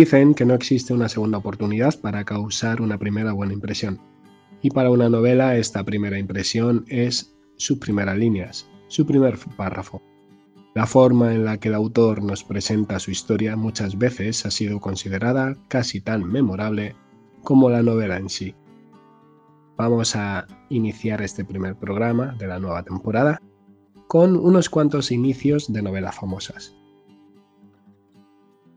[0.00, 4.00] Dicen que no existe una segunda oportunidad para causar una primera buena impresión.
[4.62, 10.00] Y para una novela esta primera impresión es sus primeras líneas, su primer párrafo.
[10.74, 14.80] La forma en la que el autor nos presenta su historia muchas veces ha sido
[14.80, 16.96] considerada casi tan memorable
[17.44, 18.54] como la novela en sí.
[19.76, 23.42] Vamos a iniciar este primer programa de la nueva temporada
[24.08, 26.74] con unos cuantos inicios de novelas famosas.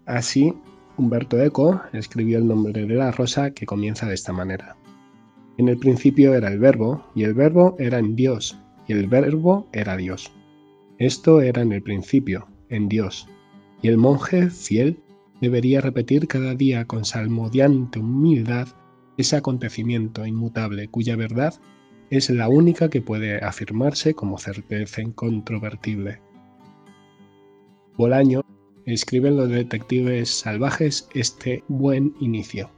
[0.05, 0.53] Así,
[0.95, 4.75] Humberto Eco escribió el nombre de la rosa que comienza de esta manera.
[5.57, 9.67] En el principio era el verbo, y el verbo era en Dios, y el verbo
[9.73, 10.31] era Dios.
[10.99, 13.27] Esto era en el principio, en Dios,
[13.81, 14.99] y el monje fiel
[15.41, 18.67] debería repetir cada día con salmodiante humildad
[19.17, 21.55] ese acontecimiento inmutable cuya verdad
[22.09, 26.21] es la única que puede afirmarse como certeza incontrovertible.
[27.97, 28.41] Bolaño
[28.85, 32.69] escribe en los detectives salvajes este buen inicio.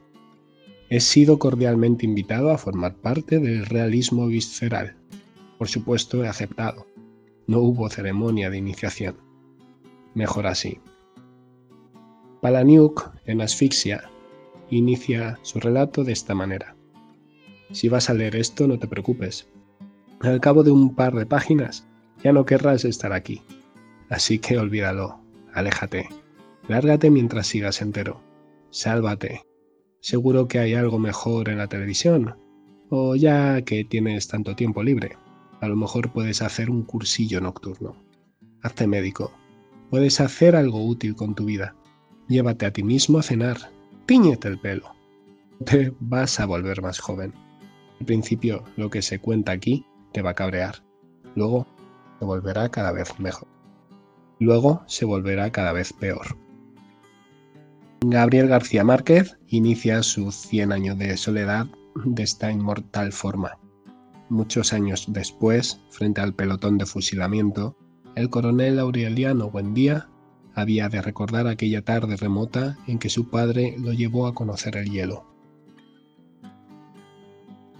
[0.89, 4.95] He sido cordialmente invitado a formar parte del realismo visceral.
[5.57, 6.85] Por supuesto he aceptado.
[7.47, 9.17] No hubo ceremonia de iniciación.
[10.13, 10.79] Mejor así.
[12.41, 14.09] Palaniuk, en Asfixia,
[14.69, 16.75] inicia su relato de esta manera.
[17.71, 19.47] Si vas a leer esto, no te preocupes.
[20.19, 21.87] Al cabo de un par de páginas,
[22.23, 23.41] ya no querrás estar aquí.
[24.09, 25.24] Así que olvídalo,
[25.55, 26.07] aléjate,
[26.67, 28.21] lárgate mientras sigas entero.
[28.69, 29.43] Sálvate.
[30.01, 32.37] Seguro que hay algo mejor en la televisión,
[32.89, 35.17] o ya que tienes tanto tiempo libre.
[35.61, 37.95] A lo mejor puedes hacer un cursillo nocturno.
[38.61, 39.31] Hazte médico.
[39.89, 41.75] Puedes hacer algo útil con tu vida.
[42.27, 43.57] Llévate a ti mismo a cenar.
[44.05, 44.91] Tíñete el pelo.
[45.65, 47.33] Te vas a volver más joven.
[47.99, 50.83] Al principio lo que se cuenta aquí te va a cabrear.
[51.35, 51.65] Luego
[52.19, 53.54] se volverá cada vez mejor.
[54.39, 56.37] Luego se volverá cada vez peor.
[58.01, 61.67] Gabriel García Márquez inicia sus 100 años de soledad
[62.03, 63.57] de esta inmortal forma.
[64.29, 67.75] Muchos años después, frente al pelotón de fusilamiento,
[68.15, 70.09] el coronel Aureliano Buendía
[70.53, 74.89] había de recordar aquella tarde remota en que su padre lo llevó a conocer el
[74.89, 75.25] hielo.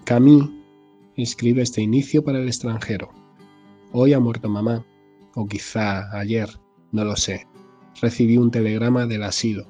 [0.03, 0.49] Camille
[1.15, 3.09] escribe este inicio para el extranjero.
[3.91, 4.85] Hoy ha muerto mamá,
[5.35, 6.49] o quizá ayer,
[6.91, 7.47] no lo sé.
[8.01, 9.67] Recibí un telegrama del asilo.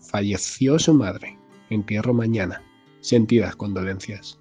[0.00, 1.38] Falleció su madre.
[1.70, 2.62] Entierro mañana.
[3.00, 4.38] Sentidas condolencias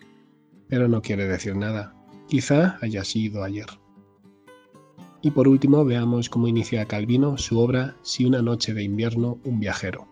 [0.71, 1.93] pero no quiere decir nada.
[2.29, 3.65] Quizá haya sido ayer.
[5.21, 9.59] Y por último veamos cómo inicia Calvino su obra Si una noche de invierno, un
[9.59, 10.07] viajero.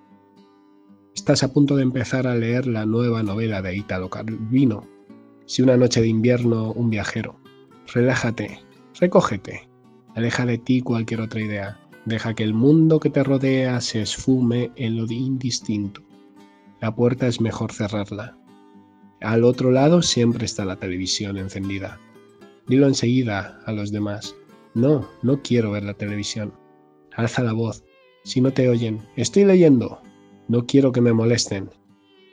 [1.15, 4.85] Estás a punto de empezar a leer la nueva novela de Italo Calvino,
[5.45, 7.39] Si una noche de invierno, un viajero.
[7.93, 8.59] Relájate,
[8.99, 9.68] recógete,
[10.19, 14.71] aleja de ti cualquier otra idea, deja que el mundo que te rodea se esfume
[14.75, 16.01] en lo indistinto.
[16.79, 18.39] La puerta es mejor cerrarla,
[19.21, 21.99] al otro lado siempre está la televisión encendida.
[22.67, 24.33] Dilo enseguida a los demás.
[24.73, 26.53] No, no quiero ver la televisión.
[27.13, 27.83] Alza la voz.
[28.23, 30.01] Si no te oyen, estoy leyendo.
[30.47, 31.69] No quiero que me molesten.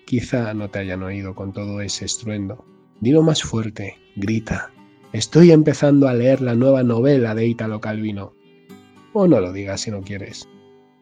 [0.06, 2.64] Quizá no te hayan oído con todo ese estruendo.
[3.00, 3.96] Dilo más fuerte.
[4.14, 4.70] Grita.
[5.12, 8.34] Estoy empezando a leer la nueva novela de Italo Calvino.
[9.12, 10.49] O no lo digas si no quieres.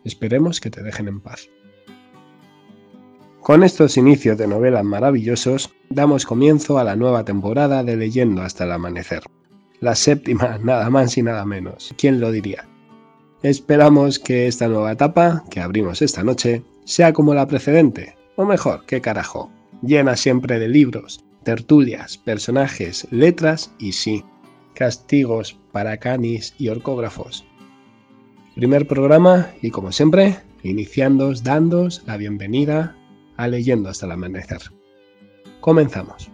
[0.05, 1.49] Esperemos que te dejen en paz.
[3.41, 8.65] Con estos inicios de novela maravillosos, damos comienzo a la nueva temporada de Leyendo hasta
[8.65, 9.23] el amanecer.
[9.81, 11.95] La séptima, nada más y nada menos.
[11.97, 12.69] ¿Quién lo diría?
[13.43, 18.85] Esperamos que esta nueva etapa, que abrimos esta noche, sea como la precedente, o mejor,
[18.87, 19.51] qué carajo,
[19.83, 24.25] llena siempre de libros, tertulias, personajes, letras y sí,
[24.75, 27.45] castigos para canis y orcógrafos.
[28.55, 32.97] Primer programa y como siempre, iniciándos dándos la bienvenida
[33.37, 34.61] a Leyendo hasta el amanecer.
[35.61, 36.34] Comenzamos.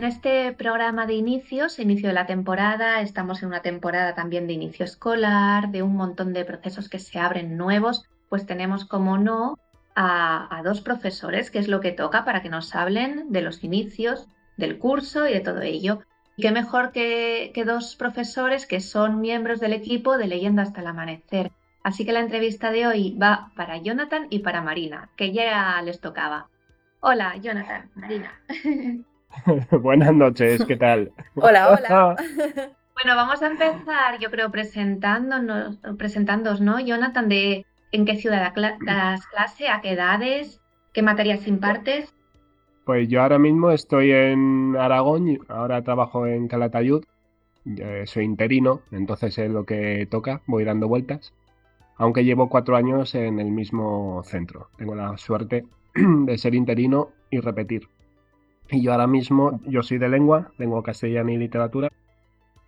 [0.00, 4.54] En este programa de inicios, inicio de la temporada, estamos en una temporada también de
[4.54, 9.58] inicio escolar, de un montón de procesos que se abren nuevos, pues tenemos como no
[9.94, 14.26] a, dos profesores, que es lo que toca para que nos hablen de los inicios
[14.56, 16.00] del curso y de todo ello.
[16.34, 20.80] Y qué mejor que, que dos profesores que son miembros del equipo de Leyenda hasta
[20.80, 21.52] el amanecer.
[21.82, 26.00] Así que la entrevista de hoy va para Jonathan y para Marina, que ya les
[26.00, 26.48] tocaba.
[27.00, 28.32] Hola, Jonathan, Marina.
[29.82, 31.12] Buenas noches, ¿qué tal?
[31.36, 32.16] hola, hola.
[32.94, 37.28] bueno, vamos a empezar, yo creo, presentándonos, presentándonos, ¿no, Jonathan?
[37.28, 38.52] De en qué ciudad
[38.84, 40.60] das clase, a qué edades,
[40.92, 42.14] qué materias impartes.
[42.84, 47.04] Pues yo ahora mismo estoy en Aragón, ahora trabajo en Calatayud,
[48.06, 51.32] soy interino, entonces es lo que toca, voy dando vueltas,
[51.96, 54.70] aunque llevo cuatro años en el mismo centro.
[54.76, 57.88] Tengo la suerte de ser interino y repetir.
[58.70, 61.88] Y yo ahora mismo, yo soy de lengua, lengua castellana y literatura,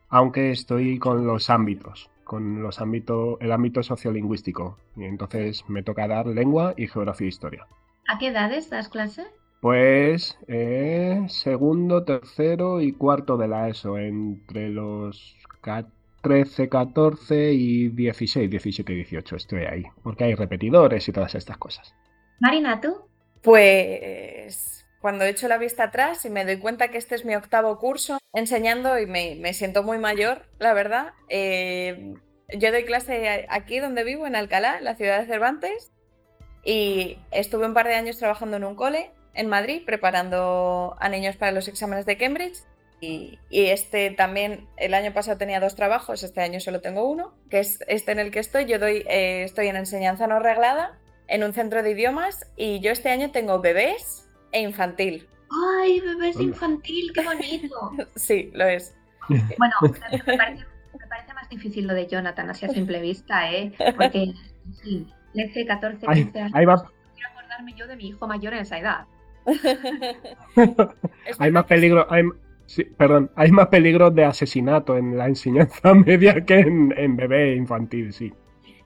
[0.09, 4.79] aunque estoy con los ámbitos, con los ámbitos, el ámbito sociolingüístico.
[4.97, 7.67] Y entonces me toca dar lengua y geografía e historia.
[8.09, 9.27] ¿A qué edades das clase?
[9.61, 15.37] Pues eh, segundo, tercero y cuarto de la ESO, entre los
[16.23, 21.59] 13, 14 y 16, 17 y 18 estoy ahí, porque hay repetidores y todas estas
[21.59, 21.95] cosas.
[22.41, 22.97] Marina, ¿tú?
[23.41, 27.77] Pues cuando echo la vista atrás y me doy cuenta que este es mi octavo
[27.79, 31.13] curso enseñando y me, siento muy mayor, la verdad.
[31.29, 32.15] Eh,
[32.57, 35.91] yo doy clase aquí donde vivo, en Alcalá, la ciudad de Cervantes,
[36.65, 41.37] y estuve un par de años trabajando en un cole en Madrid, preparando a niños
[41.37, 42.59] para los exámenes de Cambridge.
[43.01, 47.59] Y, este también, el año pasado tenía dos trabajos, este año solo tengo uno, que
[47.59, 48.67] es este en el que estoy.
[48.67, 50.97] Yo doy, eh, estoy en enseñanza no reglada
[51.27, 55.27] en un centro de idiomas y yo este año tengo bebés e infantil.
[55.81, 57.13] ¡Ay, bebés infantil!
[57.15, 57.93] ¡Qué bonito!
[58.15, 58.95] sí, lo es.
[59.59, 63.73] Bueno, me parece, más difícil lo de Jonathan, así a simple vista, ¿eh?
[63.97, 64.33] Porque,
[64.83, 66.53] sí, le 14, 15 años.
[66.55, 66.91] Ahí va.
[67.15, 69.07] Quiero acordarme yo de mi hijo mayor en esa edad.
[71.39, 72.25] hay más peligro, hay,
[72.97, 78.13] perdón, hay más peligro de asesinato en la enseñanza media que en, en bebé infantil,
[78.13, 78.33] sí.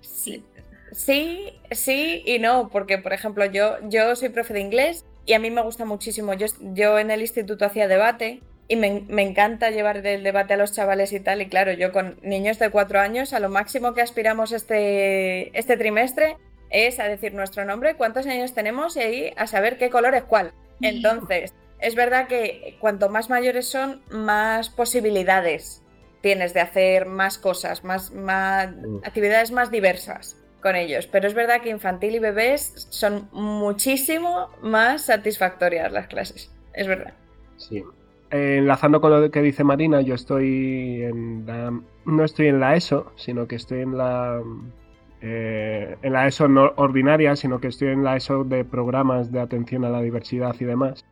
[0.00, 0.44] Sí,
[0.92, 5.38] sí, sí y no, porque por ejemplo yo, yo soy profe de inglés y a
[5.40, 6.32] mí me gusta muchísimo.
[6.34, 10.72] Yo, yo en el instituto hacía debate y me, encanta llevar el debate a los
[10.72, 11.42] chavales y tal.
[11.42, 15.76] Y claro, yo con niños de cuatro años, a lo máximo que aspiramos este, este
[15.76, 16.36] trimestre
[16.70, 20.24] es a decir nuestro nombre, cuántos años tenemos y ahí a saber qué color es
[20.24, 20.52] cuál.
[20.80, 25.82] Entonces, es verdad que cuanto más mayores son, más posibilidades
[26.22, 28.98] tienes de hacer más cosas, más, más mm.
[29.04, 30.35] actividades más diversas
[30.66, 31.06] con ellos.
[31.06, 36.52] Pero es verdad que infantil y bebés son muchísimo más satisfactorias las clases.
[36.74, 37.14] Es verdad.
[37.56, 37.84] Sí.
[38.30, 41.72] enlazando con lo que dice Marina, yo estoy en la,
[42.04, 44.42] no estoy en la ESO, sino que estoy en la
[45.22, 49.38] eh, en la ESO no ordinaria, sino que estoy en la ESO de programas de
[49.38, 51.04] atención a la diversidad y demás.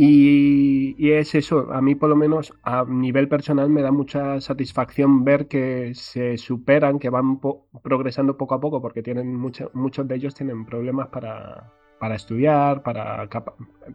[0.00, 5.24] Y, es eso, a mí por lo menos a nivel personal me da mucha satisfacción
[5.24, 7.40] ver que se superan, que van
[7.82, 13.28] progresando poco a poco, porque tienen muchos de ellos tienen problemas para, estudiar, para,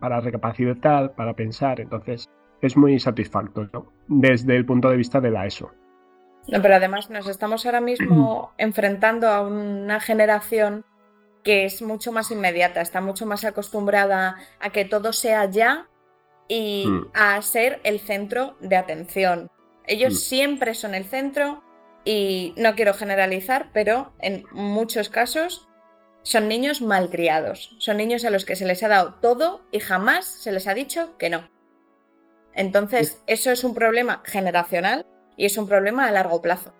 [0.02, 1.80] para recapacitar, para pensar.
[1.80, 2.30] Entonces
[2.62, 5.72] es muy satisfactorio desde el punto de vista de la ESO.
[6.50, 10.84] No, pero además nos estamos ahora mismo enfrentando a una generación
[11.46, 15.88] que es mucho más inmediata, está mucho más acostumbrada a que todo sea ya
[16.48, 17.12] y mm.
[17.14, 19.50] a ser el centro de atención.
[19.86, 20.18] Ellos mm.
[20.18, 21.64] siempre son el centro
[22.06, 25.68] y no quiero generalizar, pero en muchos casos
[26.22, 30.26] son niños malcriados, son niños a los que se les ha dado todo y jamás
[30.26, 31.50] se les ha dicho que no.
[32.54, 36.74] Entonces, eso es un problema generacional y es un problema a largo plazo.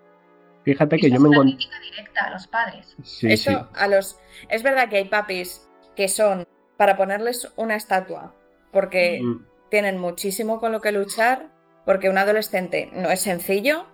[0.64, 1.58] Fíjate que yo me encuentro.
[1.82, 2.96] directa a los padres.
[3.24, 4.18] eso a los.
[4.50, 8.34] Es verdad que hay papis que son para ponerles una estatua,
[8.72, 11.48] porque mm tienen muchísimo con lo que luchar
[11.84, 13.88] porque un adolescente no es sencillo,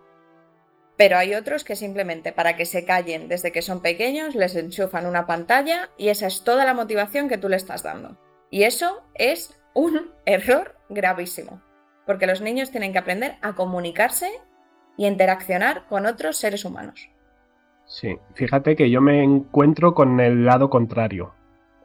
[0.98, 5.06] pero hay otros que simplemente para que se callen desde que son pequeños les enchufan
[5.06, 8.18] una pantalla y esa es toda la motivación que tú le estás dando.
[8.50, 11.62] Y eso es un error gravísimo,
[12.06, 14.30] porque los niños tienen que aprender a comunicarse
[14.98, 17.10] y interaccionar con otros seres humanos.
[17.86, 21.34] Sí, fíjate que yo me encuentro con el lado contrario.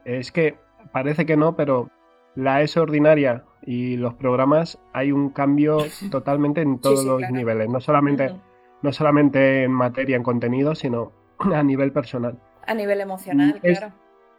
[0.04, 0.58] Es que
[0.90, 1.92] parece que no, pero
[2.34, 5.78] la ESO ordinaria y los programas hay un cambio
[6.10, 8.34] totalmente en todos los niveles, no solamente,
[8.82, 12.38] no solamente en materia, en contenido, sino a nivel personal.
[12.66, 13.92] A nivel emocional, claro.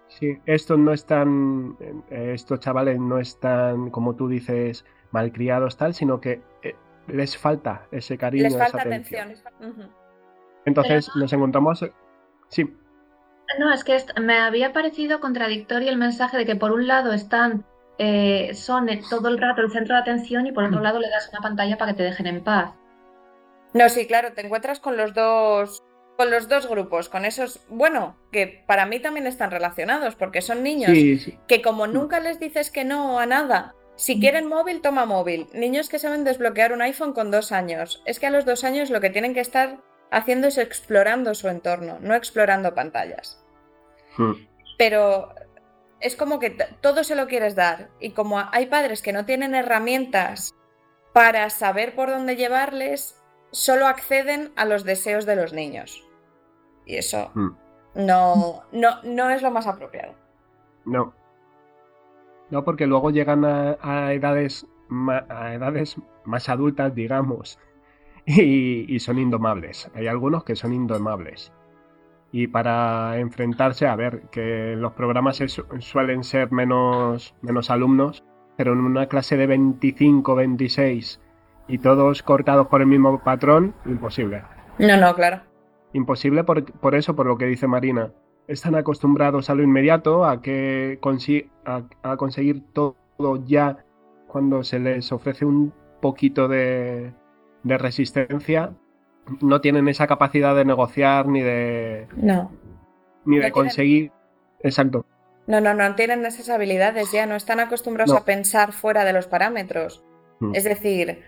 [0.08, 1.78] Sí, estos no están,
[2.10, 6.76] estos chavales no están, como tú dices, malcriados tal, sino que eh,
[7.08, 9.34] les falta ese cariño, Les falta esa atención.
[10.66, 11.86] Entonces nos encontramos,
[12.50, 12.64] sí,
[13.60, 17.66] No, es que me había parecido contradictorio el mensaje de que por un lado están,
[17.98, 21.30] eh, son todo el rato el centro de atención y por otro lado le das
[21.32, 22.74] una pantalla para que te dejen en paz.
[23.74, 25.84] No, sí, claro, te encuentras con los dos
[26.18, 30.64] con los dos grupos, con esos, bueno, que para mí también están relacionados, porque son
[30.64, 34.82] niños sí, sí, que como nunca les dices que no a nada, si quieren móvil,
[34.82, 35.48] toma móvil.
[35.54, 38.02] Niños que saben desbloquear un iPhone con dos años.
[38.06, 39.78] Es que a los dos años lo que tienen que estar
[40.12, 43.42] haciendo es explorando su entorno, no explorando pantallas.
[44.18, 44.34] Mm,
[44.78, 45.34] Pero
[46.00, 47.90] es como que todo se lo quieres dar.
[48.00, 50.54] Y como hay padres que no tienen herramientas
[51.14, 53.22] para saber por dónde llevarles,
[53.52, 56.06] solo acceden a los deseos de los niños.
[56.86, 57.50] Y eso mm.
[57.96, 60.14] no, no, no es lo más apropiado.
[60.86, 61.14] No.
[62.52, 64.68] No, porque luego llegan a, a edades,
[65.30, 67.58] a edades más adultas, digamos,
[68.26, 69.90] y, y son indomables.
[69.96, 71.52] Hay algunos que son indomables.
[72.38, 78.26] Y para enfrentarse, a ver, que los programas es- suelen ser menos, menos alumnos,
[78.58, 81.22] pero en una clase de 25, 26
[81.70, 84.44] y todos cortados por el mismo patrón, imposible.
[84.80, 85.44] No, no, claro.
[85.94, 88.12] Imposible por, por eso, por lo que dice Marina.
[88.50, 92.98] Están acostumbrados a lo inmediato, a que consi- a, a conseguir todo
[93.46, 93.78] ya
[94.28, 97.14] cuando se les ofrece un poquito de,
[97.64, 98.74] de resistencia.
[99.42, 102.52] No tienen esa capacidad de negociar ni de, No.
[103.26, 104.12] ni No de tienen- conseguir.
[104.62, 105.06] Exacto.
[105.48, 108.20] No, no, no tienen esas habilidades ya, no están acostumbrados No.
[108.20, 110.04] a pensar fuera de los parámetros.
[110.40, 110.56] Mm.
[110.56, 111.22] Es decir,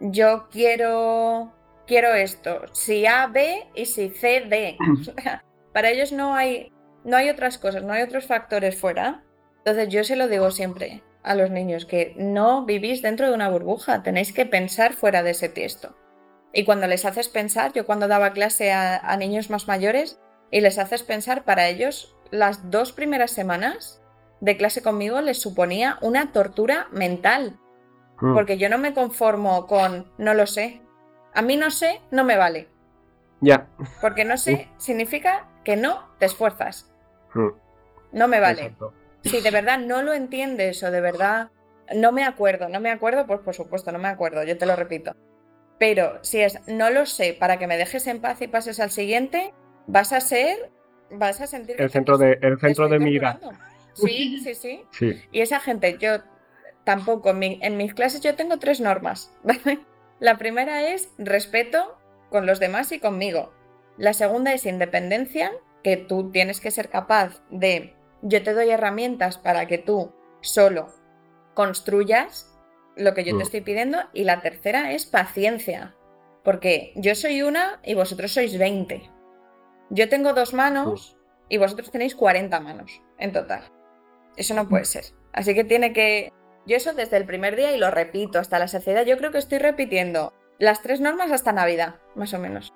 [0.00, 1.52] yo quiero
[1.86, 4.76] quiero esto, si A, B y si C, D.
[5.72, 6.72] Para ellos no hay
[7.04, 9.22] no hay otras cosas, no hay otros factores fuera.
[9.58, 13.48] Entonces yo se lo digo siempre a los niños que no vivís dentro de una
[13.50, 15.94] burbuja, tenéis que pensar fuera de ese tiesto.
[16.54, 20.20] Y cuando les haces pensar, yo cuando daba clase a, a niños más mayores
[20.50, 24.00] y les haces pensar para ellos, las dos primeras semanas
[24.40, 27.58] de clase conmigo les suponía una tortura mental.
[28.20, 28.34] Mm.
[28.34, 30.80] Porque yo no me conformo con no lo sé.
[31.32, 32.68] A mí no sé, no me vale.
[33.40, 33.66] Ya.
[34.00, 36.94] Porque no sé significa que no te esfuerzas.
[37.34, 37.48] Mm.
[38.12, 38.62] No me vale.
[38.62, 38.92] Exacto.
[39.24, 41.50] Si de verdad no lo entiendes o de verdad
[41.94, 44.76] no me acuerdo, no me acuerdo, pues por supuesto no me acuerdo, yo te lo
[44.76, 45.16] repito.
[45.86, 48.90] Pero si es no lo sé para que me dejes en paz y pases al
[48.90, 49.52] siguiente,
[49.86, 50.70] vas a ser,
[51.10, 53.32] vas a sentir que El centro de, el centro de mira.
[53.34, 53.62] torturando.
[53.92, 54.84] Sí, sí, sí.
[54.92, 55.22] Sí.
[55.30, 56.20] Y esa gente, yo
[56.84, 59.80] tampoco, en, mi- en mis clases yo tengo tres normas, ¿vale?
[60.20, 61.98] La primera es respeto
[62.30, 63.52] con los demás y conmigo.
[63.98, 69.36] La segunda es independencia, que tú tienes que ser capaz de, yo te doy herramientas
[69.36, 70.88] para que tú solo
[71.52, 72.50] construyas
[72.96, 73.38] lo que yo Mm.
[73.38, 73.98] te estoy pidiendo.
[74.12, 75.94] Y la tercera es paciencia,
[76.44, 79.10] porque yo soy una y vosotros sois 20.
[79.90, 81.16] Yo tengo dos manos
[81.48, 83.62] y vosotros tenéis 40 manos en total.
[84.36, 85.04] Eso no puede ser.
[85.32, 86.32] Así que tiene que...
[86.66, 89.04] Yo eso desde el primer día y lo repito hasta la saciedad.
[89.04, 92.72] Yo creo que estoy repitiendo las tres normas hasta Navidad, más o menos.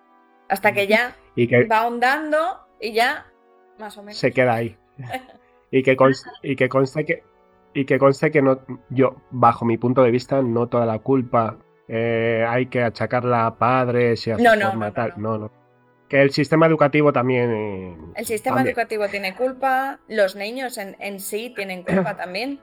[0.48, 3.26] Hasta que ya Y que va ahondando y ya,
[3.78, 4.18] más o menos.
[4.18, 4.76] se queda ahí.
[5.70, 7.22] Y que conste, y que conste que
[7.74, 8.60] y que conste que no
[8.90, 11.58] yo bajo mi punto de vista no toda la culpa
[11.88, 15.12] eh, hay que achacarla a padres y a su No, no, forma no, no, tal.
[15.16, 15.30] no.
[15.32, 15.52] No, no.
[16.08, 17.50] Que el sistema educativo también.
[17.50, 18.72] eh, El sistema también.
[18.74, 22.60] educativo tiene culpa, los niños en, en sí tienen culpa también.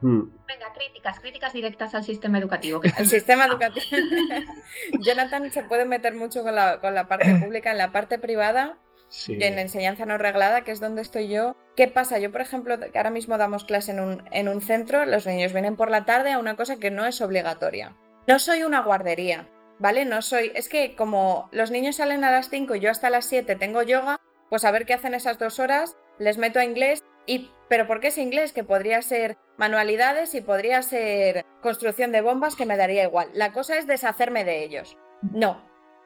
[0.00, 2.80] Mm, Venga, críticas, críticas directas al sistema educativo.
[2.80, 3.84] que El sistema educativo.
[5.00, 8.78] Jonathan se puede meter mucho con la, con la parte pública, en la parte privada.
[9.28, 11.56] En enseñanza no reglada, que es donde estoy yo.
[11.76, 12.18] ¿Qué pasa?
[12.18, 15.52] Yo, por ejemplo, que ahora mismo damos clase en un, en un centro, los niños
[15.52, 17.96] vienen por la tarde a una cosa que no es obligatoria.
[18.26, 19.48] No soy una guardería,
[19.78, 20.04] ¿vale?
[20.04, 20.52] No soy.
[20.54, 23.82] Es que como los niños salen a las 5 y yo hasta las 7 tengo
[23.82, 27.50] yoga, pues a ver qué hacen esas dos horas, les meto a inglés y.
[27.68, 28.52] ¿Pero por qué es inglés?
[28.52, 33.28] Que podría ser manualidades y podría ser construcción de bombas, que me daría igual.
[33.34, 34.96] La cosa es deshacerme de ellos.
[35.20, 35.62] No.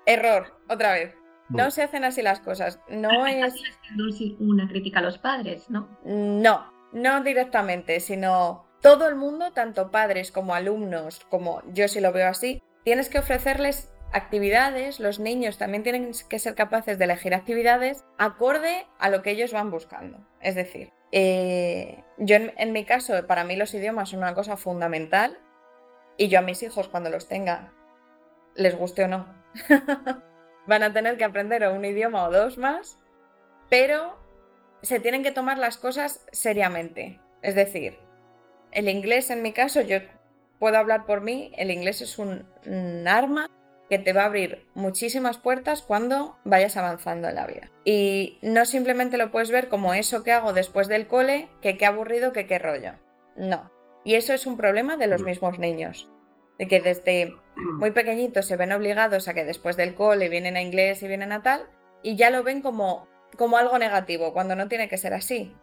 [0.06, 1.14] Error, otra vez.
[1.52, 2.80] No se hacen así las cosas.
[2.88, 3.54] No es.
[4.38, 5.88] Una crítica a los padres, ¿no?
[6.04, 12.12] No, no directamente, sino todo el mundo, tanto padres como alumnos, como yo si lo
[12.12, 17.34] veo así, tienes que ofrecerles actividades, los niños también tienen que ser capaces de elegir
[17.34, 20.18] actividades acorde a lo que ellos van buscando.
[20.40, 24.56] Es decir, eh, yo en, en mi caso, para mí los idiomas son una cosa
[24.56, 25.38] fundamental
[26.18, 27.72] y yo a mis hijos cuando los tenga,
[28.54, 29.26] les guste o no,
[30.66, 32.98] van a tener que aprender un idioma o dos más,
[33.68, 34.18] pero
[34.82, 37.20] se tienen que tomar las cosas seriamente.
[37.42, 37.98] Es decir,
[38.70, 39.98] el inglés en mi caso, yo
[40.58, 42.46] puedo hablar por mí, el inglés es un,
[43.06, 43.50] arma
[43.90, 47.70] que te va a abrir muchísimas puertas cuando vayas avanzando en la vida.
[47.84, 51.84] Y no simplemente lo puedes ver como eso que hago después del cole, que qué
[51.84, 52.92] aburrido, que qué rollo.
[53.36, 53.70] No.
[54.04, 56.08] Y eso es un problema de los mismos niños.
[56.58, 57.34] De que desde
[57.78, 61.32] muy pequeñitos se ven obligados a que después del cole vienen a inglés y vienen
[61.32, 61.62] a tal,
[62.02, 65.54] y ya lo ven como, como algo negativo, cuando no tiene que ser así.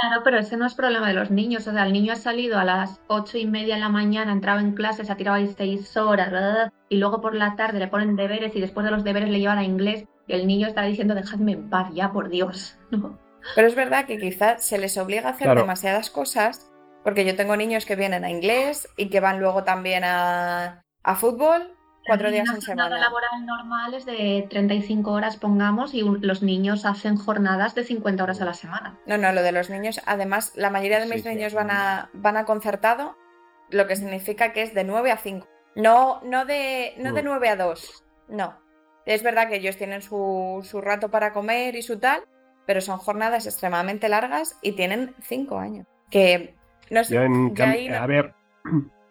[0.00, 1.66] Claro, pero ese no es problema de los niños.
[1.66, 4.34] O sea, el niño ha salido a las ocho y media de la mañana, ha
[4.34, 8.16] entrado en clases, ha tirado ahí seis horas, y luego por la tarde le ponen
[8.16, 11.14] deberes y después de los deberes le llevan a inglés y el niño está diciendo
[11.14, 12.78] dejadme en paz ya, por Dios.
[13.54, 16.70] Pero es verdad que quizás se les obliga a hacer demasiadas cosas,
[17.02, 21.16] porque yo tengo niños que vienen a inglés y que van luego también a, a
[21.16, 21.74] fútbol
[22.06, 22.88] cuatro días en semana.
[22.88, 28.22] La laboral normal es de 35 horas, pongamos, y los niños hacen jornadas de 50
[28.22, 28.98] horas a la semana.
[29.06, 32.36] No, no, lo de los niños, además, la mayoría de mis niños van a, van
[32.36, 33.16] a concertado,
[33.70, 35.46] lo que significa que es de 9 a 5.
[35.76, 38.58] No, no, de, no de 9 a 2, no.
[39.06, 42.22] Es verdad que ellos tienen su, su rato para comer y su tal,
[42.66, 45.86] pero son jornadas extremadamente largas y tienen 5 años.
[46.10, 46.56] Que
[46.90, 47.18] no sé.
[47.18, 48.34] a ver,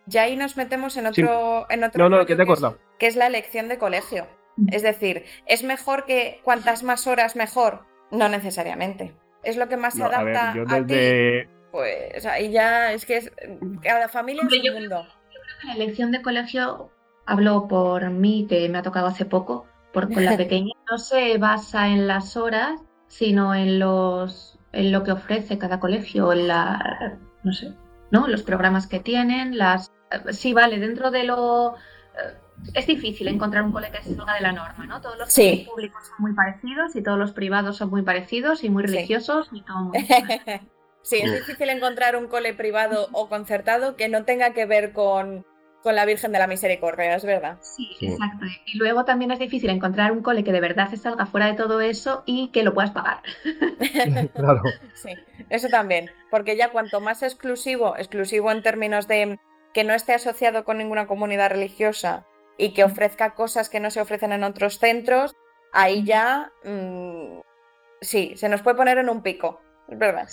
[0.10, 2.66] ya ahí nos metemos en otro, en otro no, no, que, te es,
[2.98, 4.28] que es la elección de colegio.
[4.72, 7.86] Es decir, ¿es mejor que cuantas más horas mejor?
[8.12, 9.16] No necesariamente.
[9.44, 11.48] Es lo que más se adapta a, ti.
[11.72, 13.32] Pues ahí ya es que es,
[13.82, 15.04] cada familia es un mundo.
[15.04, 16.92] Yo creo que la elección de colegio,
[17.26, 21.38] hablo por mí, que me ha tocado hace poco, por con la pequeña, no se
[21.38, 27.18] basa en las horas, sino en los en lo que ofrece cada colegio, en la
[27.44, 27.74] no sé,
[28.12, 28.28] ¿no?
[28.28, 29.92] Los programas que tienen, las
[30.32, 31.76] sí, vale, dentro de lo...
[31.76, 32.38] Eh,
[32.74, 35.00] es difícil encontrar un cole que se salga de la norma, ¿no?
[35.02, 38.84] Todos los públicos son muy parecidos y todos los privados son muy parecidos y muy
[38.84, 40.00] religiosos y todo muy...
[41.02, 45.46] sí, es difícil encontrar un cole privado o concertado que no tenga que ver con,
[45.82, 47.58] con la Virgen de la Misericordia, es verdad.
[47.62, 48.46] Sí, exacto.
[48.66, 51.54] Y luego también es difícil encontrar un cole que de verdad se salga fuera de
[51.54, 53.22] todo eso y que lo puedas pagar.
[54.36, 54.62] claro.
[54.94, 55.12] Sí,
[55.50, 56.12] eso también.
[56.30, 59.40] Porque ya cuanto más exclusivo, exclusivo en términos de
[59.74, 62.26] que no esté asociado con ninguna comunidad religiosa
[62.58, 65.36] y que ofrezca cosas que no se ofrecen en otros centros,
[65.72, 67.40] ahí ya mm,
[68.02, 70.28] sí, se nos puede poner en un pico, es verdad.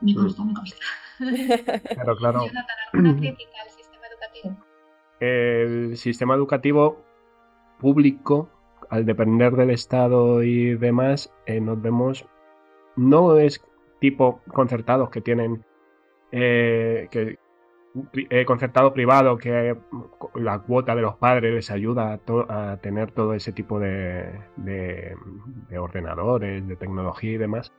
[0.00, 0.86] Me gusta, me gusta.
[1.94, 2.40] Claro, claro.
[2.92, 4.56] ¿Alguna crítica al sistema educativo?
[5.20, 7.04] El sistema educativo
[7.78, 8.48] público,
[8.88, 12.26] al depender del Estado y demás, eh, nos vemos,
[12.96, 13.62] no es
[14.00, 15.64] tipo concertados que tienen,
[16.32, 17.38] eh, que,
[18.12, 19.76] eh, concertado privado que
[20.34, 24.30] la cuota de los padres les ayuda a, tener todo ese tipo de,
[25.76, 27.72] ordenadores, de tecnología y demás.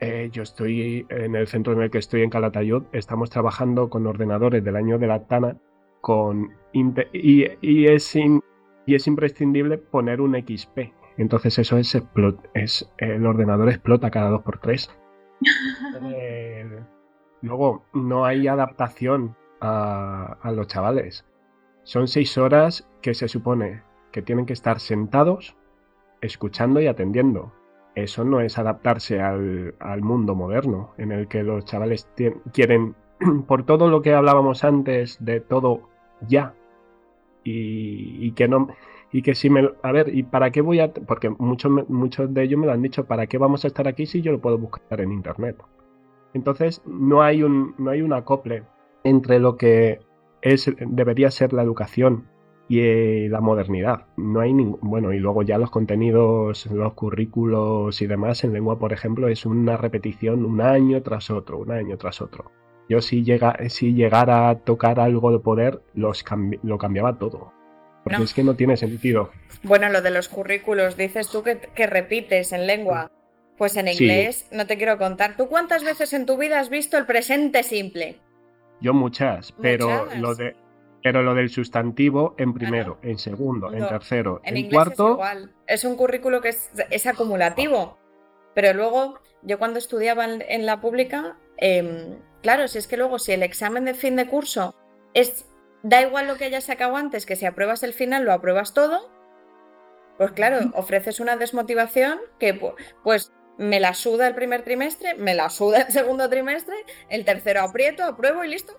[0.00, 4.06] Eh, yo estoy en el centro en el que estoy en Calatayud, estamos trabajando con
[4.06, 5.56] ordenadores del año de la TANA
[6.00, 6.84] con y,
[7.62, 10.92] y, es y es imprescindible poner un XP.
[11.16, 12.00] Entonces eso es,
[12.54, 14.90] es el ordenador explota cada 2x3.
[16.18, 16.66] Eh,
[17.42, 21.24] luego, no hay adaptación a, los chavales.
[21.82, 25.56] Son seis horas que se supone que tienen que estar sentados,
[26.20, 27.52] escuchando y atendiendo.
[27.94, 32.08] Eso no es adaptarse al, mundo moderno, en el que los chavales
[32.52, 32.94] quieren,
[33.46, 35.88] por todo lo que hablábamos antes, de todo
[36.28, 36.54] ya.
[37.44, 38.68] Y, que no.
[39.12, 39.70] Y que si me.
[39.82, 40.92] A ver, ¿y para qué voy a.?
[40.92, 44.04] Porque muchos, muchos de ellos me lo han dicho, ¿para qué vamos a estar aquí
[44.04, 45.56] si yo lo puedo buscar en internet?
[46.34, 48.64] Entonces, no hay un, no hay un acople
[49.06, 50.00] entre lo que
[50.42, 52.28] es, debería ser la educación
[52.68, 54.06] y eh, la modernidad.
[54.16, 54.78] No hay ningún.
[54.82, 59.46] Bueno, y luego ya los contenidos, los currículos y demás en lengua, por ejemplo, es
[59.46, 62.50] una repetición un año tras otro, un año tras otro.
[62.88, 66.24] Yo si, llega, si llegara a tocar algo de poder, los
[66.62, 67.52] lo cambiaba todo.
[68.04, 69.30] Porque es que no tiene sentido.
[69.64, 73.10] Bueno, lo de los currículos, dices tú que, repites en lengua.
[73.58, 75.36] Pues en inglés, no te quiero contar.
[75.36, 78.20] ¿Tú cuántas veces en tu vida has visto el presente simple?
[78.80, 80.56] Yo muchas, pero lo de
[81.02, 85.06] pero lo del sustantivo en primero, en segundo, en tercero, en, cuarto.
[85.06, 85.54] Es, igual.
[85.68, 87.96] es un currículo que es, acumulativo.
[88.54, 93.30] Pero luego, yo cuando estudiaba en, la pública, em, claro, si es que luego si
[93.30, 94.74] el examen de fin de curso
[95.14, 95.48] es.
[95.84, 99.08] Da igual lo que hayas sacado antes, que si apruebas el final lo apruebas todo.
[100.18, 102.58] Pues claro, ofreces una desmotivación que
[103.04, 106.74] pues me la suda el primer trimestre, me la suda el segundo trimestre,
[107.08, 108.78] el tercero aprieto, apruebo y listo.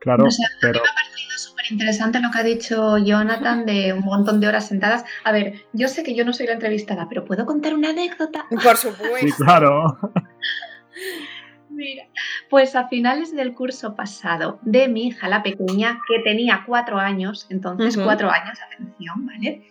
[0.00, 0.26] Claro,
[0.60, 0.80] pero...
[0.80, 5.04] parecido súper interesante lo que ha dicho Jonathan de un montón de horas sentadas.
[5.22, 8.46] A ver, yo sé que yo no soy la entrevistada, pero ¿puedo contar una anécdota?
[8.50, 9.18] Por supuesto.
[9.20, 9.96] Sí, claro.
[11.70, 12.04] Mira,
[12.50, 17.46] pues a finales del curso pasado de mi hija, la pequeña, que tenía cuatro años,
[17.48, 19.68] entonces cuatro años, atención, ¿vale?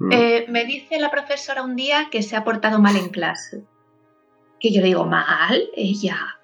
[0.00, 0.12] Mm.
[0.12, 3.64] Eh, me dice la profesora un día que se ha portado mal en clase.
[4.60, 6.38] Que yo le digo, mal, ella,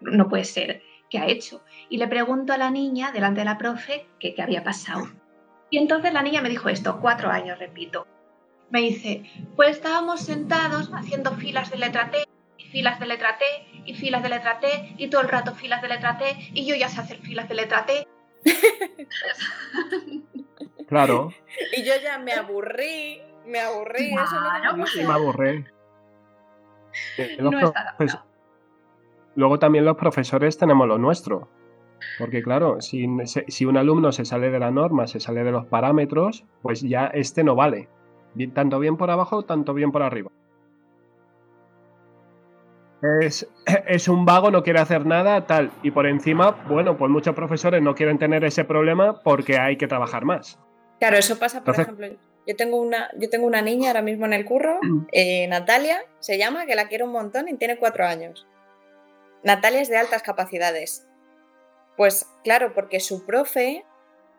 [0.00, 1.62] no puede ser, ¿qué ha hecho?
[1.88, 5.08] Y le pregunto a la niña, delante de la profe, que qué había pasado.
[5.70, 8.06] Y entonces la niña me dijo esto, cuatro años, repito.
[8.70, 9.24] Me dice,
[9.56, 12.24] pues estábamos sentados haciendo filas de letra T,
[12.58, 13.44] y filas de letra T,
[13.84, 16.74] y filas de letra T, y todo el rato filas de letra T, y yo
[16.74, 18.06] ya sé hacer filas de letra T.
[20.88, 21.32] Claro,
[21.74, 24.12] Y yo ya me aburrí, me aburrí.
[24.12, 24.96] eso Claro, me pasa.
[25.02, 25.64] me aburré.
[27.18, 28.24] Eh, No está adaptado.
[29.34, 31.48] Luego también los profesores tenemos lo nuestro.
[32.18, 36.44] Porque claro, si, un alumno se sale de la norma, se sale de los parámetros,
[36.60, 37.88] pues ya este no vale.
[38.34, 40.30] Bien- Tanto bien por abajo, tanto bien por arriba.
[43.20, 43.48] Es,
[43.86, 45.70] es un vago, no quiere hacer nada, tal.
[45.82, 49.86] Y por encima, bueno, pues muchos profesores no quieren tener ese problema porque hay que
[49.86, 50.58] trabajar más.
[50.98, 54.26] Claro, eso pasa, por Entonces- ejemplo, yo tengo una, yo tengo una niña ahora mismo
[54.26, 54.78] en el curro,
[55.12, 58.46] eh, Natalia, se llama, que la quiero un montón y tiene cuatro años.
[59.44, 61.06] Natalia es de altas capacidades.
[61.96, 63.84] Pues claro, porque su profe,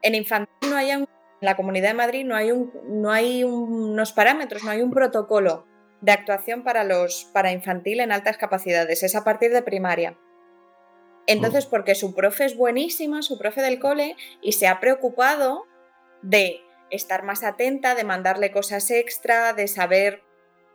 [0.02, 1.08] en infantil no hay un- en
[1.46, 4.92] la Comunidad de Madrid no hay, un, no hay un- unos parámetros, no hay un
[4.92, 5.66] protocolo
[6.02, 10.18] de actuación para los para infantil en altas capacidades, es a partir de primaria.
[11.26, 15.66] Entonces, porque su profe es buenísima, su profe del cole, y se ha preocupado
[16.22, 20.24] de estar más atenta, de mandarle cosas extra, de saber,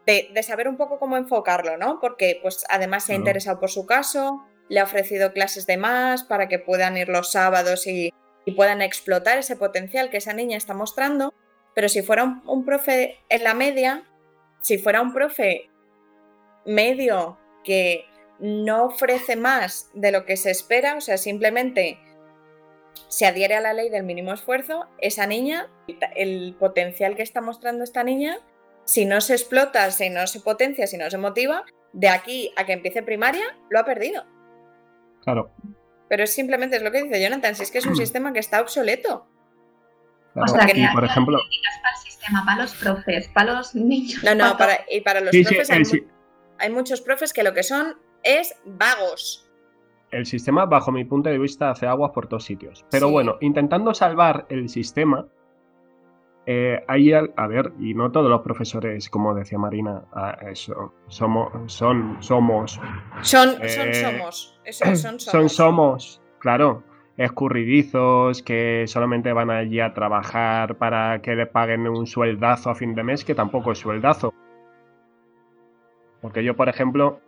[0.06, 2.00] de, de saber un poco cómo enfocarlo, ¿no?
[2.00, 6.24] Porque pues además se ha interesado por su caso, le ha ofrecido clases de más
[6.24, 8.12] para que puedan ir los sábados y,
[8.44, 11.32] y puedan explotar ese potencial que esa niña está mostrando.
[11.74, 14.04] Pero si fuera un, un profe en la media,
[14.60, 15.70] si fuera un profe
[16.64, 18.04] medio que
[18.38, 21.98] no ofrece más de lo que se espera, o sea, simplemente
[23.08, 25.68] se adhiere a la ley del mínimo esfuerzo, esa niña,
[26.16, 28.38] el potencial que está mostrando esta niña,
[28.84, 32.64] si no se explota, si no se potencia, si no se motiva, de aquí a
[32.64, 34.24] que empiece primaria, lo ha perdido.
[35.22, 35.50] Claro.
[36.08, 38.38] Pero es simplemente es lo que dice Jonathan, si es que es un sistema que
[38.38, 39.28] está obsoleto.
[40.32, 40.52] claro.
[40.52, 41.38] O sea, que y por ejemplo,
[41.82, 44.22] para el sistema, para los profes, para los niños.
[44.24, 46.06] No, no, para y para los sí, sí, profes hay, si-
[46.58, 49.47] hay muchos profes que lo que son es vagos.
[50.10, 52.84] El sistema, bajo mi punto de vista, hace aguas por todos sitios.
[52.90, 53.12] Pero Sí.
[53.12, 55.26] bueno, intentando salvar el sistema,
[56.46, 60.04] eh, hay, a ver, y no todos los profesores, como decía Marina,
[60.50, 62.80] eso, somos, son, somos,
[63.20, 64.58] Son, son Eh, somos.
[64.64, 65.24] Eso es, son somos.
[65.24, 66.82] son, somos, claro,
[67.18, 72.94] escurridizos que solamente van allí a trabajar para que le paguen un sueldazo a fin
[72.94, 74.32] de mes, que tampoco es sueldazo.
[76.22, 77.20] Porque yo, por ejemplo,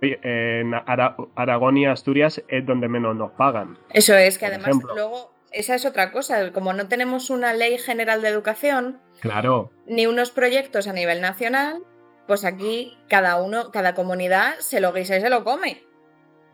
[0.00, 3.78] en Ara- Aragón y Asturias es donde menos nos pagan.
[3.92, 4.94] Eso es, que además ejemplo.
[4.94, 10.06] luego, esa es otra cosa, como no tenemos una ley general de educación, Claro, ni
[10.06, 11.82] unos proyectos a nivel nacional,
[12.26, 15.82] pues aquí cada uno, cada comunidad se lo guisa y se lo come.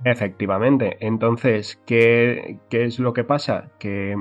[0.04, 0.96] efectivamente.
[1.00, 3.70] Entonces, ¿qué, qué es lo que pasa?
[3.78, 4.16] Que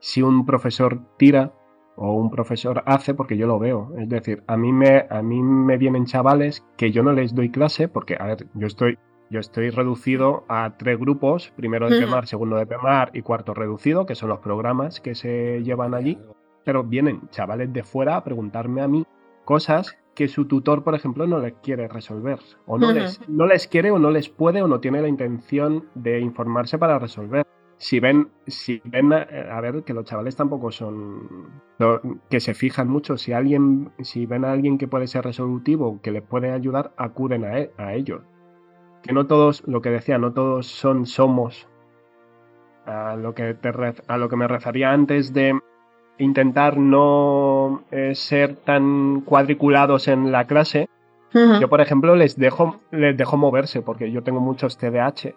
[0.00, 1.52] si un profesor tira
[1.96, 5.42] o un profesor hace, porque yo lo veo, es decir, a mí me, a mí
[5.42, 8.98] me vienen chavales que yo no les doy clase, porque, a ver, yo estoy,
[9.30, 12.00] yo estoy reducido a tres grupos, primero de.
[12.00, 16.18] PEMAR, segundo de PEMAR y cuarto reducido, que son los programas que se llevan allí,
[16.64, 19.06] pero vienen chavales de fuera a preguntarme a mí
[19.44, 22.38] cosas que su tutor, por ejemplo, no les quiere resolver.
[22.66, 25.88] O no, les, no les quiere o no les puede o no tiene la intención
[25.94, 27.46] de informarse para resolver.
[27.76, 31.60] Si ven, si ven, eh, a ver, que los chavales tampoco son,
[32.30, 33.16] que se fijan mucho.
[33.16, 37.44] Si alguien, si ven a alguien que puede ser resolutivo, que les puede ayudar, acuden
[37.44, 38.22] a, e- a ellos.
[39.02, 41.68] Que no todos, lo que decía, no todos son somos.
[42.86, 43.72] A lo que, te
[44.08, 45.58] a lo que me refería antes de
[46.18, 50.88] intentar no eh, ser tan cuadriculados en la clase.
[51.60, 55.34] Yo, por ejemplo, les dejo, les dejo moverse porque yo tengo muchos TDAH.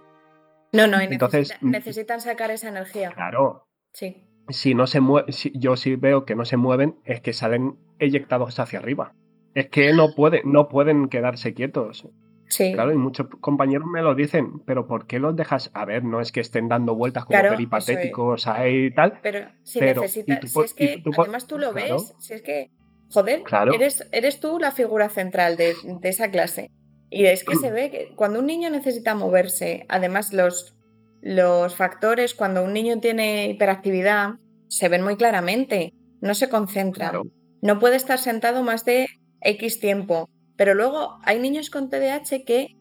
[0.73, 3.12] No, no, y Entonces, necesita- necesitan sacar esa energía.
[3.12, 4.27] Claro, Sí.
[4.49, 7.77] si no se mue- si yo sí veo que no se mueven, es que salen
[7.99, 9.13] eyectados hacia arriba.
[9.56, 12.08] Es que no pueden, no pueden quedarse quietos.
[12.49, 12.71] Sí.
[12.73, 15.69] Claro, y muchos compañeros me lo dicen, pero ¿por qué los dejas?
[15.73, 19.19] A ver, no es que estén dando vueltas como Claro, peripatéticos ahí y tal.
[19.21, 21.95] Pero si Pero, necesitas, tú si es que tú además tú lo claro.
[21.95, 22.69] ves, si es que,
[23.10, 23.73] joder, Claro.
[23.73, 26.69] eres, eres tú la figura central de, de esa clase.
[27.09, 30.75] Y es que se ve que cuando un niño necesita moverse, además los,
[31.21, 34.35] los factores cuando un niño tiene hiperactividad
[34.67, 37.13] se ven muy claramente, no se concentra,
[37.61, 39.07] no puede estar sentado más de
[39.41, 42.75] X tiempo, pero luego hay niños con TDAH que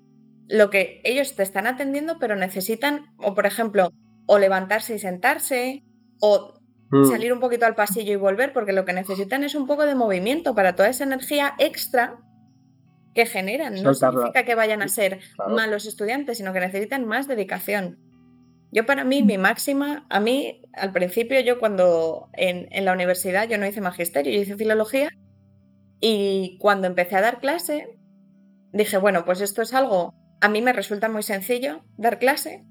[0.48, 3.90] lo que ellos te están atendiendo, pero necesitan, o por ejemplo,
[4.26, 5.84] o levantarse y sentarse,
[6.20, 6.54] o
[6.90, 7.04] mm.
[7.04, 9.94] salir un poquito al pasillo y volver, porque lo que necesitan es un poco de
[9.94, 12.18] movimiento para toda esa energía extra
[13.16, 13.82] que generan.
[13.82, 17.98] No significa que vayan a ser malos estudiantes, sino que necesitan más dedicación.
[18.70, 23.48] Yo para mí, mi máxima, a mí al principio yo cuando en, en la universidad
[23.48, 25.10] yo no hice magisterio, yo hice filología
[26.00, 27.98] y cuando empecé a dar clase
[28.72, 32.64] dije, bueno, pues esto es algo, a mí me resulta muy sencillo dar clase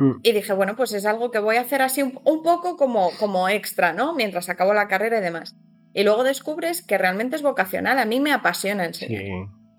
[0.00, 0.20] Mm.
[0.22, 3.48] Y dije, bueno, pues es algo que voy a hacer así un, poco como, como
[3.48, 4.14] extra, ¿no?
[4.14, 5.56] Mientras acabo la carrera y demás.
[5.92, 7.98] Y luego descubres que realmente es vocacional.
[7.98, 9.22] A mí me apasiona enseñar.
[9.22, 9.30] Sí,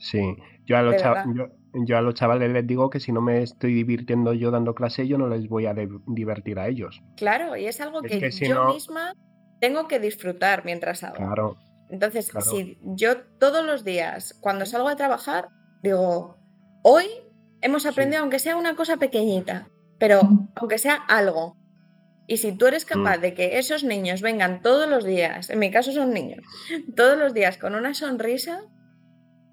[0.02, 0.36] sí.
[0.66, 1.02] Yo a, los
[1.86, 5.08] yo, a los chavales les digo que si no me estoy divirtiendo yo dando clase,
[5.08, 5.74] yo no les voy a
[6.08, 7.02] divertir a ellos.
[7.18, 9.14] Claro, y es algo que, yo misma
[9.60, 11.16] tengo que disfrutar mientras hago.
[11.16, 11.58] Claro.
[11.90, 15.50] Entonces, si yo todos los días, cuando salgo a trabajar,
[15.84, 16.38] digo,
[16.84, 17.06] hoy
[17.62, 19.68] hemos aprendido, aunque sea una cosa pequeñita,
[20.00, 20.22] pero
[20.56, 21.58] aunque sea algo.
[22.28, 23.22] Y si tú eres capaz mm.
[23.22, 26.46] de que esos niños vengan todos los días, en mi caso son niños,
[26.96, 28.62] todos los días con una sonrisa,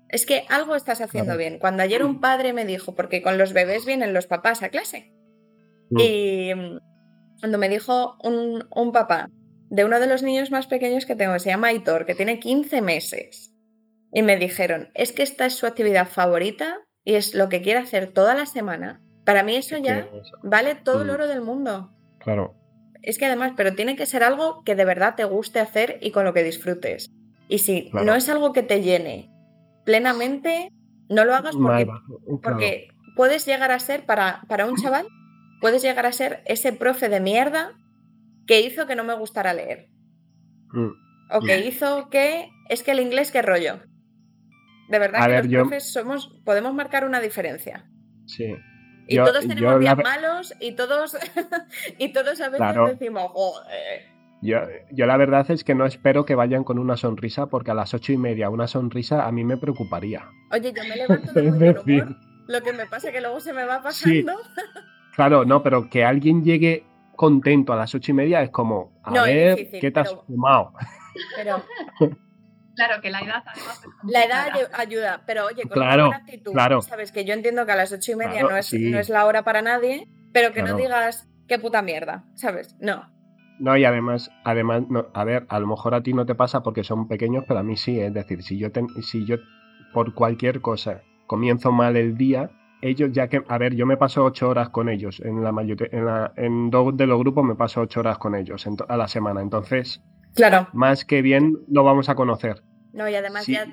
[0.09, 1.59] es que algo estás haciendo bien.
[1.59, 5.13] Cuando ayer un padre me dijo, porque con los bebés vienen los papás a clase,
[5.91, 6.01] mm.
[6.01, 6.51] y
[7.41, 9.31] cuando me dijo un, un, papá
[9.71, 12.41] de uno de los niños más pequeños que tengo, que se llama Aitor, que tiene
[12.41, 13.55] 15 meses,
[14.13, 17.81] y me dijeron, es que esta es su actividad favorita y es lo que quiere
[17.81, 20.09] hacer toda la semana, para mí eso ya
[20.43, 21.15] vale todo el mm.
[21.15, 21.93] oro del mundo.
[22.19, 22.55] Claro.
[23.03, 26.11] Es que además, pero tiene que ser algo que de verdad te guste hacer y
[26.11, 27.11] con lo que disfrutes.
[27.49, 29.31] Y si no es algo que te llene
[29.89, 30.71] plenamente,
[31.09, 31.57] no lo hagas
[32.43, 35.07] porque, puedes llegar a ser, para, para un chaval,
[35.63, 37.73] puedes llegar a ser ese profe de mierda
[38.47, 39.89] que hizo que no me gustara leer.
[40.73, 40.91] Mm.
[41.31, 43.81] O que hizo que es que el inglés qué rollo.
[44.91, 47.89] De verdad que los profes somos, podemos marcar una diferencia.
[48.27, 48.55] Sí.
[49.07, 51.17] Y todos tenemos días malos y todos,
[51.99, 54.18] y todos a veces decimos, joder.
[54.41, 54.59] Yo,
[54.93, 57.93] yo, la verdad es que no espero que vayan con una sonrisa porque a las
[57.95, 60.29] ocho y media una sonrisa a mí me preocuparía.
[60.53, 63.53] Oye, yo me levanto de muy humor, lo que me pasa es que luego se
[63.53, 64.33] me va pasando.
[65.15, 69.25] Claro, no, pero que alguien llegue contento a las ocho y media es como, a
[69.25, 70.73] ver, ¿qué te has fumado?
[71.35, 71.61] Pero
[72.77, 77.11] Claro, que la edad además La edad ayuda, pero oye, con una buena actitud, sabes
[77.11, 79.43] que yo entiendo que a las ocho y media no, es, no es la hora
[79.43, 82.77] para nadie, pero que no digas qué puta mierda, ¿sabes?
[82.79, 83.11] No.
[83.59, 86.63] No, y además, además, no, a ver, a lo mejor a ti no te pasa
[86.63, 88.69] porque son pequeños, pero a mí sí, es decir, si yo,
[89.03, 89.37] si yo
[89.93, 94.25] por cualquier cosa comienzo mal el día, ellos ya que, a ver, yo me paso
[94.25, 97.57] ocho horas con ellos, en la mayoría, en, la, en dos de los grupos me
[97.57, 100.03] paso ocho horas con ellos a la semana, entonces,
[100.35, 100.69] claro.
[100.73, 102.63] más que bien lo vamos a conocer.
[102.93, 103.67] No, y además ya,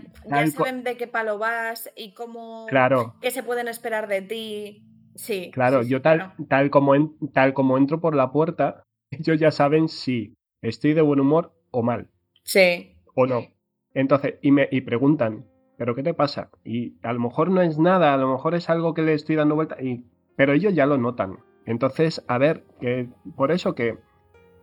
[0.52, 2.66] saben de qué palo vas y cómo.
[2.68, 3.16] Claro.
[3.22, 4.84] qué se pueden esperar de ti.
[5.16, 5.52] Sí.
[5.54, 6.94] Claro, yo tal, tal, como
[7.34, 11.84] tal como entro por la puerta, ellos ya saben si estoy de buen humor o
[11.84, 12.10] mal.
[12.44, 12.96] Sí.
[13.16, 13.48] O no.
[13.94, 15.46] Entonces, y me y preguntan,
[15.78, 16.50] ¿pero qué te pasa?
[16.64, 19.36] Y a lo mejor no es nada, a lo mejor es algo que le estoy
[19.36, 21.40] dando vuelta, y, pero ellos ya lo notan.
[21.66, 23.98] Entonces, a ver, que por eso que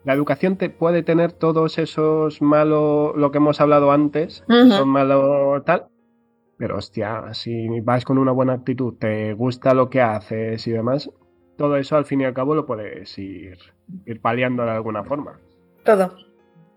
[0.05, 5.65] la educación te puede tener todos esos malos, lo que hemos hablado antes, son malos
[5.65, 5.87] tal,
[6.59, 11.11] pero hostia, si vas con una buena actitud, te gusta lo que haces y demás,
[11.57, 13.59] todo eso al fin y al cabo lo puedes ir,
[14.07, 15.39] ir paliando de alguna forma.
[15.85, 16.17] Todo.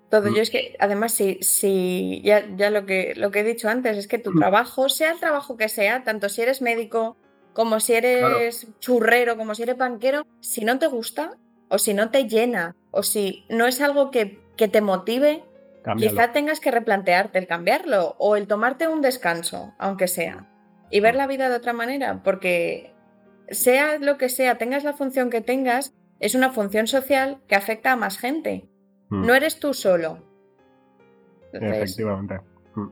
[0.09, 0.27] Todo.
[0.27, 0.41] Yo mm.
[0.41, 4.07] es que, además, si, si ya, ya lo, que, lo que he dicho antes, es
[4.07, 4.39] que tu mm.
[4.39, 7.17] trabajo, sea el trabajo que sea, tanto si eres médico,
[7.53, 11.37] como si eres churrero, como si eres banquero, si no te gusta,
[11.69, 15.43] o si no te llena, o si no es algo que, te motive,
[15.97, 20.47] quizá tengas que replantearte el cambiarlo o el tomarte un descanso, aunque sea,
[20.91, 22.94] y ver la vida de otra manera, porque
[23.49, 27.91] sea lo que sea, tengas la función que tengas, es una función social que afecta
[27.91, 28.67] a más gente.
[29.09, 29.25] Mm.
[29.25, 30.23] No eres tú solo.
[31.53, 32.39] Efectivamente.
[32.75, 32.87] Mm.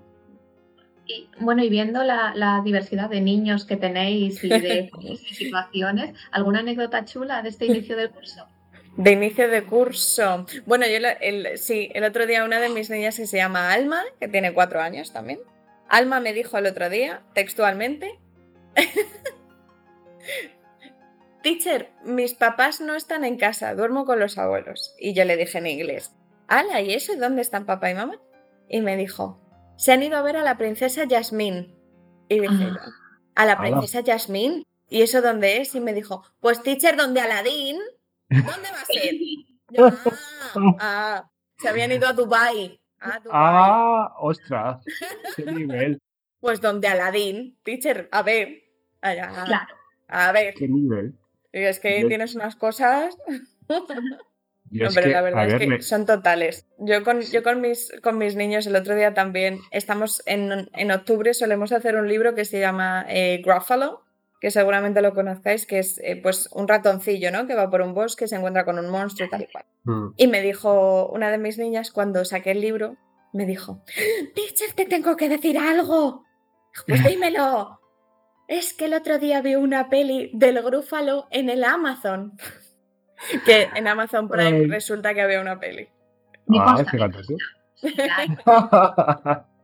[1.05, 4.89] Y, bueno, y viendo la, diversidad de niños que tenéis y de
[5.31, 8.47] situaciones, ¿alguna anécdota chula de este inicio del curso?
[8.95, 10.45] De inicio de curso.
[10.65, 14.01] Bueno, yo el, sí, el otro día una de mis niñas que se llama Alma,
[14.19, 15.39] que tiene cuatro años también.
[15.89, 18.19] Alma me dijo el otro día, textualmente,
[21.41, 24.95] Teacher, mis papás no están en casa, duermo con los abuelos.
[24.97, 26.15] Y yo le dije en inglés,
[26.47, 27.15] Ala, ¿y eso?
[27.17, 28.19] ¿Dónde están papá y mamá?
[28.69, 29.39] Y me dijo,
[29.75, 31.75] se han ido a ver a la princesa Jasmine.
[32.29, 32.89] Y dije, ah.
[33.35, 34.63] ¿a la princesa Jasmine?
[34.89, 35.73] ¿y eso dónde es?
[35.73, 37.77] Y me dijo, pues teacher, ¿dónde Aladín?
[38.29, 39.15] ¿Dónde va a ser?
[39.71, 42.79] Yo, ah, ah, se habían ido a Dubai.
[42.99, 43.19] a.
[43.31, 44.83] Ah, ostras,
[45.35, 45.99] qué nivel,
[46.39, 48.65] Pues donde Aladín, teacher, a ver.
[49.01, 49.75] allá, Claro.
[50.13, 50.53] A ver.
[50.53, 51.13] qué nivel.
[51.51, 53.17] Y es que Yo- tienes unas cosas.
[53.67, 56.65] No, pero que, la verdad es que me- son totales.
[56.79, 60.91] Yo con, yo con mis, con mis niños el otro día también estamos en, en
[60.91, 64.01] octubre solemos hacer un libro que se llama eh, Gruffalo,
[64.41, 67.45] que seguramente lo conozcáis, que es eh, pues un ratoncillo, ¿no?
[67.45, 69.65] Que va por un bosque, se encuentra con un monstruo y tal y cual.
[69.83, 70.07] Mm.
[70.17, 72.97] Y me dijo una de mis niñas cuando saqué el libro,
[73.31, 73.83] me dijo,
[74.33, 76.25] Teacher, te tengo que decir algo.
[76.87, 77.79] Pues dímelo.
[78.53, 82.33] Es que el otro día vi una peli del Grúfalo en el Amazon.
[83.45, 84.67] que en Amazon Prime Ay.
[84.67, 85.87] resulta que había una peli.
[86.45, 87.35] Me Ah, fíjate tú.
[87.95, 89.45] Claro.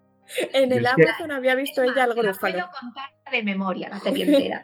[0.54, 2.54] En el que- Amazon había visto ella el Grúfalo.
[2.54, 4.64] puedo contar de memoria la entera.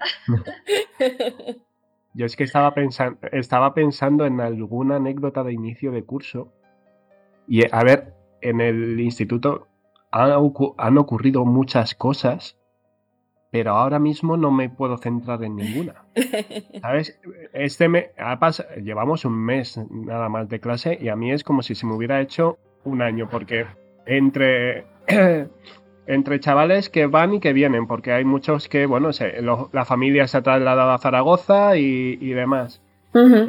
[2.14, 6.54] Yo es que estaba pensando, estaba pensando en alguna anécdota de inicio de curso.
[7.48, 9.68] Y a ver, en el instituto
[10.12, 12.58] han, ocu- han ocurrido muchas cosas,
[13.56, 15.94] pero ahora mismo no me puedo centrar en ninguna.
[16.82, 17.18] ¿Sabes?
[17.54, 21.46] Este me, ha pas- llevamos un mes nada más de clase y a mí es
[21.46, 23.66] como si se me hubiera hecho un año, porque
[24.06, 24.84] entre,
[26.08, 29.86] entre chavales que van y que vienen, porque hay muchos que, bueno, se- lo- la
[29.86, 32.82] familia se ha trasladado a Zaragoza y, y demás.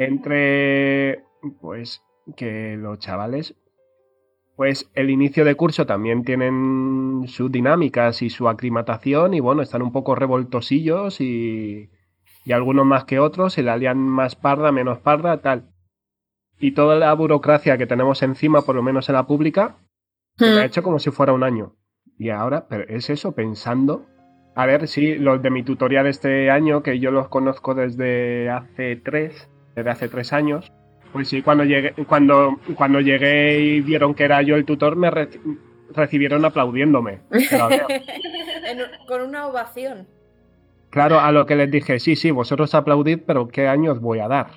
[0.01, 1.23] Entre,
[1.59, 2.01] pues,
[2.37, 3.55] que los chavales,
[4.57, 9.83] pues el inicio de curso también tienen sus dinámicas y su aclimatación y bueno, están
[9.83, 11.91] un poco revoltosillos y,
[12.43, 15.69] y algunos más que otros, se la lían más parda, menos parda, tal.
[16.59, 19.77] Y toda la burocracia que tenemos encima, por lo menos en la pública,
[20.37, 21.75] se ha hecho como si fuera un año.
[22.17, 24.07] Y ahora, pero es eso, pensando.
[24.55, 28.95] A ver, sí, los de mi tutorial este año, que yo los conozco desde hace
[28.95, 30.73] tres, desde hace tres años.
[31.13, 35.09] Pues sí, cuando llegué, cuando, cuando llegué y vieron que era yo el tutor, me
[35.09, 35.29] re-
[35.93, 37.19] recibieron aplaudiéndome.
[38.69, 40.07] En con una ovación.
[40.89, 44.19] claro, a lo que les dije, sí, sí, vosotros aplaudid, pero ¿qué año os voy
[44.19, 44.47] a dar?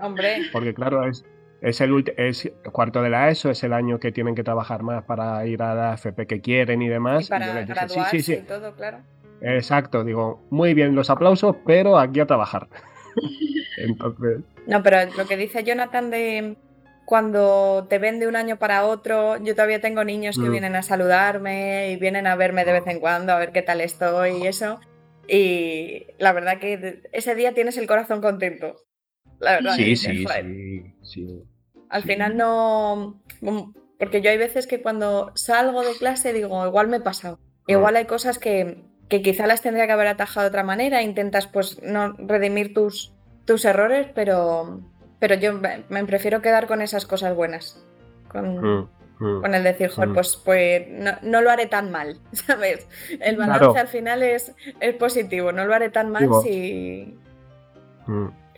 [0.00, 1.24] Hombre, Porque claro, es,
[1.62, 5.04] es el es cuarto de la ESO, es el año que tienen que trabajar más
[5.04, 7.26] para ir a la FP que quieren y demás.
[7.26, 8.98] y para y yo les dije, sí, graduarse sí, y todo, claro.
[9.40, 12.68] Exacto, digo, muy bien los aplausos, pero aquí a trabajar.
[13.78, 16.56] Entonces, No, pero lo que dice Jonathan de
[17.04, 20.52] cuando te ven de un año para otro, yo todavía tengo niños que Mm.
[20.52, 23.80] vienen a saludarme y vienen a verme de vez en cuando, a ver qué tal
[23.82, 24.80] estoy y eso.
[25.28, 28.76] Y la verdad que ese día tienes el corazón contento.
[29.40, 29.74] La verdad.
[29.76, 31.42] sí, sí, sí, sí.
[31.90, 32.08] Al sí.
[32.08, 33.20] final no...
[33.42, 37.38] mm, Porque yo hay veces que cuando salgo de clase digo, igual me he pasado.
[37.66, 41.02] Igual hay cosas que, que quizá las tendría que haber atajado de otra manera.
[41.02, 44.80] Intentas pues no redimir tus, tus errores, pero,
[45.18, 47.84] pero yo me, prefiero quedar con esas cosas buenas.
[48.28, 48.88] Con, Mm,
[49.20, 49.40] mm.
[49.42, 50.14] con el decir, joder, Mm.
[50.14, 52.88] pues, pues no, no lo haré tan mal, ¿sabes?
[53.20, 53.76] El balance Claro.
[53.80, 57.16] al final es, es positivo, no lo haré tan mal Digo- si...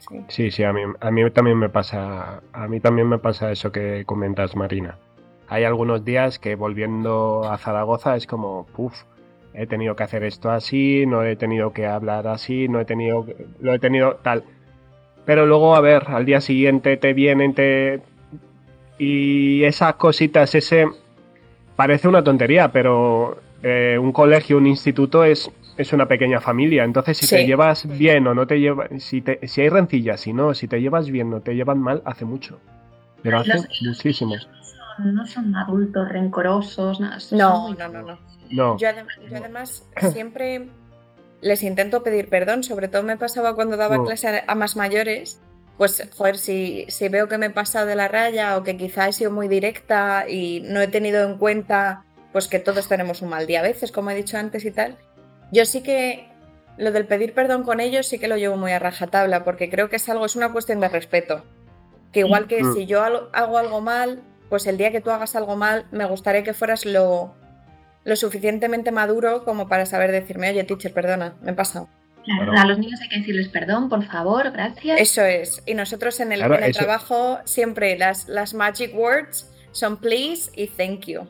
[0.08, 0.24] Sí.
[0.28, 3.72] Sí, sí, a mí, a mí también me pasa, a mí también me pasa eso
[3.72, 4.98] que comentas, Marina.
[5.48, 8.94] Hay algunos días que volviendo a Zaragoza es como, puff,
[9.54, 13.26] he tenido que hacer esto así, no he tenido que hablar así, no he tenido,
[13.60, 14.44] lo he tenido tal.
[15.26, 18.00] Pero luego, a ver, al día siguiente te vienen, te...
[18.98, 20.86] Y esas cositas, ese...
[21.74, 26.84] Parece una tontería, pero eh, un colegio, un instituto es, es una pequeña familia.
[26.84, 28.88] Entonces, si te llevas bien o no te llevas...
[29.02, 32.00] Si, te- si hay rencillas, si no, si te llevas bien o te llevan mal,
[32.06, 32.58] hace mucho.
[33.22, 34.34] Pero hace Los- muchísimo.
[34.38, 37.18] Son- no son adultos rencorosos, nada.
[37.32, 38.18] No, no, no, no.
[38.50, 38.78] No.
[38.78, 40.68] Yo, adem- yo además siempre
[41.46, 44.04] les intento pedir perdón, sobre todo me pasaba cuando daba Oh.
[44.04, 45.40] clase a, más mayores.
[45.78, 49.08] Pues, joder, si, si veo que me he pasado de la raya o que quizá
[49.08, 53.28] he sido muy directa y no he tenido en cuenta pues que todos tenemos un
[53.30, 54.96] mal día a veces, como he dicho antes y tal,
[55.52, 56.28] yo sí que
[56.78, 59.88] lo del pedir perdón con ellos sí que lo llevo muy a rajatabla, porque creo
[59.88, 61.44] que es algo, es una cuestión de respeto.
[62.12, 62.74] Que igual que Mm.
[62.74, 66.42] si yo hago algo mal, pues el día que tú hagas algo mal, me gustaría
[66.42, 67.34] que fueras lo,
[68.06, 71.88] lo suficientemente maduro como para saber decirme, oye, teacher, perdona, me he pasado.
[72.24, 72.60] Claro, Claro.
[72.60, 75.00] A los niños hay que decirles perdón, por favor, gracias.
[75.00, 75.62] Eso es.
[75.66, 80.50] Y nosotros en el, Claro, en el trabajo siempre las, las magic words son please
[80.56, 81.28] y thank you.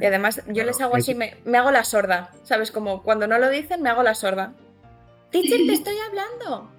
[0.00, 2.70] Y además yo Claro, les hago así, me, me hago la sorda, ¿sabes?
[2.72, 4.54] Como cuando no lo dicen, me hago la sorda.
[5.30, 6.70] Teacher, te estoy hablando.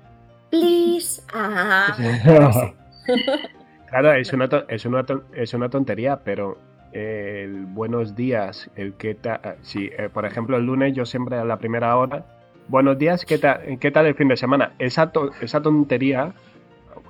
[0.49, 1.21] Please.
[1.33, 1.95] Ah.
[3.89, 6.57] claro, es una, es, una ton- es una tontería, pero
[6.93, 11.43] el buenos días, el que ta- si, eh, por ejemplo, el lunes yo siempre a
[11.45, 12.25] la primera hora
[12.67, 14.71] buenos días, ¿qué tal, qué tal el fin de semana?
[14.79, 16.33] Esa, esa tontería,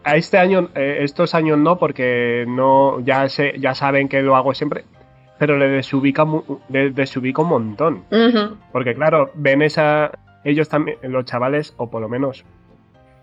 [0.03, 4.35] a este año, eh, estos años no, porque no ya, se, ya saben que lo
[4.35, 4.85] hago siempre,
[5.37, 6.25] pero le desubica,
[6.69, 8.03] desubica un montón.
[8.71, 10.11] Porque claro, ven esa,
[10.43, 12.45] ellos también, los chavales, o por lo menos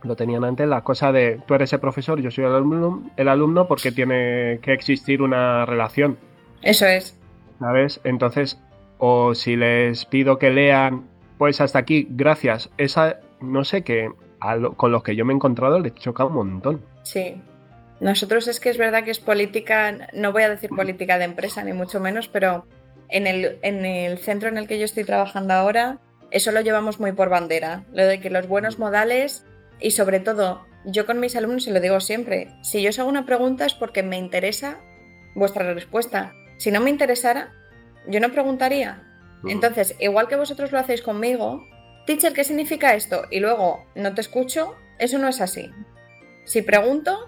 [0.02, 3.28] lo tenían antes, la cosa de tú eres el profesor, yo soy el alumno, el
[3.28, 6.16] alumno porque tiene que existir una relación.
[6.62, 7.16] Eso es.
[7.58, 8.00] ¿Sabes?
[8.04, 8.58] Entonces,
[8.98, 11.08] o si les pido que lean,
[11.38, 12.70] pues hasta aquí, gracias.
[12.76, 14.10] Esa, no sé qué,
[14.76, 16.82] con los que yo me he encontrado les choca un montón.
[17.02, 17.40] Sí.
[18.00, 21.62] Nosotros es que es verdad que es política, no voy a decir política de empresa
[21.62, 22.64] ni mucho menos, pero
[23.08, 25.98] en el, en el centro en el que yo estoy trabajando ahora,
[26.30, 27.84] eso lo llevamos muy por bandera.
[27.92, 29.44] Lo de que los buenos modales
[29.80, 33.08] y sobre todo, yo con mis alumnos se lo digo siempre, si yo os hago
[33.08, 34.78] una pregunta es porque me interesa
[35.34, 36.34] vuestra respuesta.
[36.60, 37.54] Si no me interesara,
[38.06, 39.02] yo no preguntaría.
[39.48, 41.66] Entonces, igual que vosotros lo hacéis conmigo,
[42.06, 43.22] teacher, ¿qué significa esto?
[43.30, 45.70] Y luego no te escucho, eso no es así.
[46.44, 47.18] Si pregunto,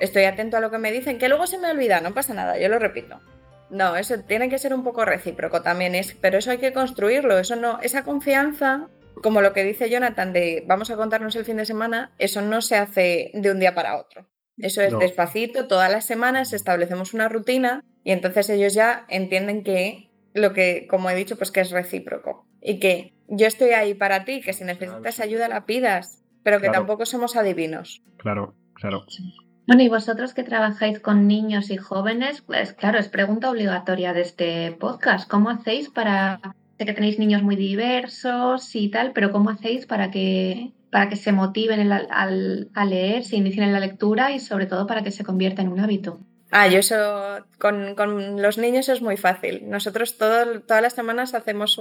[0.00, 2.58] estoy atento a lo que me dicen, que luego se me olvida, no pasa nada,
[2.58, 3.20] yo lo repito.
[3.68, 7.38] No, eso tiene que ser un poco recíproco también, es, pero eso hay que construirlo,
[7.38, 8.88] eso no, esa confianza
[9.22, 12.62] como lo que dice Jonathan de vamos a contarnos el fin de semana, eso no
[12.62, 14.26] se hace de un día para otro.
[14.58, 20.10] Eso es despacito, todas las semanas establecemos una rutina y entonces ellos ya entienden que
[20.32, 22.46] lo que, como he dicho, pues que es recíproco.
[22.60, 26.70] Y que yo estoy ahí para ti, que si necesitas ayuda la pidas, pero que
[26.70, 28.02] tampoco somos adivinos.
[28.16, 29.04] Claro, claro.
[29.66, 34.20] Bueno, y vosotros que trabajáis con niños y jóvenes, pues claro, es pregunta obligatoria de
[34.20, 35.28] este podcast.
[35.28, 36.40] ¿Cómo hacéis para
[36.78, 41.16] Sé que tenéis niños muy diversos y tal, pero ¿cómo hacéis para que, para que
[41.16, 45.10] se motiven al, a leer, se inicien en la lectura y sobre todo para que
[45.10, 46.20] se convierta en un hábito?
[46.50, 49.68] Ah, yo eso con, los niños es muy fácil.
[49.68, 51.80] Nosotros todas las semanas hacemos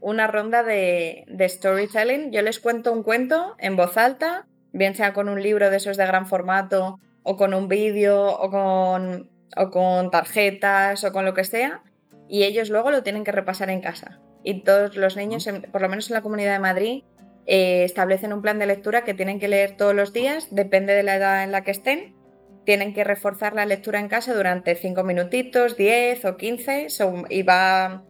[0.00, 2.32] una ronda de, de, storytelling.
[2.32, 5.96] Yo les cuento un cuento en voz alta, bien sea con un libro de esos
[5.96, 11.32] de gran formato, o con un vídeo, o con, o con tarjetas, o con lo
[11.32, 11.82] que sea
[12.28, 14.18] y ellos luego lo tienen que repasar en casa.
[14.42, 17.04] Y todos los niños, por lo menos en la Comunidad de Madrid,
[17.46, 21.02] eh, establecen un plan de lectura que tienen que leer todos los días, depende de
[21.02, 22.14] la edad en la que estén.
[22.64, 26.88] Tienen que reforzar la lectura en casa durante 5 minutitos, 10 o 15
[27.30, 28.02] y va,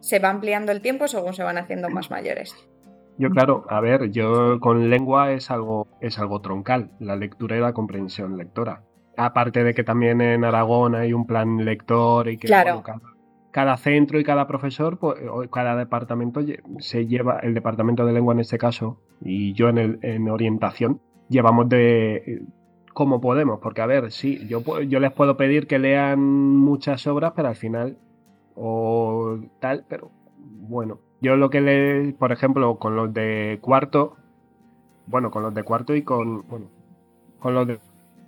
[0.00, 2.54] se va ampliando el tiempo según se van haciendo más mayores.
[3.18, 7.60] Yo, claro, a ver, yo con lengua es algo, es algo troncal, la lectura y
[7.60, 8.84] la comprensión lectora.
[9.16, 13.17] Aparte de que también en Aragón hay un plan lector y que claro cada
[13.76, 15.16] centro y cada profesor, pues,
[15.52, 16.40] cada departamento
[16.78, 21.00] se lleva, el departamento de lengua en este caso, y yo en, el, en orientación,
[21.28, 22.42] llevamos de
[22.98, 27.32] como podemos, porque a ver, sí, yo, yo les puedo pedir que lean muchas obras,
[27.36, 27.96] pero al final,
[28.56, 34.16] o tal, pero bueno, yo lo que le, por ejemplo, con los de cuarto,
[35.06, 36.66] bueno, con los de cuarto y con, bueno,
[37.38, 37.78] con los de,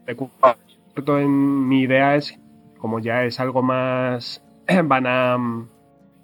[0.07, 2.39] de cuarto, en, mi idea es,
[2.79, 4.45] como ya es algo más
[4.85, 5.37] van a,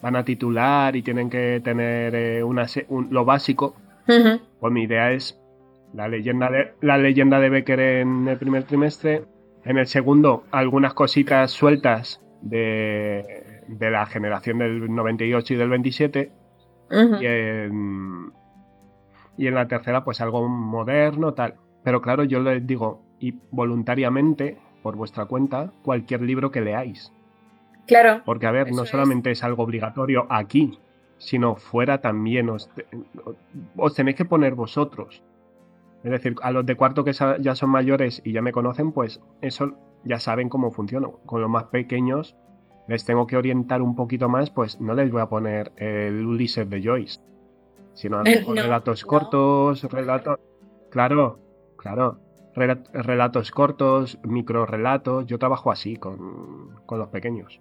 [0.02, 2.66] van a titular y tienen que tener eh, una,
[3.10, 3.76] lo básico,
[4.06, 5.40] pues mi idea es
[5.92, 9.24] la leyenda, de, la leyenda de Becker en el primer trimestre,
[9.64, 16.32] en el segundo algunas cositas sueltas de, de la generación del 98 y del 27,
[16.90, 18.32] y, en,
[19.36, 21.54] y en la tercera pues algo moderno, tal.
[21.82, 27.12] Pero claro, yo les digo, y voluntariamente, por vuestra cuenta, cualquier libro que leáis.
[27.86, 28.22] Claro.
[28.24, 29.44] Porque, a ver, no solamente es.
[29.44, 30.78] algo obligatorio aquí,
[31.18, 32.70] sino fuera también os,
[33.76, 35.22] os tenéis que poner vosotros.
[36.04, 39.20] Es decir, a los de cuarto que ya son mayores y ya me conocen, pues
[39.40, 39.72] eso
[40.04, 41.08] ya saben cómo funciona.
[41.24, 42.36] Con los más pequeños
[42.86, 46.68] les tengo que orientar un poquito más, pues no les voy a poner el Ulises
[46.70, 47.20] de Joyce,
[47.94, 50.38] sino relatos cortos, relatos...
[50.90, 51.40] Claro,
[51.76, 52.18] claro,
[52.54, 55.26] relatos cortos, micro relatos.
[55.26, 57.60] Yo trabajo así con, con los pequeños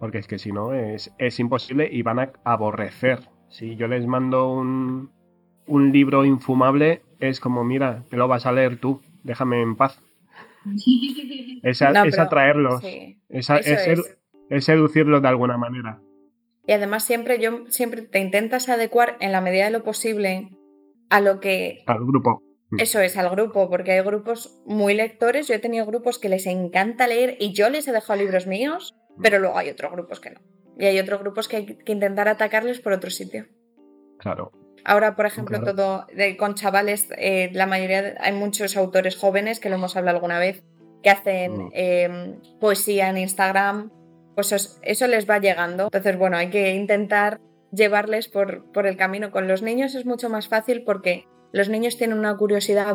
[0.00, 3.20] porque es que si no es, imposible y van a aborrecer.
[3.50, 5.12] Si yo les mando un,
[5.92, 10.00] libro infumable, es como, mira, te lo vas a leer tú, déjame en paz.
[11.62, 12.82] es, atraerlos,
[13.28, 16.00] es, es, seducirlos de alguna manera.
[16.66, 20.50] Y además siempre yo siempre te intentas adecuar en la medida de lo posible
[21.10, 21.82] a lo que...
[21.86, 22.42] Al grupo.
[22.78, 25.48] Eso es, al grupo, porque hay grupos muy lectores.
[25.48, 28.94] Yo he tenido grupos que les encanta leer y yo les he dejado libros míos
[29.22, 30.40] pero luego hay otros grupos que no.
[30.78, 33.46] Y hay otros grupos que hay que intentar atacarles por otro sitio.
[34.18, 34.52] Claro.
[34.84, 36.06] Ahora, por ejemplo, todo
[36.38, 40.62] con chavales, eh, la mayoría, hay muchos autores jóvenes, que lo hemos hablado alguna vez,
[41.02, 41.70] que hacen mm.
[41.72, 43.90] em, poesía en Instagram,
[44.34, 45.84] pues eso, les va llegando.
[45.84, 47.40] Entonces, bueno, hay que intentar
[47.72, 49.30] llevarles por, por el camino.
[49.30, 52.94] Con los niños es mucho más fácil porque los niños tienen una curiosidad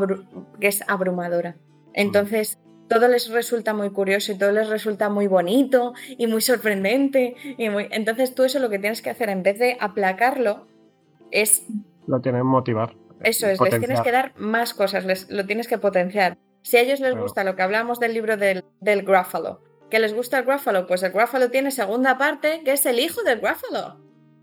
[0.60, 1.58] que es abrumadora.
[1.94, 7.36] Entonces, todo les resulta muy curioso y todo les resulta muy bonito y muy sorprendente.
[7.58, 7.88] Y muy...
[7.92, 10.68] Entonces, tú eso lo que tienes que hacer en vez de aplacarlo
[11.32, 11.66] es...
[12.08, 12.96] Lo tienes que motivar.
[13.22, 16.38] Eso es, les tienes que dar más cosas, les, lo tienes que potenciar.
[16.62, 20.14] Si a ellos les gusta lo que hablamos del libro del, del Gruffalo, que les
[20.14, 24.00] gusta el Gruffalo, pues el Gruffalo tiene segunda parte, que es el hijo del Gruffalo.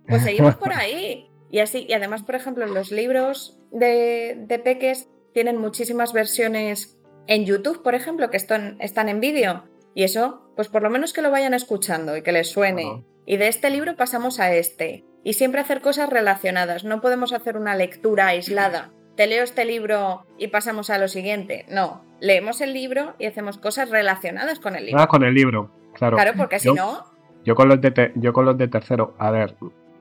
[0.08, 1.30] Pues seguimos por ahí.
[1.50, 7.44] Y así, y además, por ejemplo, los libros de, de peques tienen muchísimas versiones en
[7.44, 9.64] YouTube, por ejemplo, que están, están en vídeo.
[9.94, 13.04] Y eso, pues por lo menos que lo vayan escuchando y que les suene.
[13.26, 15.04] Y de este libro pasamos a este.
[15.24, 16.84] Y siempre hacer cosas relacionadas.
[16.84, 18.90] No podemos hacer una lectura aislada.
[19.16, 21.66] Te leo este libro y pasamos a lo siguiente.
[21.68, 25.00] No, leemos el libro y hacemos cosas relacionadas con el libro.
[25.00, 26.16] Ah, con el libro, claro.
[26.16, 27.04] Claro, porque si no...
[27.44, 29.56] Yo con, los de yo con los de tercero, a ver,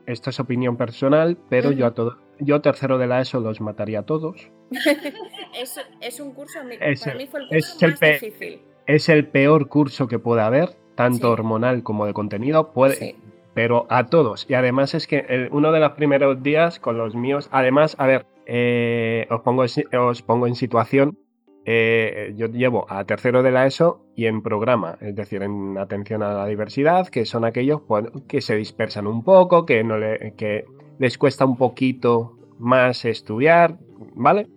[0.06, 4.00] esto es opinión personal, pero yo a todo, yo tercero de la ESO los mataría
[4.00, 4.50] a todos.
[5.58, 8.60] es, es, un curso, es, para mí fue el curso más difícil.
[8.86, 13.16] Es el peor curso que puede haber, tanto hormonal como de contenido, puede,
[13.54, 14.46] pero a todos.
[14.48, 18.26] Y además es que uno de los primeros días con los míos, además, a ver,
[18.46, 21.16] eh, os, pongo, os pongo en situación,
[21.64, 26.22] eh, yo llevo a tercero de la ESO y en programa, es decir, en atención
[26.22, 30.34] a la diversidad, que son aquellos pues, que se dispersan un poco, que, no le,
[30.36, 30.64] que
[30.98, 33.78] les cuesta un poquito más estudiar,
[34.14, 34.48] ¿vale?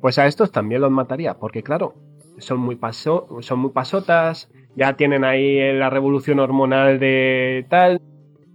[0.00, 1.94] Pues a estos también los mataría, porque claro,
[2.38, 8.00] son muy, paso, son muy pasotas, ya tienen ahí la revolución hormonal de tal,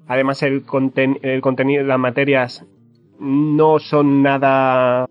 [0.08, 0.64] además el,
[1.22, 2.66] el contenido, las materias
[3.20, 5.08] no son nada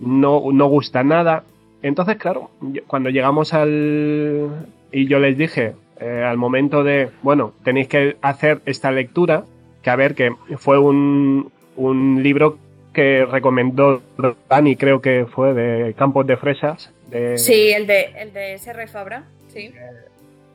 [0.00, 1.44] no, no gusta nada.
[1.82, 2.50] Entonces, claro,
[2.86, 4.68] cuando llegamos al...
[4.92, 9.44] y yo les dije, eh, al momento de, bueno, tenéis que hacer esta lectura,
[9.84, 12.58] que a ver, que fue un, un libro
[12.92, 14.02] que recomendó
[14.48, 16.90] Dani, creo que fue de Campos de Fresas.
[17.10, 19.72] De, sí, el de, el de Serra y Fabra, sí.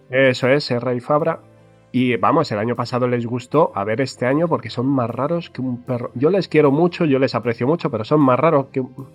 [0.10, 1.40] Eso es, Serra y Fabra.
[1.92, 5.50] Y vamos, el año pasado les gustó, a ver este año, porque son más raros
[5.50, 6.12] que un perro.
[6.16, 9.08] Yo les quiero mucho, yo les aprecio mucho, pero son más raros que un...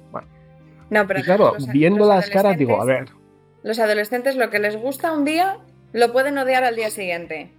[0.91, 3.09] No, pero y claro, viendo las caras digo, a ver.
[3.63, 5.59] Los adolescentes lo que les gusta un día,
[5.93, 7.51] lo pueden odiar al día siguiente.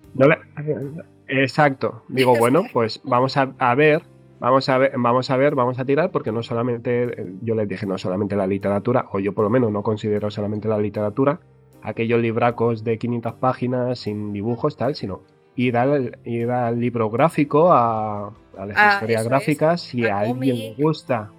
[1.28, 2.04] Exacto.
[2.08, 3.46] Digo, bueno, pues vamos a,
[3.76, 4.04] ver,
[4.40, 7.86] vamos a ver, vamos a ver, vamos a tirar, porque no solamente, yo les dije,
[7.86, 11.40] no solamente la literatura, o yo por lo menos no considero solamente la literatura,
[11.82, 15.22] aquellos libracos de 500 páginas sin dibujos, tal, sino
[15.56, 20.76] ir al, ir al libro gráfico, a, las ah, historias gráficas, si a, alguien le
[20.76, 21.32] gusta.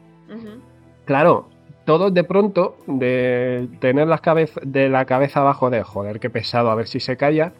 [1.05, 1.49] Claro,
[1.85, 4.21] todos de pronto, de tener las
[4.63, 7.53] de la cabeza abajo de joder, qué pesado, a ver si se calla,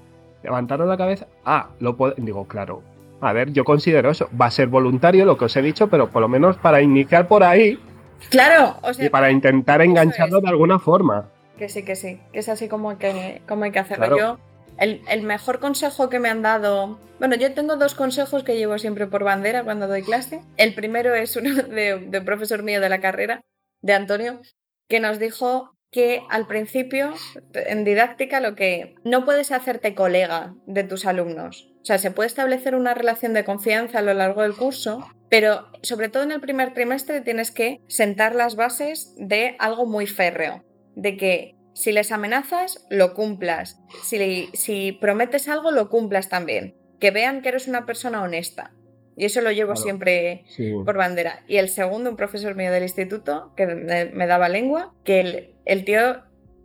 [0.43, 2.83] levantaron la cabeza, ah, lo puedo, digo, claro,
[3.21, 6.11] a ver, yo considero eso, va a ser voluntario lo que os he dicho, pero
[6.11, 7.79] por lo menos para iniciar por ahí.
[8.31, 11.31] Claro, o sea, y para intentar engancharlo de alguna forma.
[11.57, 14.19] Que sí, que sí, que es así como hay que, como hay que hacerlo.
[14.19, 14.39] Yo,
[14.79, 16.99] el, mejor consejo que me han dado.
[17.19, 20.43] Bueno, yo tengo dos consejos que llevo siempre por bandera cuando doy clase.
[20.59, 23.43] El primero es uno de, de un profesor mío de la carrera,
[23.81, 24.41] de Antonio,
[24.89, 27.15] que nos dijo que al principio,
[27.55, 31.73] en didáctica, lo que no puedes hacerte colega de tus alumnos.
[31.81, 35.71] O sea, se puede establecer una relación de confianza a lo largo del curso, pero
[35.81, 40.67] sobre todo en el primer trimestre tienes que sentar las bases de algo muy férreo
[40.97, 43.79] de que si les amenazas, lo cumplas.
[44.05, 46.77] Si, si prometes algo, lo cumplas también.
[47.01, 48.75] Que vean que eres una persona honesta.
[49.17, 50.45] Y eso lo llevo siempre
[50.85, 51.43] por bandera.
[51.49, 56.23] Y el segundo, un profesor mío del instituto, que me, daba lengua, que el, tío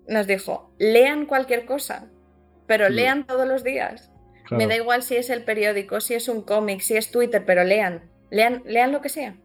[0.08, 2.10] nos dijo, lean cualquier cosa,
[2.68, 4.12] pero lean todos los días.
[4.50, 7.64] Me da igual si es el periódico, si es un cómic, si es Twitter, pero
[7.64, 8.10] lean.
[8.30, 9.38] Lean, lean lo que sea.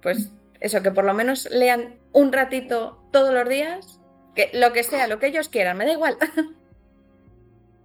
[0.00, 4.00] Pues eso, que por lo menos lean un ratito todos los días
[4.52, 6.16] lo que sea, lo que ellos quieran, me da igual.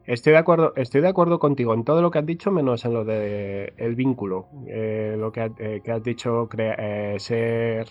[0.06, 2.94] Estoy de acuerdo, estoy de acuerdo contigo en todo lo que has dicho, menos en
[2.94, 4.48] lo de el vínculo.
[4.68, 7.88] Eh, lo que, eh, has dicho, eh, ser.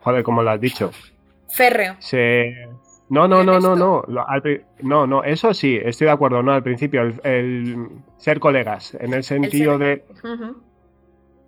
[0.00, 0.90] Joder, ¿cómo lo has dicho?
[1.48, 1.96] Férreo.
[3.08, 4.02] No, no, no, no, no.
[4.82, 9.22] No, no, eso sí, estoy de acuerdo, no, al principio, el, ser colegas, en el
[9.22, 10.04] sentido de.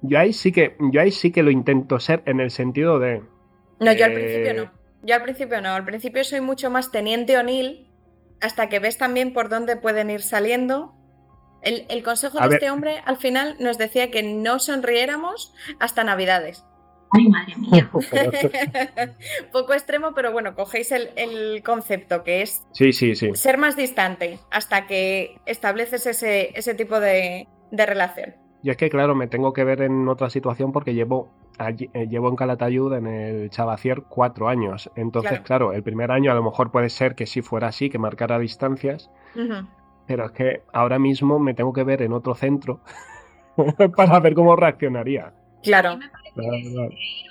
[0.03, 3.23] Yo ahí sí que, yo ahí sí que lo intento ser en el sentido de.
[3.81, 4.71] No, yo al principio no.
[5.03, 7.88] Yo al principio no, al principio soy mucho más teniente O'Neill,
[8.41, 10.95] hasta que ves también por dónde pueden ir saliendo.
[11.61, 16.65] El, consejo de este hombre al final nos decía que no sonriéramos hasta Navidades.
[17.11, 17.91] Ay, madre mía.
[19.53, 23.31] Poco extremo, pero bueno, cogéis el, concepto que es sí, sí, sí.
[23.35, 28.37] ser más distante hasta que estableces ese, ese tipo de, de relación.
[28.63, 31.29] Y es que, claro, me tengo que ver en otra situación porque llevo,
[31.59, 34.91] eh, llevo en Calatayud, en el Chavacier, cuatro años.
[34.97, 35.73] Entonces, claro.
[35.73, 39.11] el primer año a lo mejor puede ser que sí fuera así, que marcara distancias.
[40.07, 42.81] Pero es que ahora mismo me tengo que ver en otro centro
[43.97, 45.33] para ver cómo reaccionaría.
[45.63, 45.99] Claro.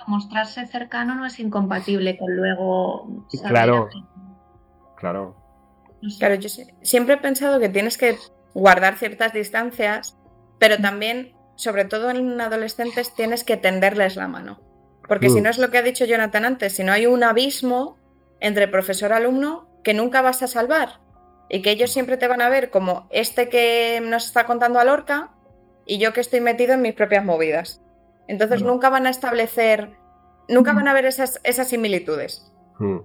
[0.06, 3.26] mostrarse cercano no es incompatible con luego.
[3.46, 3.88] Claro.
[4.96, 5.36] Claro.
[6.18, 6.48] Claro, yo
[6.82, 8.16] siempre he pensado que tienes que
[8.54, 10.16] guardar ciertas distancias,
[10.58, 14.60] pero también, sobre todo en adolescentes, tienes que tenderles la mano.
[15.06, 15.44] Porque si mm.
[15.44, 17.98] no es lo que ha dicho Jonathan antes, si no hay un abismo
[18.40, 21.00] entre profesor-alumno que nunca vas a salvar
[21.48, 24.84] y que ellos siempre te van a ver como este que nos está contando a
[24.84, 25.30] Lorca
[25.86, 27.80] y yo que estoy metido en mis propias movidas.
[28.26, 29.96] Entonces nunca van a establecer,
[30.48, 32.52] nunca van a ver esas, esas similitudes.
[32.78, 32.98] Mm.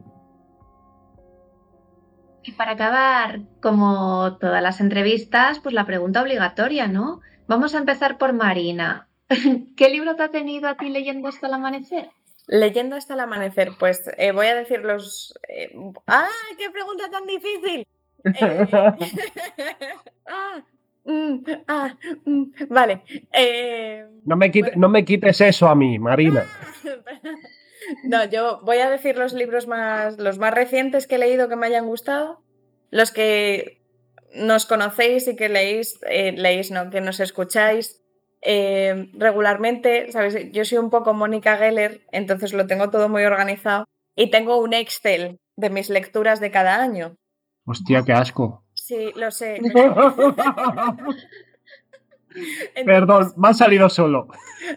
[2.43, 7.21] Y para acabar, como todas las entrevistas, pues la pregunta obligatoria, ¿no?
[7.47, 9.07] Vamos a empezar por Marina.
[9.77, 12.09] ¿Qué libro te ha tenido a ti leyendo hasta el amanecer?
[12.47, 15.33] Leyendo hasta el amanecer, pues eh, voy a decir los...
[15.47, 15.73] Eh,
[16.07, 16.27] ¡Ah,
[16.57, 17.87] qué pregunta tan difícil!
[18.25, 18.65] Eh,
[20.27, 20.63] ah,
[21.03, 23.01] mm, ah, mm, vale.
[24.23, 26.45] no, me no me quites eso a mí, Marina.
[28.05, 31.57] No, yo voy a decir los libros más, los más recientes que he leído que
[31.57, 32.41] me hayan gustado.
[32.91, 33.82] Los que
[34.35, 38.01] nos conocéis y que leéis, eh, leéis, no, que nos escucháis
[38.41, 40.51] eh, regularmente, ¿sabes?
[40.51, 44.73] Yo soy un poco Mónica Geller, entonces lo tengo todo muy organizado y tengo un
[44.73, 47.15] Excel de mis lecturas de cada año.
[47.65, 48.65] Hostia, qué asco.
[48.73, 49.59] Sí, lo sé.
[52.85, 54.27] Perdón, me ha salido solo.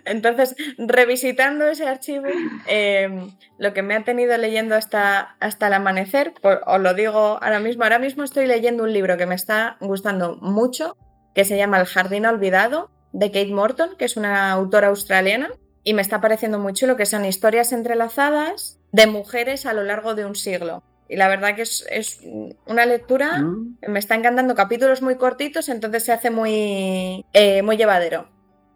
[0.04, 2.26] Entonces, revisitando ese archivo,
[2.66, 6.34] em, lo que me ha tenido leyendo hasta, hasta el amanecer,
[6.66, 10.36] os lo digo ahora mismo, ahora mismo estoy leyendo un libro que me está gustando
[10.36, 10.96] mucho,
[11.34, 15.50] que se llama El Jardín Olvidado, de Kate Morton, que es una autora australiana,
[15.84, 20.14] y me está pareciendo muy chulo, que son historias entrelazadas de mujeres a lo largo
[20.14, 20.82] de un siglo.
[21.08, 22.20] Y la verdad que es,
[22.66, 23.78] una lectura, mm.
[23.88, 28.28] me está encantando capítulos muy cortitos, entonces se hace muy, eh, muy llevadero.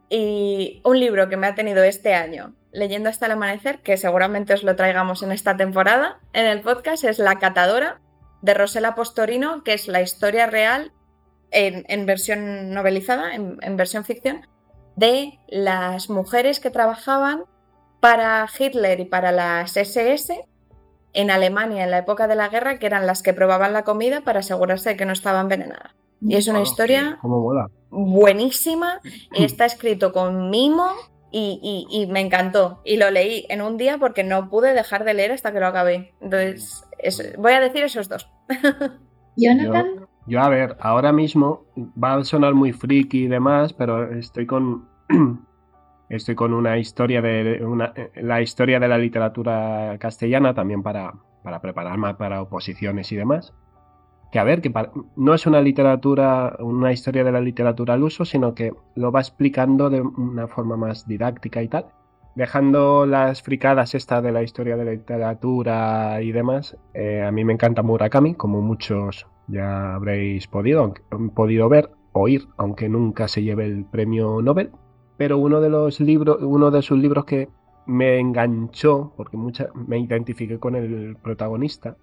[0.08, 4.54] Y un libro que me ha tenido este año leyendo hasta el amanecer, que seguramente
[4.54, 8.00] os lo traigamos en esta temporada en el podcast, es La Catadora
[8.42, 10.92] de Rosela Postorino, que es la historia real
[11.50, 14.46] en, versión novelizada, en, en versión ficción,
[14.94, 17.44] de las mujeres que trabajaban
[18.00, 20.46] para Hitler y para las SS
[21.12, 24.22] en Alemania en la época de la guerra, que eran las que probaban la comida
[24.22, 25.94] para asegurarse de que no estaba envenenada.
[26.20, 27.18] Y es una historia
[27.90, 29.00] buenísima,
[29.34, 30.88] está escrito con mimo
[31.32, 32.80] y, me encantó.
[32.84, 35.66] Y lo leí en un día porque no pude dejar de leer hasta que lo
[35.66, 36.12] acabé.
[36.20, 36.84] Entonces,
[37.38, 38.28] voy a decir esos dos.
[39.36, 40.06] Jonathan.
[40.26, 44.88] Yo, a ver, ahora mismo va a sonar muy friki y demás, pero estoy con
[46.11, 51.61] Estoy con una historia de una, la historia de la literatura castellana también para, para
[51.61, 53.54] prepararme para oposiciones y demás.
[54.32, 54.72] Que a ver, que
[55.14, 59.20] no es una literatura, una historia de la literatura al uso, sino que lo va
[59.20, 61.86] explicando de una forma más didáctica y tal.
[62.34, 67.44] Dejando las fricadas esta de la historia de la literatura y demás, eh, a mí
[67.44, 70.92] me encanta Murakami, como muchos ya habréis podido,
[71.36, 74.72] podido ver, oír, aunque nunca se lleve el premio Nobel
[75.20, 77.50] pero uno de los libros, uno de sus libros que
[77.84, 81.98] me enganchó, porque mucha, me identifiqué con el protagonista,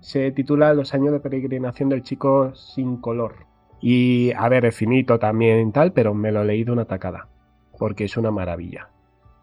[0.00, 3.46] se titula Los años de peregrinación del chico sin color.
[3.80, 7.28] Y a ver, es finito también tal, pero me lo leí de una tacada,
[7.78, 8.90] porque es una maravilla.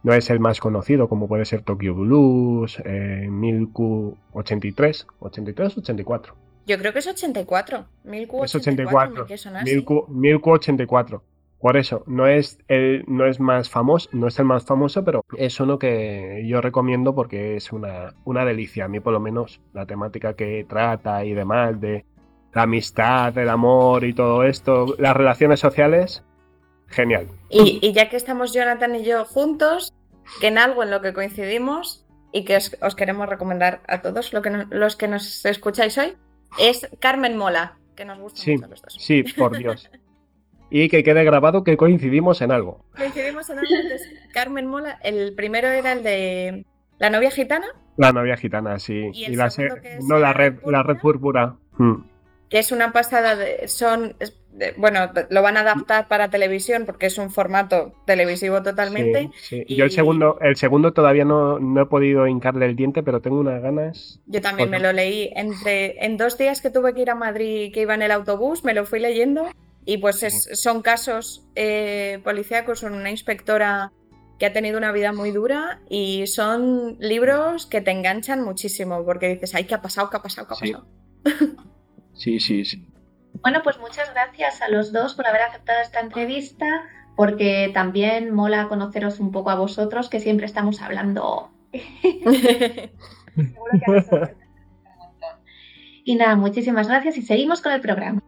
[0.04, 6.36] No es el más conocido, como puede ser Tokyo Blues, eh, Milku 83, 83, 84.
[6.68, 7.86] Yo creo que es 84.
[8.04, 9.26] Milku 84.
[9.26, 10.06] Es 84.
[10.10, 11.24] Milku 84.
[11.60, 15.26] Por eso, no es, el, no es más famoso, no es el más famoso, pero
[15.36, 18.86] es uno que yo recomiendo porque es una, una delicia.
[18.86, 22.06] A mí, por lo menos, la temática que trata y demás, de
[22.54, 26.24] la amistad, el amor y todo esto, las relaciones sociales,
[26.88, 27.28] genial.
[27.50, 29.94] Y, ya que estamos Jonathan y yo juntos,
[30.40, 34.42] que en algo en lo que coincidimos y que os, queremos recomendar a todos lo
[34.42, 36.16] que los que nos escucháis hoy,
[36.60, 38.96] es Carmen Mola, que nos gusta mucho los dos.
[39.00, 39.90] Sí, por Dios.
[40.70, 42.84] y que quede grabado que coincidimos en algo.
[42.96, 43.72] Coincidimos en algo.
[44.34, 46.66] Carmen Mola, el primero era el de
[47.00, 47.68] la novia gitana.
[47.96, 49.10] La novia gitana, sí.
[49.14, 49.52] Y, la,
[50.02, 51.56] no, la red, la red púrpura.
[51.78, 52.04] Hmm.
[52.50, 53.68] Que es una pasada de.
[53.68, 54.16] Son.
[54.78, 59.32] bueno, lo van a adaptar para televisión porque es un formato televisivo totalmente.
[59.36, 63.20] Sí, Yo el segundo, el segundo todavía no, no, he podido hincarle el diente, pero
[63.20, 64.22] tengo unas ganas.
[64.28, 67.74] Yo también me lo leí entre en dos días que tuve que ir a Madrid,
[67.74, 69.50] que iba en el autobús, me lo fui leyendo
[69.90, 70.20] Y pues
[70.52, 73.94] son casos eh, policíacos, son una inspectora
[74.38, 79.30] que ha tenido una vida muy dura y son libros que te enganchan muchísimo porque
[79.30, 80.10] dices, ay, ¿qué ha pasado?
[80.10, 80.46] ¿Qué ha pasado?
[80.46, 80.88] ¿Qué ha pasado?
[82.14, 82.86] Sí, sí, sí.
[83.44, 86.66] Bueno, pues muchas gracias a los dos por haber aceptado esta entrevista,
[87.16, 91.52] porque también mola conoceros un poco a vosotros, que siempre estamos hablando.
[96.04, 98.20] y nada, muchísimas gracias y seguimos con el programa.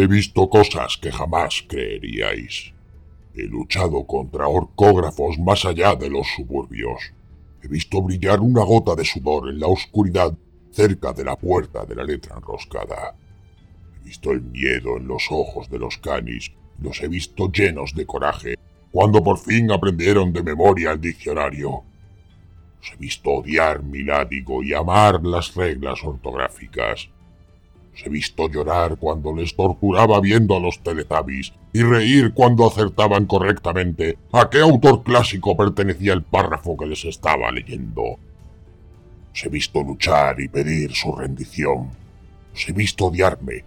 [0.00, 2.72] He visto cosas que jamás creeríais.
[3.34, 7.12] He luchado contra orcógrafos más allá de los suburbios.
[7.62, 10.32] He visto brillar una gota de sudor en la oscuridad
[10.70, 13.14] cerca de la puerta de la letra enroscada.
[13.94, 18.06] He visto el miedo en los ojos de los canis los he visto llenos de
[18.06, 18.54] coraje
[18.90, 21.82] cuando por fin aprendieron de memoria el diccionario.
[22.78, 27.10] Los he visto odiar mi látigo y amar las reglas ortográficas
[28.04, 34.18] he visto llorar cuando les torturaba viendo a los teletabis y reír cuando acertaban correctamente
[34.32, 38.18] a qué autor clásico pertenecía el párrafo que les estaba leyendo.
[39.32, 41.90] Os he visto luchar y pedir su rendición.
[42.54, 43.64] Os he visto odiarme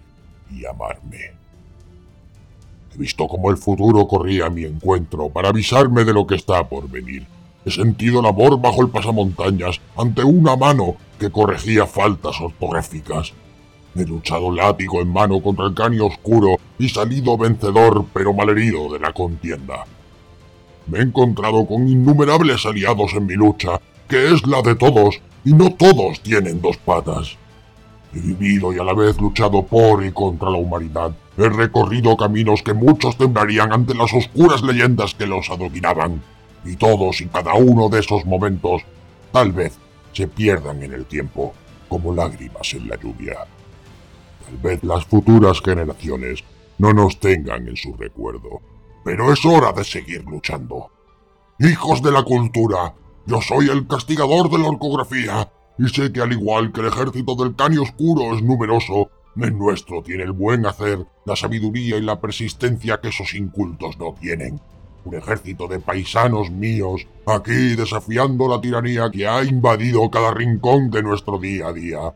[0.51, 1.31] y amarme.
[2.93, 6.67] He visto cómo el futuro corría a mi encuentro para avisarme de lo que está
[6.67, 7.25] por venir.
[7.65, 13.33] He sentido el amor bajo el pasamontañas ante una mano que corregía faltas ortográficas
[13.95, 18.99] He luchado látigo en mano contra el cani oscuro y salido vencedor pero malherido de
[18.99, 19.85] la contienda.
[20.87, 25.53] Me he encontrado con innumerables aliados en mi lucha, que es la de todos, y
[25.53, 27.37] no todos tienen dos patas.
[28.13, 31.15] He vivido y a la vez luchado por y contra la humanidad.
[31.37, 36.21] He recorrido caminos que muchos temblarían ante las oscuras leyendas que los adoquinaban.
[36.65, 38.83] Y todos y cada uno de esos momentos
[39.31, 39.77] tal vez
[40.13, 41.53] se pierdan en el tiempo,
[41.89, 43.37] como lágrimas en la lluvia.
[44.45, 46.43] Tal vez las futuras generaciones
[46.77, 48.61] no nos tengan en su recuerdo,
[49.03, 50.91] pero es hora de seguir luchando.
[51.59, 52.93] Hijos de la cultura,
[53.25, 57.35] yo soy el castigador de la orcografía, y sé que al igual que el ejército
[57.35, 62.19] del Cani Oscuro es numeroso, el nuestro tiene el buen hacer, la sabiduría y la
[62.19, 64.59] persistencia que esos incultos no tienen.
[65.05, 71.01] Un ejército de paisanos míos, aquí desafiando la tiranía que ha invadido cada rincón de
[71.01, 72.13] nuestro día a día,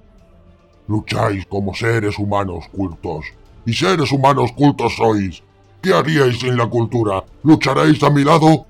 [0.88, 3.26] Lucháis como seres humanos cultos.
[3.66, 5.44] Y seres humanos cultos sois.
[5.82, 7.24] ¿Qué haríais sin la cultura?
[7.44, 8.66] ¿Lucharéis a mi lado?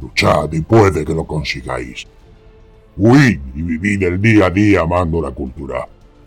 [0.00, 2.06] Luchad y puede que lo consigáis.
[2.96, 5.86] Huid y vivid el día a día amando la cultura.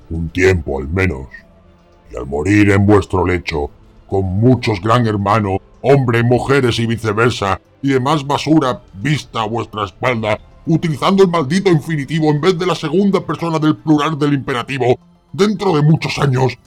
[0.09, 1.27] Un tiempo al menos.
[2.11, 3.71] Y al morir en vuestro lecho,
[4.07, 10.37] con muchos gran hermano, hombre, mujeres y viceversa, y demás basura vista a vuestra espalda,
[10.65, 14.97] utilizando el maldito infinitivo en vez de la segunda persona del plural del imperativo,
[15.33, 16.57] dentro de muchos años,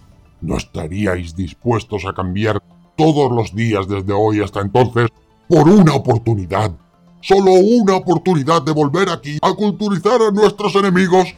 [0.40, 2.62] ¿no estaríais dispuestos a cambiar
[2.96, 5.08] todos los días desde hoy hasta entonces
[5.48, 6.72] por una oportunidad?
[7.20, 11.34] Solo una oportunidad de volver aquí a culturizar a nuestros enemigos.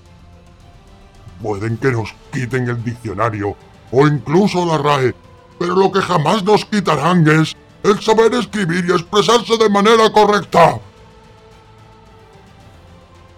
[1.41, 3.55] Pueden que nos quiten el diccionario
[3.93, 5.15] o incluso la RAE,
[5.59, 7.55] pero lo que jamás nos quitarán es
[7.85, 10.81] el saber escribir y expresarse de manera correcta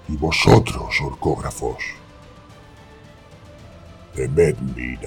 [0.08, 1.76] y vosotros, orcógrafos.
[4.14, 4.98] Temed mi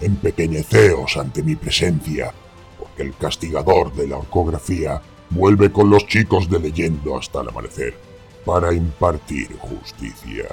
[0.00, 2.32] empequeñeceos ante mi presencia,
[2.78, 5.00] porque el castigador de la orcografía
[5.30, 7.94] vuelve con los chicos de leyendo hasta el amanecer
[8.44, 10.46] para impartir justicia.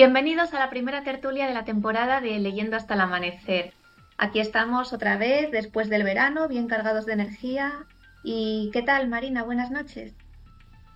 [0.00, 3.74] Bienvenidos a la primera tertulia de la temporada de Leyendo hasta el amanecer.
[4.16, 7.84] Aquí estamos otra vez después del verano, bien cargados de energía.
[8.24, 9.42] ¿Y qué tal, Marina?
[9.42, 10.14] Buenas noches.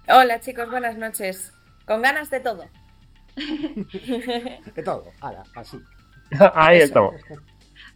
[0.09, 1.53] Hola chicos, buenas noches.
[1.87, 2.65] Con ganas de todo.
[3.37, 5.79] de todo, ahora, así.
[6.55, 7.15] Ahí estamos.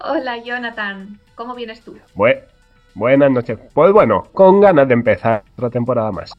[0.01, 1.19] Hola, Jonathan.
[1.37, 1.99] ¿Cómo vienes tú?
[2.93, 3.59] buenas noches.
[3.73, 6.35] Pues bueno, con ganas de empezar otra temporada más.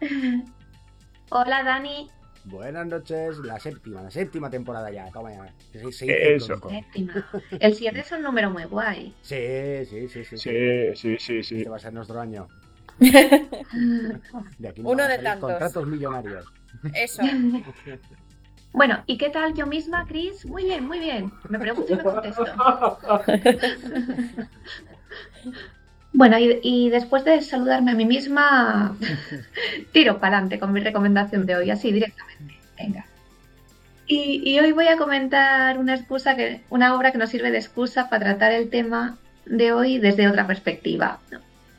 [1.30, 2.08] Hola, Dani.
[2.46, 5.10] Buenas noches, la séptima, la séptima temporada ya.
[5.10, 5.52] Toma ya.
[5.72, 6.68] Eso.
[6.68, 7.26] Séptima.
[7.58, 9.12] El 7 es un número muy guay.
[9.20, 10.38] Sí, sí, sí, sí.
[10.38, 11.56] Sí, sí, sí, sí.
[11.58, 12.46] Este va a ser nuestro año.
[12.98, 15.50] De aquí Uno de tantos.
[15.50, 16.46] Contratos millonarios.
[16.94, 17.22] Eso.
[18.72, 20.44] Bueno, ¿y qué tal yo misma, Cris?
[20.44, 21.32] Muy bien, muy bien.
[21.48, 22.44] Me pregunto y me contesto.
[26.16, 28.96] bueno, y, después de saludarme a mí misma,
[29.92, 32.56] tiro para adelante con mi recomendación de hoy, así directamente.
[32.78, 33.04] Venga.
[34.06, 38.08] Y, hoy voy a comentar una excusa que, una obra que nos sirve de excusa
[38.08, 41.20] para tratar el tema de hoy desde otra perspectiva.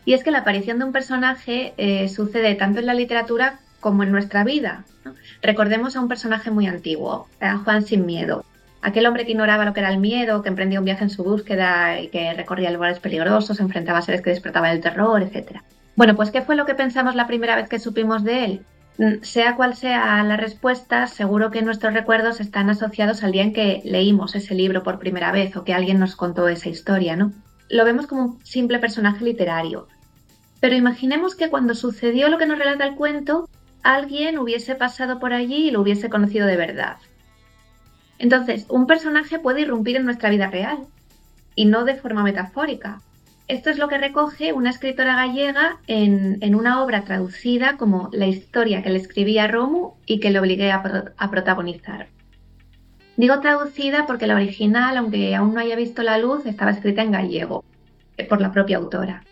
[0.05, 4.03] Y es que la aparición de un personaje eh, sucede tanto en la literatura como
[4.03, 4.85] en nuestra vida.
[5.41, 8.45] Recordemos a un personaje muy antiguo, a Juan Sin Miedo,
[8.81, 11.23] aquel hombre que ignoraba lo que era el miedo, que emprendía un viaje en su
[11.23, 15.61] búsqueda y que recorría lugares peligrosos, enfrentaba a seres que despertaban el terror, etc.
[15.95, 18.65] Bueno, pues ¿qué fue lo que pensamos la primera vez que supimos de él?
[18.97, 23.53] Mm, sea cual sea la respuesta, seguro que nuestros recuerdos están asociados al día en
[23.53, 27.31] que leímos ese libro por primera vez o que alguien nos contó esa historia, ¿no?
[27.69, 29.87] Lo vemos como un simple personaje literario.
[30.59, 33.47] Pero imaginemos que cuando sucedió lo que nos relata el cuento,
[33.83, 36.97] alguien hubiese pasado por allí y lo hubiese conocido de verdad.
[38.19, 40.79] Entonces, un personaje puede irrumpir en nuestra vida real
[41.55, 43.01] y no de forma metafórica.
[43.47, 48.83] Esto es lo que recoge una escritora gallega en, una obra traducida como La historia
[48.83, 50.83] que le escribía a Romu y que le obligué a,
[51.31, 52.07] protagonizar.
[53.15, 57.11] Digo traducida porque la original, aunque aún no haya visto la luz, estaba escrita en
[57.11, 57.63] gallego
[58.17, 59.23] eh, por la propia autora.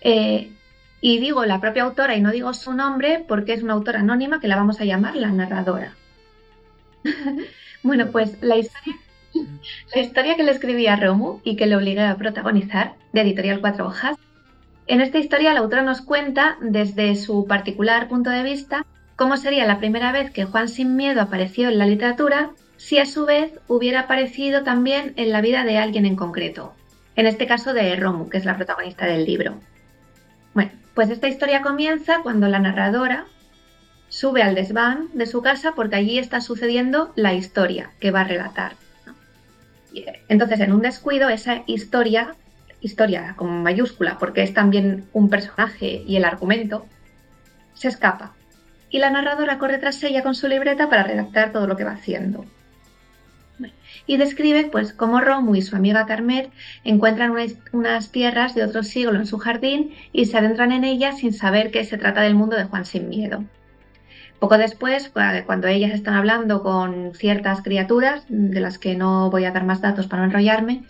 [0.00, 0.52] Eh,
[1.00, 4.40] y digo la propia autora y no digo su nombre porque es una autora anónima
[4.40, 5.92] que la vamos a llamar la narradora.
[7.84, 8.96] bueno, pues la historia,
[9.94, 13.60] la historia que le escribí a Romu y que le obligué a protagonizar, de Editorial
[13.60, 14.16] Cuatro Hojas,
[14.86, 18.84] en esta historia la autora nos cuenta, desde su particular punto de vista,
[19.16, 23.06] cómo sería la primera vez que Juan Sin Miedo apareció en la literatura si a
[23.06, 26.74] su vez hubiera aparecido también en la vida de alguien en concreto,
[27.16, 29.54] en este caso de Romu, que es la protagonista del libro.
[30.54, 33.26] Bueno, pues esta historia comienza cuando la narradora
[34.14, 38.28] sube al desván de su casa porque allí está sucediendo la historia que va a
[38.28, 38.74] relatar.
[40.28, 42.36] Entonces, en un descuido, esa historia,
[42.80, 46.86] historia con mayúscula, porque es también un personaje y el argumento,
[47.74, 48.34] se escapa.
[48.88, 51.92] Y la narradora corre tras ella con su libreta para redactar todo lo que va
[51.92, 52.44] haciendo
[54.06, 56.50] y describe pues cómo Romu y su amiga Carmet
[56.82, 57.34] encuentran
[57.72, 61.70] unas, tierras de otro siglo en su jardín y se adentran en ellas sin saber
[61.70, 63.44] que se trata del mundo de Juan sin miedo.
[64.44, 65.10] Poco después,
[65.46, 69.80] cuando ellas están hablando con ciertas criaturas, de las que no voy a dar más
[69.80, 70.84] datos para no enrollarme,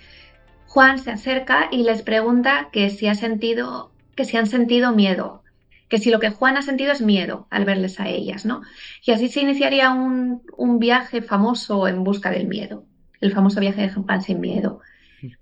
[0.66, 5.44] Juan se acerca y les pregunta que si, ha sentido, que si han sentido miedo,
[5.88, 8.62] que si lo que Juan ha sentido es miedo al verles a ellas, ¿no?
[9.06, 12.86] Y así se iniciaría un, un viaje famoso en busca del miedo
[13.20, 14.80] el famoso viaje de Juan sin miedo.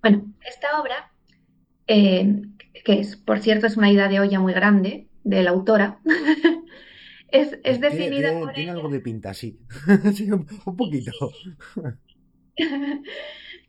[0.03, 1.11] Bueno, esta obra,
[1.87, 2.43] eh,
[2.85, 5.99] que es, por cierto, es una idea de olla muy grande de la autora,
[7.33, 9.59] es, definida tiene, por tiene algo de pinta, sí,
[10.33, 11.13] un, poquito.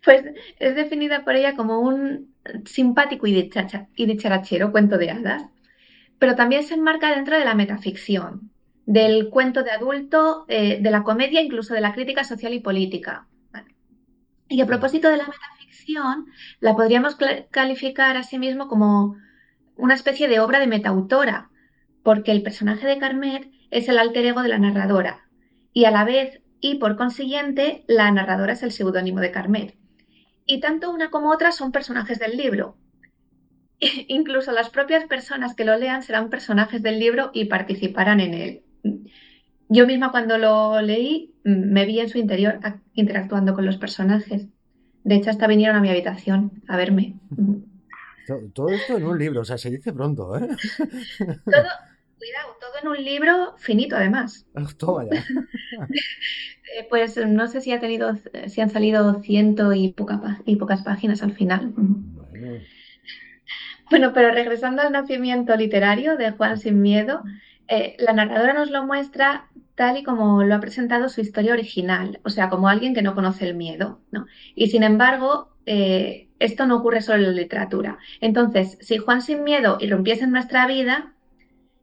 [0.03, 0.23] pues
[0.59, 2.35] es definida por ella como un
[2.65, 3.49] simpático y,
[3.95, 5.43] dicharachero cuento de hadas,
[6.19, 8.51] pero también se enmarca dentro de la metaficción,
[8.85, 13.27] del cuento de adulto, eh, de la comedia, incluso de la crítica social y política.
[14.49, 16.25] Y a propósito de la metaficción,
[16.59, 17.17] la podríamos
[17.49, 19.15] calificar asimismo como
[19.77, 21.49] una especie de obra de metautora,
[22.03, 25.23] porque el personaje de Carmet es el alter ego de la narradora,
[25.73, 29.75] y a la vez, y por consiguiente, la narradora es el seudónimo de Carmet.
[30.45, 32.77] Y tanto una como otra son personajes del libro.
[34.07, 38.61] Incluso las propias personas que lo lean serán personajes del libro y participarán en él.
[39.69, 42.59] Yo misma cuando lo leí me vi en su interior
[42.93, 44.47] interactuando con los personajes.
[45.03, 47.15] De hecho, hasta vinieron a mi habitación a verme.
[48.53, 50.47] Todo esto en un libro, o sea, se dice pronto, ¿eh?
[51.45, 51.67] Todo,
[52.23, 54.45] cuidado, todo en un libro finito además.
[54.77, 55.25] Toma ya.
[56.75, 58.13] Eh, pues no sé si ha tenido,
[58.47, 59.93] si han salido ciento y,
[60.45, 61.73] y pocas páginas al final.
[63.89, 64.13] Bueno.
[64.13, 67.21] pero regresando al nacimiento literario de Juan Sin Miedo,
[67.67, 72.19] eh, la narradora nos lo muestra tal y como lo ha presentado su historia original,
[72.23, 74.01] o sea, como alguien que no conoce el miedo.
[74.11, 74.25] ¿no?
[74.55, 77.99] Y sin embargo, eh, esto no ocurre solo en la literatura.
[78.19, 81.13] Entonces, si Juan sin miedo irrumpiese en nuestra vida,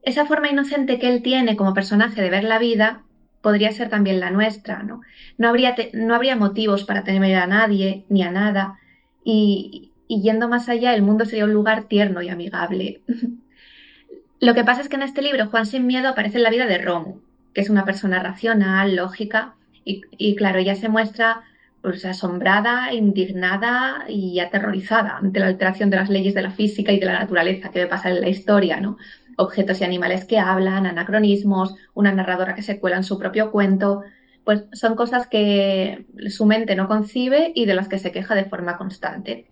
[0.03, 3.03] esa forma inocente que él tiene como personaje de ver la vida
[3.41, 4.83] podría ser también la nuestra.
[4.83, 5.01] No,
[5.39, 8.79] no, habría, no habría motivos para temer a nadie ni a nada.
[9.25, 13.03] Y, y yendo más allá, el mundo sería un lugar tierno y amigable.
[14.41, 16.67] Lo que pasa es que en este libro Juan sin miedo aparece en la vida
[16.67, 17.21] de Romo,
[17.53, 21.43] que es una persona racional, lógica, y, claro, ella se muestra
[21.83, 27.01] pues, asombrada, indignada y aterrorizada ante la alteración de las leyes de la física y
[27.01, 28.99] de la naturaleza que ve pasar en la historia, ¿no?
[29.41, 34.03] Objetos y animales que hablan, anacronismos, una narradora que se cuela en su propio cuento,
[34.45, 38.45] pues son cosas que su mente no concibe y de las que se queja de
[38.45, 39.47] forma constante.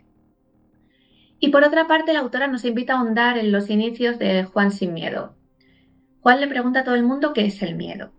[1.40, 4.72] Y por otra parte, la autora nos invita a ahondar en los inicios de Juan
[4.72, 5.38] sin miedo,
[6.20, 8.10] Juan le pregunta a todo el mundo qué es el miedo.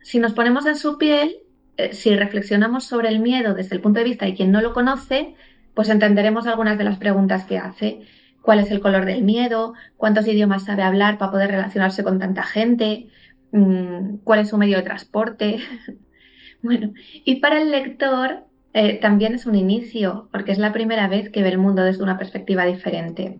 [0.00, 1.38] Si nos ponemos en su piel,
[1.76, 4.72] eh, si reflexionamos sobre el miedo desde el punto de vista de quien no lo
[4.72, 5.34] conoce,
[5.74, 8.02] pues entenderemos algunas de las preguntas que hace.
[8.48, 9.74] ¿Cuál es el color del miedo?
[9.98, 13.08] ¿Cuántos idiomas sabe hablar para poder relacionarse con tanta gente?
[13.52, 15.58] Mm, ¿Cuál es su medio de transporte?
[16.62, 16.94] bueno,
[17.26, 21.42] y para el lector eh, también es un inicio, porque es la primera vez que
[21.42, 23.38] ve el mundo desde una perspectiva diferente.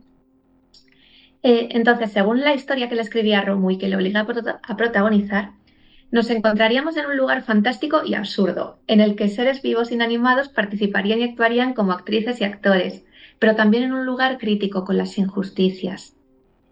[1.43, 4.27] Eh, entonces, según la historia que le escribía Romu y que le obliga
[4.63, 5.53] a, protagonizar,
[6.11, 11.21] nos encontraríamos en un lugar fantástico y absurdo, en el que seres vivos inanimados participarían
[11.21, 13.07] y actuarían como actrices y actores,
[13.39, 16.15] pero también en un lugar crítico con las injusticias.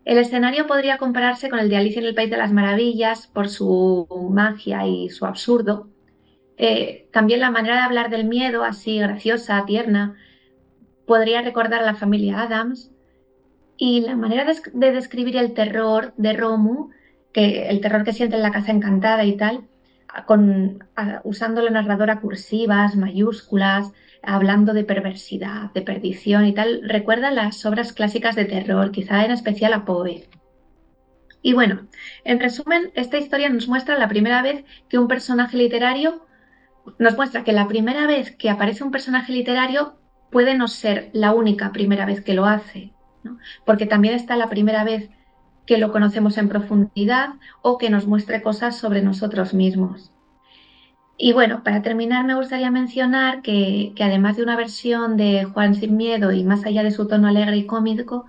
[0.04, 3.48] El escenario podría compararse con el de Alicia en el País de las Maravillas por
[3.48, 5.88] su magia y su absurdo.
[6.56, 10.16] Eh, también la manera de hablar del miedo, así graciosa, tierna,
[11.06, 12.92] podría recordar a la familia Adams,
[13.76, 16.90] y la manera de, describir el terror de Romu,
[17.32, 19.66] que el terror que siente en la casa encantada y tal,
[20.26, 20.84] con,
[21.24, 23.92] usando la narradora cursivas, mayúsculas,
[24.22, 29.30] hablando de perversidad, de perdición y tal, recuerda las obras clásicas de terror, quizá en
[29.30, 30.28] especial a Poe.
[31.42, 31.86] Y bueno,
[32.24, 36.26] en resumen, esta historia nos muestra la primera vez que un personaje literario,
[36.98, 39.96] nos muestra que la primera vez que aparece un personaje literario
[40.30, 42.92] puede no ser la única primera vez que lo hace,
[43.64, 45.10] porque también está la primera vez
[45.66, 50.12] que lo conocemos en profundidad o que nos muestre cosas sobre nosotros mismos.
[51.18, 55.96] Y bueno, para terminar me gustaría mencionar que, además de una versión de Juan sin
[55.96, 58.26] miedo y más allá de su tono alegre y cómico,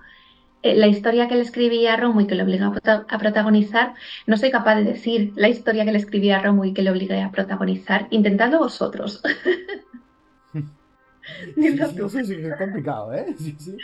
[0.62, 3.94] eh, la historia que le escribía a Romo y que le obligó a, protagonizar,
[4.26, 6.90] no soy capaz de decir la historia que le escribía a Romo y que le
[6.90, 9.22] obligué a protagonizar, intentadlo vosotros.
[11.56, 13.34] es complicado, ¿eh?
[13.38, 13.76] Sí, sí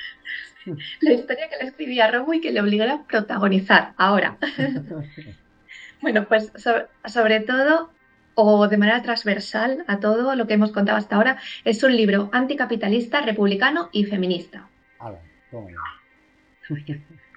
[1.00, 4.38] la historia que le escribí a Robo y que le obligara a protagonizar ahora.
[6.02, 7.90] bueno, pues sobre, todo,
[8.34, 12.30] o de manera transversal a todo lo que hemos contado hasta ahora, es un libro
[12.32, 14.68] anticapitalista, republicano y feminista.
[15.52, 15.74] Ver,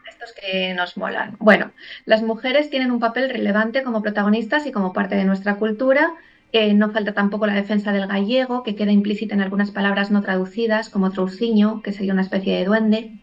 [0.10, 1.36] Estos que nos molan.
[1.40, 1.72] Bueno,
[2.06, 6.16] las mujeres tienen un papel relevante como protagonistas y como parte de nuestra cultura.
[6.54, 10.22] Eh, no falta tampoco la defensa del gallego, que queda implícita en algunas palabras no
[10.22, 13.20] traducidas, como trousiño, que sería una especie de duende.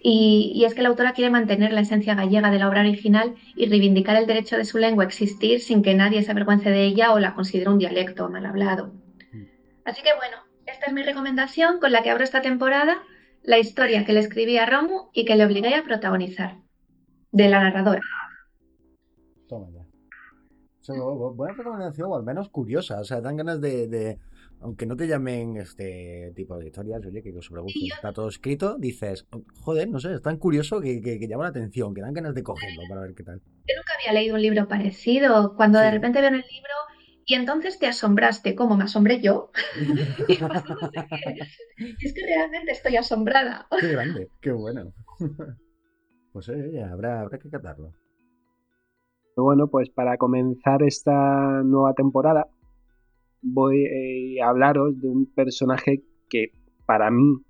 [0.00, 3.66] Y, es que la autora quiere mantener la esencia gallega de la obra original y
[3.66, 7.12] reivindicar el derecho de su lengua a existir sin que nadie se avergüence de ella
[7.12, 8.92] o la considere un dialecto mal hablado.
[9.32, 9.44] Mm.
[9.84, 10.36] Así que bueno,
[10.66, 12.98] esta es mi recomendación con la que abro esta temporada,
[13.42, 16.58] la historia que le escribí a Romu y que le obligué a protagonizar,
[17.32, 18.02] de la narradora.
[19.48, 20.94] Toma ya.
[21.34, 23.00] buena recomendación, o al menos curiosa.
[23.00, 24.18] O sea, dan ganas de
[24.66, 28.76] aunque no te llamen este tipo de historias, oye, que sobre gusto está todo escrito,
[28.76, 29.24] dices,
[29.60, 32.82] joder, no sé, es tan curioso que, llama la atención, que dan ganas de cogerlo
[32.88, 33.38] para ver qué tal.
[33.38, 35.54] Yo nunca había leído un libro parecido.
[35.54, 36.74] Cuando de repente veo el libro
[37.24, 39.52] y entonces te asombraste, como me asombré yo.
[40.28, 43.68] es que realmente estoy asombrada.
[43.80, 44.92] Qué grande, qué bueno.
[46.32, 47.92] pues oye, habrá, habrá que catarlo.
[49.36, 52.48] Bueno, pues para comenzar esta nueva temporada,
[53.42, 56.50] voy eh, a hablaros de un personaje que
[56.86, 57.42] para mí,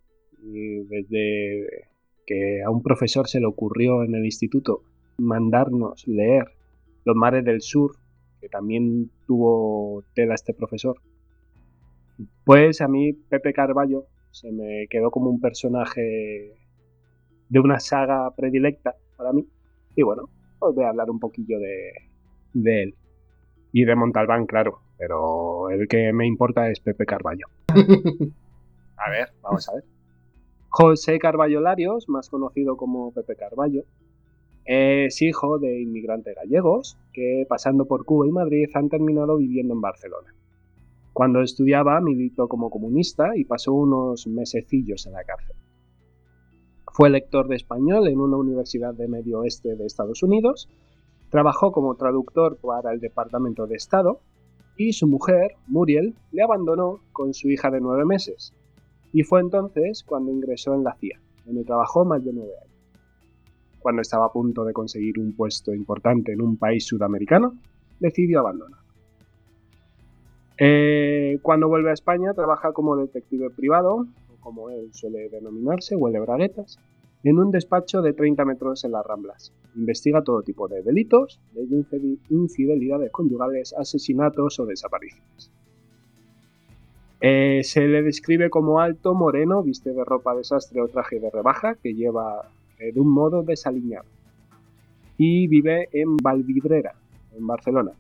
[0.43, 1.89] desde
[2.27, 4.83] que a un profesor se le ocurrió en el instituto
[5.19, 6.45] mandarnos leer
[7.05, 7.97] Los mares del sur,
[8.41, 10.97] que también tuvo tela este profesor,
[12.45, 16.53] pues a mí Pepe Carballo se me quedó como un personaje
[17.49, 19.47] de una saga predilecta para mí.
[19.95, 20.29] Y bueno,
[20.59, 21.93] os voy a hablar un poquillo de,
[22.53, 22.95] de él.
[23.73, 27.47] Y de Montalbán, claro, pero el que me importa es Pepe Carballo.
[28.97, 29.85] a ver, vamos a ver.
[30.69, 33.85] José Carballo Larios, más conocido como Pepe Carballo,
[34.65, 39.81] Es hijo de inmigrantes gallegos que, pasando por Cuba y Madrid, han terminado viviendo en
[39.81, 40.35] Barcelona.
[41.13, 45.57] Cuando estudiaba, militó como comunista y pasó unos mesecillos en la cárcel.
[46.93, 50.69] Fue lector de español en una universidad de medio oeste de Estados Unidos,
[51.31, 54.21] trabajó como traductor para el Departamento de Estado
[54.77, 58.53] y su mujer, Muriel, le abandonó con su hija de nueve meses.
[59.13, 62.77] Y fue entonces cuando ingresó en la CIA, donde trabajó más de nueve años
[63.87, 67.55] cuando estaba a punto de conseguir un puesto importante en un país sudamericano,
[68.01, 68.81] decidió abandonar.
[70.59, 74.09] Eh, cuando vuelve a España trabaja como detective privado,
[74.41, 76.81] como él suele denominarse, huele braguetas,
[77.31, 79.53] en un despacho de 30 metros en las Ramblas.
[79.75, 85.51] Investiga todo tipo de delitos, desde infidelidades conyugales, asesinatos o desapariciones.
[87.21, 91.75] Eh, se le describe como alto, moreno, viste de ropa desastre o traje de rebaja,
[91.75, 92.49] que lleva
[92.79, 94.07] eh, de un modo desaliñado.
[95.19, 96.95] Y vive en Valvidrera,
[97.37, 97.91] en Barcelona,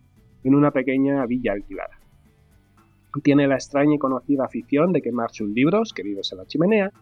[0.44, 1.98] en una pequeña villa alquilada.
[3.24, 6.92] Tiene la extraña y conocida afición de quemar sus libros, queridos en la chimenea,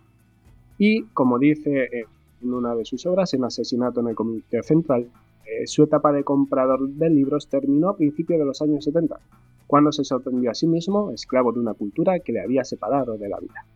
[0.78, 2.06] y, como dice
[2.45, 5.09] en una de sus obras, en Asesinato en el Comité Central,
[5.47, 9.18] eh, su etapa de comprador de libros terminó a principios de los años 70,
[9.66, 13.28] cuando se sorprendió a sí mismo, esclavo de una cultura que le había separado de
[13.28, 13.66] la vida.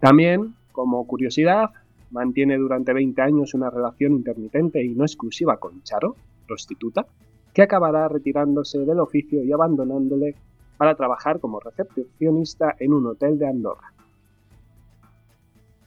[0.00, 1.70] También, como curiosidad,
[2.10, 6.16] mantiene durante 20 años una relación intermitente y no exclusiva con Charo,
[6.46, 7.06] prostituta,
[7.52, 10.34] que acabará retirándose del oficio y abandonándole
[10.76, 13.92] para trabajar como recepcionista en un hotel de Andorra.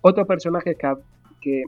[0.02, 0.94] Otros personajes que,
[1.42, 1.64] que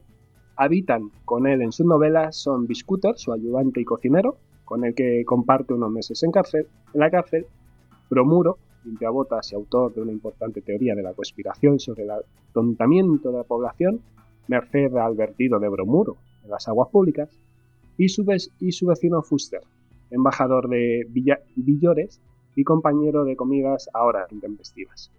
[0.56, 5.24] habitan con él en sus novelas son Biscuter, su ayudante y cocinero, con el que
[5.26, 6.32] comparte unos meses en,
[6.94, 7.46] la cárcel,
[8.10, 13.38] Bromuro, limpiabotas y autor de una importante teoría de la conspiración sobre el atontamiento de
[13.38, 14.02] la población,
[14.48, 17.30] merced al vertido de bromuro en las aguas públicas,
[17.98, 19.62] y su, vecino Fuster,
[20.10, 21.08] embajador de
[21.56, 22.20] Villores
[22.56, 25.12] y compañero de comidas ahora intempestivas.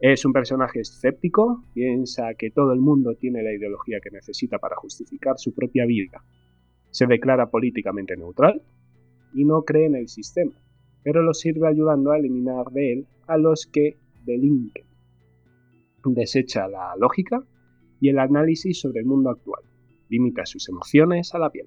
[0.00, 4.74] Es un personaje escéptico, piensa que todo el mundo tiene la ideología que necesita para
[4.76, 6.24] justificar su propia vida.
[6.90, 8.62] Se declara políticamente neutral
[9.34, 10.52] y no cree en el sistema,
[11.02, 14.86] pero lo sirve ayudando a eliminar de él a los que delinquen.
[16.06, 17.44] Desecha la lógica
[18.00, 19.62] y el análisis sobre el mundo actual.
[20.08, 21.66] Limita sus emociones a la piel.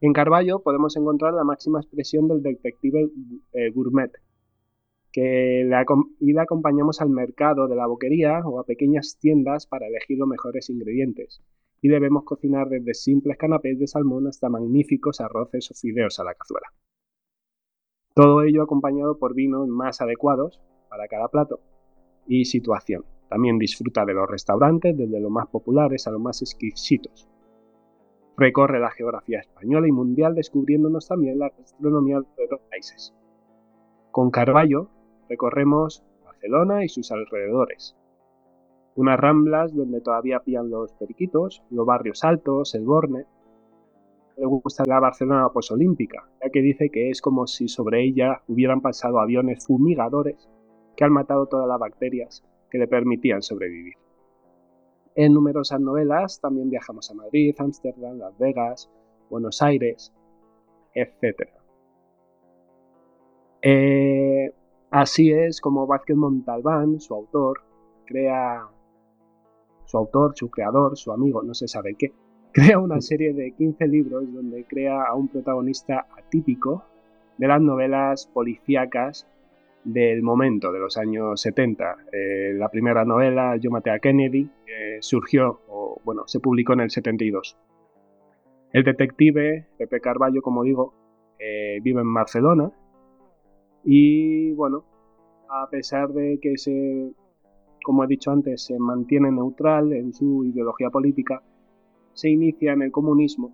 [0.00, 3.10] En Carballo podemos encontrar la máxima expresión del detective
[3.54, 4.12] eh, gourmet,
[5.12, 5.68] que
[6.20, 10.28] y le acompañamos al mercado de la boquería o a pequeñas tiendas para elegir los
[10.28, 11.42] mejores ingredientes,
[11.82, 16.34] y debemos cocinar desde simples canapés de salmón hasta magníficos arroces o fideos a la
[16.34, 16.72] cazuela.
[18.14, 21.60] Todo ello acompañado por vinos más adecuados para cada plato
[22.26, 23.04] y situación.
[23.28, 27.28] También disfruta de los restaurantes, desde los más populares a los más exquisitos.
[28.36, 33.14] Recorre la geografía española y mundial descubriéndonos también la gastronomía de otros países.
[34.10, 34.90] Con Carballo
[35.32, 37.96] recorremos Barcelona y sus alrededores.
[38.96, 43.24] Unas ramblas donde todavía pían los periquitos, los barrios altos, el Borne.
[44.36, 48.82] Le gusta la Barcelona posolímpica, ya que dice que es como si sobre ella hubieran
[48.82, 50.50] pasado aviones fumigadores
[50.96, 53.94] que han matado todas las bacterias que le permitían sobrevivir.
[55.14, 58.90] En numerosas novelas también viajamos a Madrid, Ámsterdam, Las Vegas,
[59.30, 60.12] Buenos Aires,
[60.94, 61.48] etc.
[63.62, 64.52] Eh,
[64.92, 67.60] así es como Vázquez Montalbán, su autor,
[68.06, 68.68] crea,
[69.86, 72.12] su autor, su creador, su amigo, no se sabe qué,
[72.52, 76.84] crea una serie de 15 libros donde crea a un protagonista atípico
[77.38, 79.26] de las novelas policíacas
[79.84, 81.96] del momento, de los años 70.
[82.12, 84.48] Eh, la primera novela, Yo maté a Kennedy,
[85.00, 87.56] surgió, o bueno, se publicó en el 72.
[88.72, 90.94] El detective, Pepe Carballo, como digo,
[91.38, 92.70] eh, vive en Barcelona
[93.84, 94.84] y bueno,
[95.48, 97.12] a pesar de que se,
[97.84, 101.42] como he dicho antes, se mantiene neutral en su ideología política,
[102.12, 103.52] se inicia en el comunismo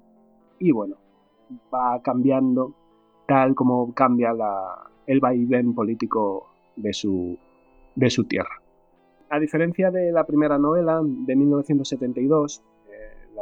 [0.59, 0.97] y bueno,
[1.73, 2.75] va cambiando
[3.27, 7.39] tal como cambia la, el vaivén político de su,
[7.95, 8.63] de su tierra.
[9.31, 12.78] A diferencia de la primera novela de 1972, eh,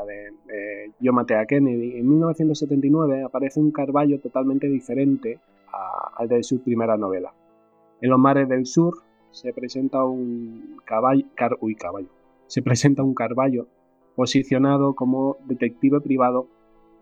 [0.05, 1.13] de eh, Yo
[1.49, 5.39] Kennedy, en 1979 aparece un Carballo totalmente diferente
[6.17, 7.33] al de su primera novela.
[8.01, 8.95] En los mares del sur
[9.31, 12.09] se presenta un caballo, caballo,
[12.47, 13.67] se presenta un Carballo
[14.15, 16.49] posicionado como detective privado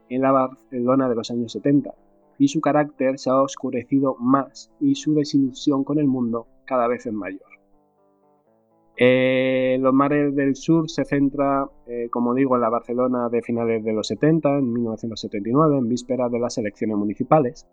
[0.08, 1.94] en la Barcelona de los años 70,
[2.38, 7.06] y su carácter se ha oscurecido más y su desilusión con el mundo cada vez
[7.06, 7.53] es mayor.
[8.96, 13.82] Eh, los mares del sur se centra, eh, como digo, en la Barcelona de finales
[13.84, 17.66] de los 70, en 1979, en vísperas de las elecciones municipales.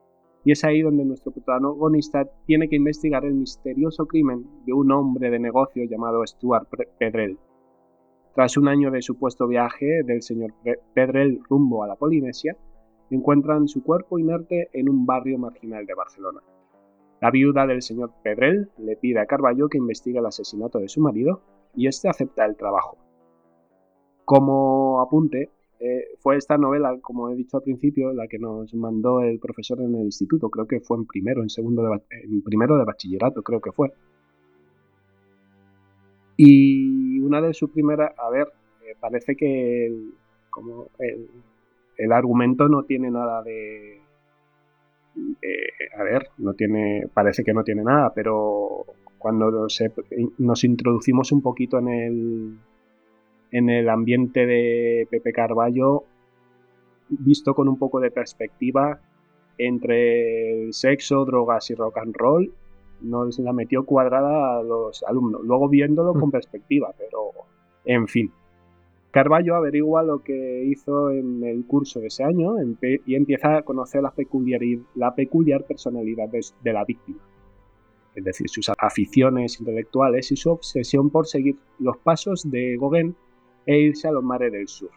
[0.43, 5.29] Y es ahí donde nuestro protagonista tiene que investigar el misterioso crimen de un hombre
[5.29, 6.67] de negocio llamado Stuart
[6.97, 7.37] Pedrell.
[8.33, 10.53] Tras un año de supuesto viaje del señor
[10.95, 12.57] Pedrell rumbo a la Polinesia,
[13.11, 16.41] encuentran su cuerpo inerte en un barrio marginal de Barcelona.
[17.21, 21.01] La viuda del señor Pedrell le pide a Carballo que investigue el asesinato de su
[21.01, 21.43] marido
[21.75, 22.97] y este acepta el trabajo.
[24.25, 29.21] Como apunte, eh, fue esta novela, como he dicho al principio, la que nos mandó
[29.21, 32.75] el profesor en el instituto, creo que fue en primero, en segundo de, en primero
[32.77, 33.93] de bachillerato, creo que fue.
[36.37, 38.47] Y una de sus primeras, a ver,
[38.83, 39.95] eh, parece que
[40.49, 40.87] como
[41.97, 44.00] el argumento no tiene nada de,
[45.41, 48.85] eh, a ver, no tiene, parece que no tiene nada, pero
[49.17, 49.67] cuando
[50.37, 52.57] nos introducimos un poquito en el,
[53.51, 56.05] en el ambiente de Pepe Carballo,
[57.09, 58.99] visto con un poco de perspectiva
[59.57, 62.53] entre el sexo, drogas y rock and roll,
[63.01, 65.41] nos la metió cuadrada a los alumnos.
[65.43, 66.31] Luego viéndolo con mm.
[66.31, 67.31] perspectiva, pero
[67.85, 68.31] en fin.
[69.11, 72.53] Carballo averigua lo que hizo en el curso de ese año
[73.05, 74.13] y empieza a conocer la,
[74.95, 77.19] la peculiar personalidad de, la víctima,
[78.15, 83.13] es decir, sus aficiones intelectuales y su obsesión por seguir los pasos de Gauguin
[83.65, 84.91] e irse a los mares del sur,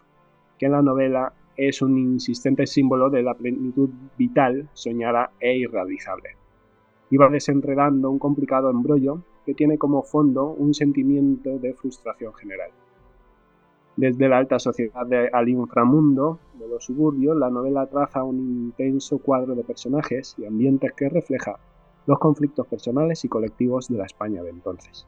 [0.57, 6.37] que en la novela es un insistente símbolo de la plenitud vital, soñada e irrealizable.
[7.09, 12.71] Iba desenredando un complicado embrollo que tiene como fondo un sentimiento de frustración general.
[13.97, 19.55] Desde la alta sociedad al inframundo de los suburbios, la novela traza un intenso cuadro
[19.55, 21.57] de personajes y ambientes que refleja
[22.05, 25.07] los conflictos personales y colectivos de la España de entonces.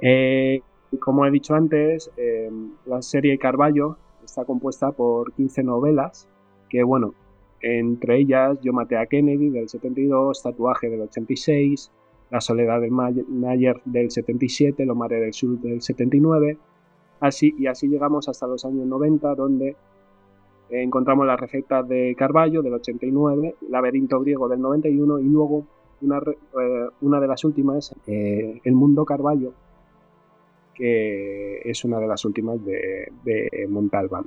[0.00, 0.62] Eh,
[0.98, 6.28] como he dicho antes, em, la serie Carballo está compuesta por 15 novelas,
[6.68, 7.14] que bueno,
[7.60, 11.92] entre ellas Yo maté a Kennedy del 72, Tatuaje del 86,
[12.30, 16.58] La soledad de Mayer del 77, Lo mare del sur del 79,
[17.20, 19.76] Así, y así llegamos hasta los años 90, donde
[20.70, 25.66] encontramos las recetas de Carballo del 89, Laberinto griego del 91 y luego
[26.02, 29.52] una, eh, una de las últimas, eh, El mundo Carballo,
[30.74, 34.26] que es una de las últimas de, Montalbán.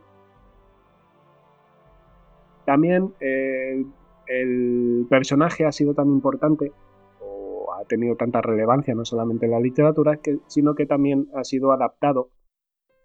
[2.65, 3.83] También eh,
[4.27, 6.71] el personaje ha sido tan importante
[7.19, 11.71] o ha tenido tanta relevancia no solamente en la literatura, sino que también ha sido
[11.71, 12.29] adaptado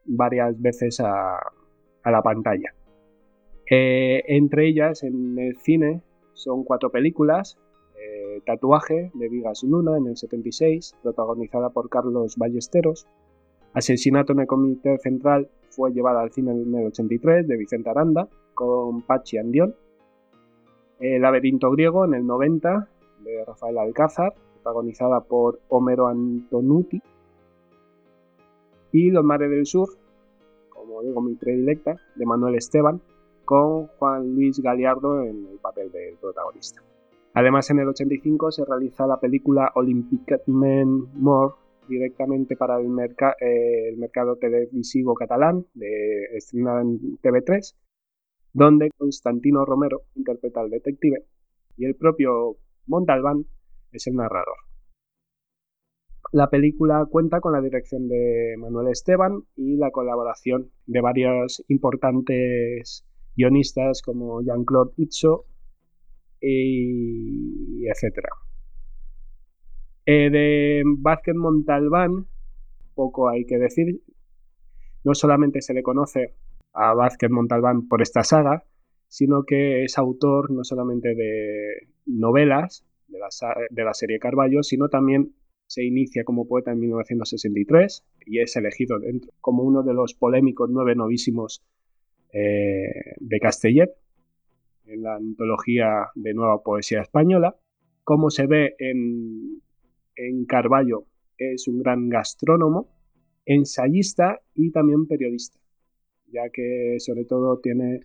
[0.09, 1.39] varias veces a,
[2.05, 2.75] la pantalla.
[3.71, 6.01] Eh, entre ellas, en el cine,
[6.33, 7.59] son cuatro películas.
[8.01, 13.07] Eh, Tatuaje, de Vigas Luna, en el 76, protagonizada por Carlos Ballesteros.
[13.75, 18.29] Asesinato en el Comité Central fue llevada al cine en el 83, de Vicente Aranda,
[18.55, 19.75] con Pachi Andión.
[20.99, 22.89] El laberinto griego, en el 90,
[23.23, 27.03] de Rafael Alcázar, protagonizada por Homero Antonuti
[28.93, 29.89] y Los Mares del Sur,
[30.71, 33.01] como digo, mi predilecta, de Manuel Esteban,
[33.45, 36.83] con Juan Luis Galiardo en el papel del protagonista.
[37.35, 41.55] Además, en el 85 se realiza la película Olympic Men More
[41.89, 47.75] directamente para el, mercado televisivo catalán, de, estrenada en TV3,
[48.53, 51.25] donde Constantino Romero interpreta al detective
[51.77, 52.57] y el propio
[52.87, 53.47] Montalbán
[53.93, 54.68] es el narrador.
[56.33, 63.05] La película cuenta con la dirección de Manuel Esteban y la colaboración de varios importantes
[63.35, 65.47] guionistas como Jean-Claude Itzo
[66.41, 68.27] y etc.
[70.05, 72.27] Eh, de Vázquez Montalbán,
[72.95, 74.03] poco hay que decir.
[75.05, 76.35] No solamente se le conoce
[76.75, 78.65] a Vázquez Montalbán por esta saga,
[79.09, 83.29] sino que es autor no solamente de novelas de la,
[83.71, 85.35] de la serie Carballo, sino también
[85.69, 88.99] se inicia como poeta en 1963 y es elegido
[89.41, 91.63] como uno de los polémicos nueve novísimos
[92.33, 93.91] eh, de Castellet
[94.87, 97.55] en la antología de nueva poesía española.
[98.03, 99.61] Como se ve en,
[100.17, 101.05] en Carballo,
[101.37, 102.89] es un gran gastrónomo,
[103.45, 105.59] ensayista y también periodista,
[106.33, 108.01] ya que sobre todo tiene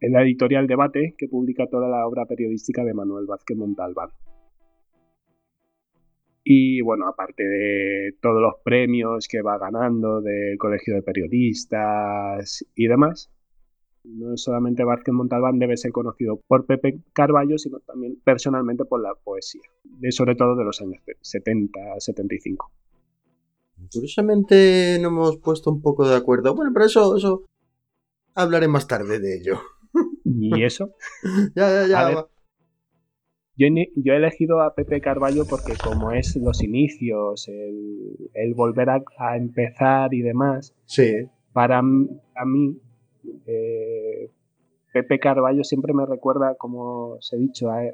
[0.00, 4.08] el editorial Debate que publica toda la obra periodística de Manuel Vázquez Montalbán.
[6.44, 12.86] Y bueno, aparte de todos los premios que va ganando del Colegio de Periodistas y
[12.88, 13.30] demás,
[14.04, 19.14] no solamente Vázquez Montalbán debe ser conocido por Pepe Carballo, sino también personalmente por la
[19.14, 22.70] poesía, de, sobre todo de los años 70 75.
[23.92, 26.54] Curiosamente no hemos puesto un poco de acuerdo.
[26.54, 27.44] Bueno, pero eso, eso
[28.34, 29.60] hablaré más tarde de ello.
[30.24, 30.94] ¿Y eso?
[31.54, 32.00] ya, ya, ya.
[32.00, 32.31] A ver.
[33.62, 38.54] Yo, he- yo he elegido a Pepe Carballo porque como es los inicios, el, el
[38.54, 41.28] volver a, a empezar y demás, Sí.
[41.52, 42.76] para a mí
[43.46, 44.30] eh,
[44.92, 47.92] Pepe Carballo siempre me recuerda, como os he dicho, a, al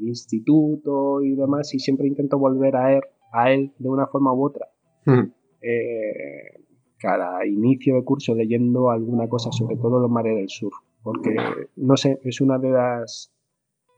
[0.00, 3.02] instituto y demás, y siempre intento volver a él,
[3.32, 4.66] a él de una forma u otra.
[5.04, 5.32] Hmm.
[5.62, 6.60] Eh,
[6.98, 10.72] cada inicio de curso leyendo alguna cosa, sobre todo los mares del sur,
[11.02, 11.34] porque
[11.76, 13.32] no sé, es una de las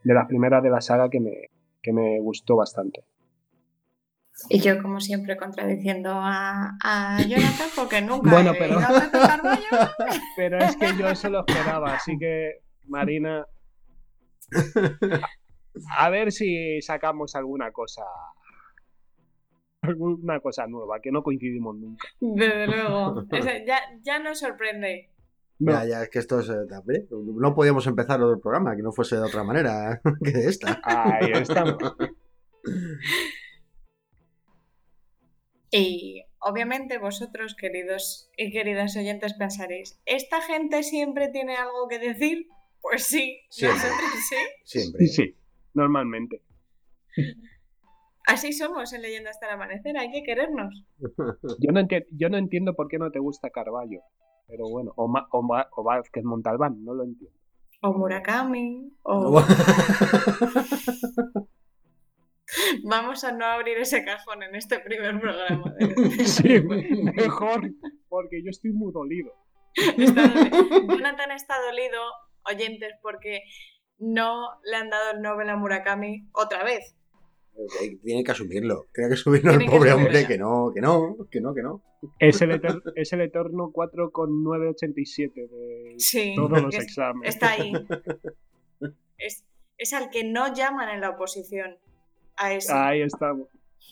[0.04, 1.32] de las primeras de la saga que me,
[1.82, 3.04] que me gustó bastante.
[4.48, 9.90] Y yo, como siempre, contradiciendo a, a Jonathan, porque nunca Bueno, he pero- a.
[10.36, 13.46] Pero es que yo eso lo esperaba, así que Marina,
[15.96, 18.02] a ver si sacamos alguna cosa,
[19.82, 22.08] alguna cosa nueva, que no coincidimos nunca.
[22.20, 23.24] Desde luego.
[23.66, 25.10] Ya, ya nos sorprende.
[25.64, 25.72] No.
[25.72, 26.48] Ya, ya, es que esto es.
[26.48, 30.80] eh, No podíamos empezar otro programa que no fuese de otra manera que de esta.
[30.84, 31.76] Ahí estamos.
[35.70, 42.48] Y obviamente vosotros, queridos y queridas oyentes, pensaréis, ¿esta gente siempre tiene algo que decir?
[42.80, 43.78] Pues sí, Siempre.
[43.80, 44.36] nosotros sí.
[44.80, 45.06] Siempre.
[45.06, 45.36] Sí,
[45.72, 46.42] normalmente.
[48.26, 50.84] Así somos en Leyenda hasta el amanecer, hay que querernos.
[50.98, 54.00] Yo no, enti- yo no entiendo por qué no te gusta Carballo,
[54.52, 57.34] pero bueno, o, Ma- o, Ma- o Vázquez Montalbán, no lo entiendo.
[57.80, 59.40] O Murakami, o...
[62.84, 65.72] Vamos a no abrir ese cajón en este primer programa.
[65.78, 67.70] de- Sí, mejor,
[68.10, 69.32] porque yo estoy muy dolido.
[69.74, 70.22] Está
[70.86, 71.98] Jonathan está dolido,
[72.44, 73.40] oyentes, porque
[73.98, 76.94] no le han dado el Nobel a Murakami otra vez.
[77.56, 78.86] Eh, Tiene que asumirlo.
[78.92, 80.26] Tiene que asumirlo el que pobre hombre.
[80.26, 81.82] Que no, que no, que no, que no.
[82.18, 87.34] Es el, eter- es el eterno 4,987 de Sí, todos los es- exámenes.
[87.34, 87.72] está ahí.
[89.18, 89.44] Es,
[89.78, 91.76] es al que no llaman en la oposición.
[92.36, 92.72] A ese.
[92.72, 93.46] Ahí estamos.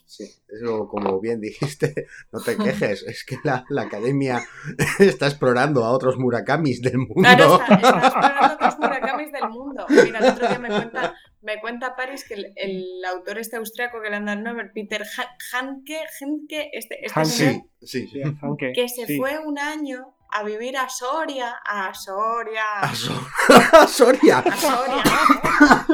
[0.06, 4.40] Sí, eso como bien dijiste, no te quejes, es que la, la academia
[4.98, 7.14] está explorando a otros Murakamis del mundo.
[7.14, 9.86] Claro, está, está explorando otros Murakamis del mundo.
[9.88, 14.00] Mira, el otro día me cuenta, me cuenta Paris que el, el autor este austriaco
[14.02, 18.20] que le han dado el Nobel, Peter Ha- Handke, Handke, este, este señor, Sí, sí.
[18.42, 19.16] Aunque, que se sí.
[19.16, 23.26] fue un año a vivir a Soria, a Soria, A So-
[23.72, 24.38] a Soria.
[24.38, 25.02] a Soria,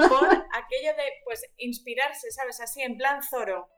[0.08, 2.60] por aquello de, pues, inspirarse, ¿sabes?
[2.60, 3.68] Así, en plan Zoro.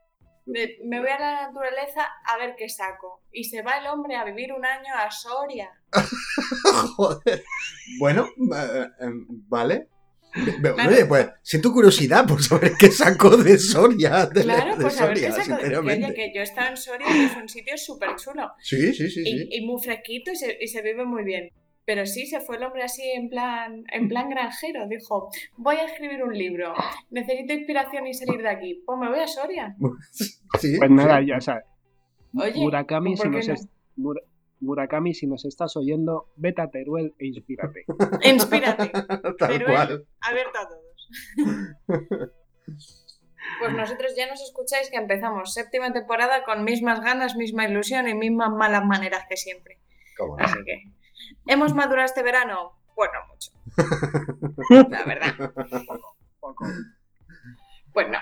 [0.46, 3.22] De, me voy a la naturaleza a ver qué saco.
[3.30, 5.70] Y se va el hombre a vivir un año a Soria.
[6.96, 7.44] Joder.
[7.98, 8.26] Bueno,
[8.56, 9.10] eh, eh,
[9.48, 9.88] vale.
[10.32, 10.90] Claro.
[10.90, 14.26] Oye, pues siento curiosidad por saber qué sacó de Soria.
[14.26, 15.56] De, Claro, de pues a ver qué Soria, saco.
[15.56, 16.04] Que, sinceramente.
[16.06, 18.50] oye, que yo he estado en Soria y es un sitio súper chulo.
[18.60, 19.48] Sí, sí, sí, Y, sí.
[19.50, 21.50] y muy fresquito y se, y se vive muy bien.
[21.84, 24.86] Pero sí, se fue el hombre así en plan, en plan granjero.
[24.86, 26.74] Dijo, voy a escribir un libro.
[27.10, 28.82] Necesito inspiración y salir de aquí.
[28.84, 29.74] Pues me voy a Soria.
[30.60, 31.62] Sí, Pues nada, ya, o sea,
[32.34, 33.54] Oye, Murakami, ¿por si nos no?
[33.54, 34.20] es- Mura-
[34.60, 37.84] Murakami, si nos estás oyendo, vete a Teruel e inspírate.
[38.22, 38.90] Inspírate.
[39.38, 40.06] Tal Pero cual.
[40.20, 42.32] abierto a todos.
[43.60, 48.14] Pues nosotros ya nos escucháis que empezamos séptima temporada con mismas ganas, misma ilusión y
[48.14, 49.78] mismas malas maneras que siempre.
[50.16, 50.44] Cómo no.
[50.44, 50.84] Así que,
[51.46, 52.72] ¿hemos madurado este verano?
[52.94, 53.52] Pues no mucho.
[54.90, 55.34] La verdad.
[56.40, 56.66] Poco.
[57.92, 58.18] Pues no.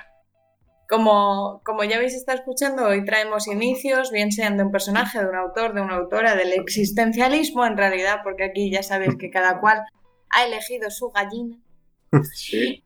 [0.88, 5.28] Como, como ya habéis estado escuchando, hoy traemos inicios, bien sean de un personaje, de
[5.28, 9.60] un autor, de una autora, del existencialismo en realidad, porque aquí ya sabéis que cada
[9.60, 9.82] cual
[10.30, 11.58] ha elegido su gallina.
[12.32, 12.84] Sí.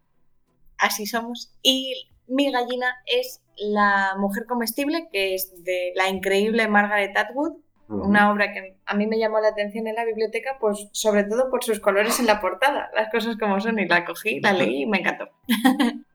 [0.78, 1.52] Así somos.
[1.62, 7.58] Y mi gallina es La mujer comestible, que es de la increíble Margaret Atwood,
[7.88, 11.50] una obra que a mí me llamó la atención en la biblioteca, pues sobre todo
[11.50, 14.82] por sus colores en la portada, las cosas como son, y la cogí, la leí
[14.82, 15.28] y me encantó.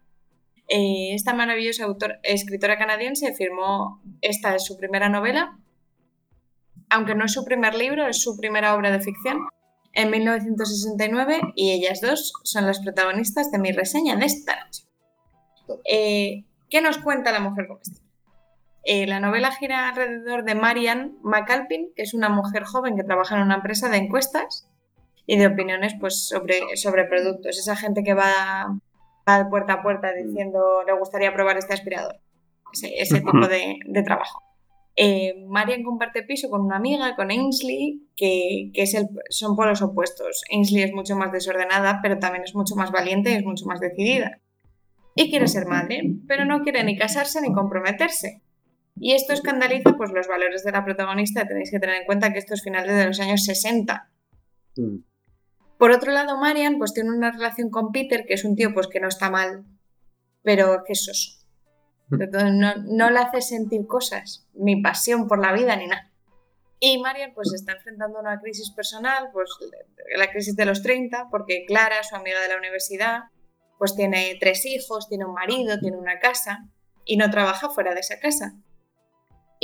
[0.68, 1.86] Eh, esta maravillosa
[2.24, 5.60] escritora canadiense firmó, esta es su primera novela,
[6.90, 9.48] aunque no es su primer libro, es su primera obra de ficción,
[9.94, 14.84] en 1969, y ellas dos son las protagonistas de mi reseña de esta noche.
[15.90, 18.06] Eh, ¿Qué nos cuenta la mujer comestible?
[18.84, 23.36] Eh, la novela gira alrededor de Marian McAlpin, que es una mujer joven que trabaja
[23.36, 24.68] en una empresa de encuestas
[25.26, 27.58] y de opiniones pues, sobre, sobre productos.
[27.58, 28.78] Esa gente que va,
[29.50, 32.20] puerta a puerta diciendo le gustaría probar este aspirador.
[32.74, 34.42] Ese, ese tipo de, de trabajo.
[34.98, 39.82] Eh, Marian comparte piso con una amiga, con Ainsley, que, que es el, son polos
[39.82, 40.44] opuestos.
[40.52, 43.80] Ainsley es mucho más desordenada, pero también es mucho más valiente y es mucho más
[43.80, 44.40] decidida.
[45.16, 48.42] Y quiere ser madre, pero no quiere ni casarse ni comprometerse.
[48.98, 51.46] Y esto escandaliza pues, los valores de la protagonista.
[51.46, 54.10] Tenéis que tener en cuenta que esto es finales de los años 60.
[54.78, 54.98] Mm.
[55.78, 58.88] Por otro lado, Marian pues, tiene una relación con Peter, que es un tío pues,
[58.88, 59.66] que no está mal,
[60.42, 61.46] pero que es soso.
[62.12, 66.12] Entonces, no, no le hace sentir cosas, ni pasión por la vida, ni nada.
[66.80, 69.50] Y Marian pues está enfrentando una crisis personal, pues
[70.16, 73.24] la crisis de los 30, porque Clara, su amiga de la universidad,
[73.78, 76.70] pues tiene tres hijos, tiene un marido, tiene una casa
[77.06, 78.56] y no trabaja fuera de esa casa.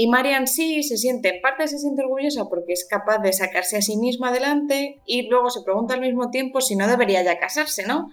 [0.01, 3.77] Y Marian sí se siente, en parte se siente orgullosa porque es capaz de sacarse
[3.77, 7.37] a sí misma adelante y luego se pregunta al mismo tiempo si no debería ya
[7.37, 8.07] casarse, ¿no?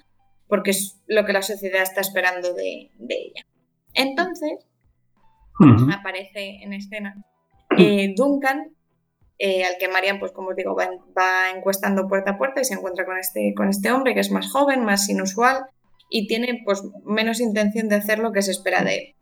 [0.49, 3.47] Porque es lo que la sociedad está esperando de, de ella.
[3.95, 4.67] Entonces,
[5.95, 7.25] aparece en escena
[7.79, 8.77] eh, Duncan,
[9.39, 12.65] eh, al que Marian, pues como os digo, va, va, encuestando puerta a puerta y
[12.65, 15.65] se encuentra con este, con este hombre que es más joven, más inusual
[16.11, 19.15] y tiene pues menos intención de hacer lo que se espera de él.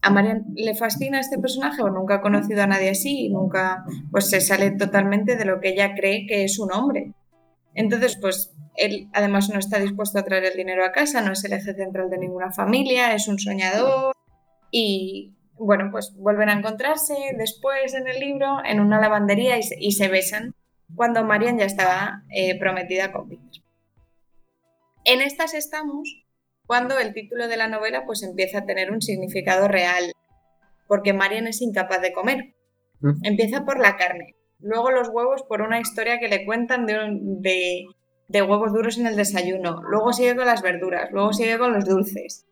[0.00, 3.84] A Marian le fascina este personaje, o nunca ha conocido a nadie así y nunca
[4.10, 7.12] pues se sale totalmente de lo que ella cree que es un hombre.
[7.74, 11.44] Entonces, pues él además no está dispuesto a traer el dinero a casa, no es
[11.44, 14.14] el eje central de ninguna familia, es un soñador
[14.70, 20.08] y bueno, pues vuelven a encontrarse después en el libro en una lavandería y se,
[20.08, 20.54] besan
[20.94, 23.62] cuando Marian ya estaba eh, prometida con Peter.
[25.04, 26.27] En estas estamos
[26.68, 30.12] cuando el título de la novela pues empieza a tener un significado real,
[30.86, 32.54] porque Marian es incapaz de comer.
[33.00, 33.24] Mm.
[33.24, 37.86] Empieza por la carne, luego los huevos por una historia que le cuentan de,
[38.28, 41.86] de huevos duros en el desayuno, luego sigue con las verduras, luego sigue con los
[41.86, 42.44] dulces.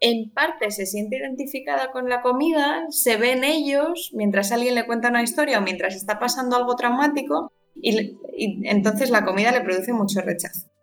[0.00, 4.86] En parte se siente identificada con la comida, se ve en ellos mientras alguien le
[4.86, 9.60] cuenta una historia o mientras está pasando algo traumático y, y entonces la comida le
[9.60, 10.73] produce mucho rechazo.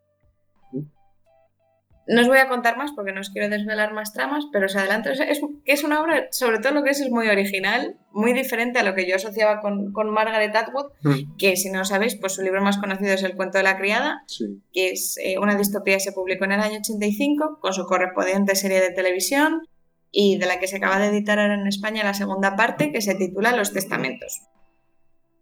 [2.07, 4.75] No os voy a contar más porque no os quiero desvelar más tramas, pero os
[4.75, 8.33] adelanto es, que es una obra, sobre todo lo que es, es muy original, muy
[8.33, 11.37] diferente a lo que yo asociaba con, con Margaret Atwood, Mm.
[11.37, 14.23] que si no sabéis, pues su libro más conocido es El cuento de la criada,
[14.27, 14.45] Sí.
[14.73, 18.55] que es eh, una distopía que se publicó en el año 85 con su correspondiente
[18.55, 19.61] serie de televisión
[20.09, 23.01] y de la que se acaba de editar ahora en España la segunda parte que
[23.01, 24.41] se titula Los Testamentos.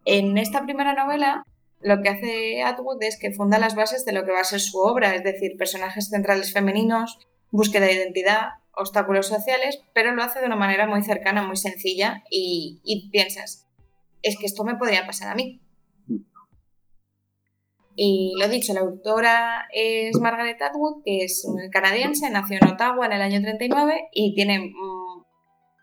[0.06, 1.44] En esta primera novela
[1.82, 4.60] lo que hace Atwood es que funda las bases de lo que va a ser
[4.60, 7.20] su obra, es decir, personajes centrales femeninos,
[7.52, 12.24] búsqueda de identidad, obstáculos sociales, pero lo hace de una manera muy cercana, muy sencilla
[12.30, 13.68] y, piensas,
[14.22, 15.62] es que esto me podría pasar a mí.
[17.96, 23.12] Y lo dicho, la autora es Margaret Atwood, que es canadiense, nació en Ottawa en
[23.12, 25.26] el año 39 y tiene mm,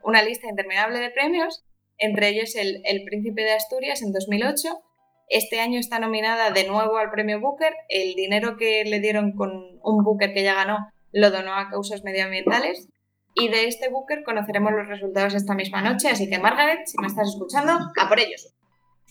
[0.02, 1.64] una lista interminable de premios,
[1.98, 4.82] entre ellos el, el Príncipe de Asturias en 2008.
[5.28, 7.74] Este año está nominada de nuevo al premio Booker.
[7.89, 12.05] El dinero que le dieron con un Booker que ya ganó lo donó a causas
[12.05, 12.89] medioambientales.
[13.35, 16.09] Y de este Booker conoceremos los resultados esta misma noche.
[16.09, 18.55] Así que, Margaret, si me estás escuchando, a por ellos.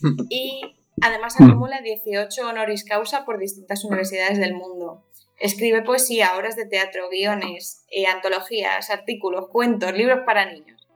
[0.29, 0.61] Y
[1.01, 5.05] además acumula 18 honoris causa por distintas universidades del mundo.
[5.37, 10.87] Escribe poesía, obras de teatro, guiones, eh, antologías, artículos, cuentos, libros para niños.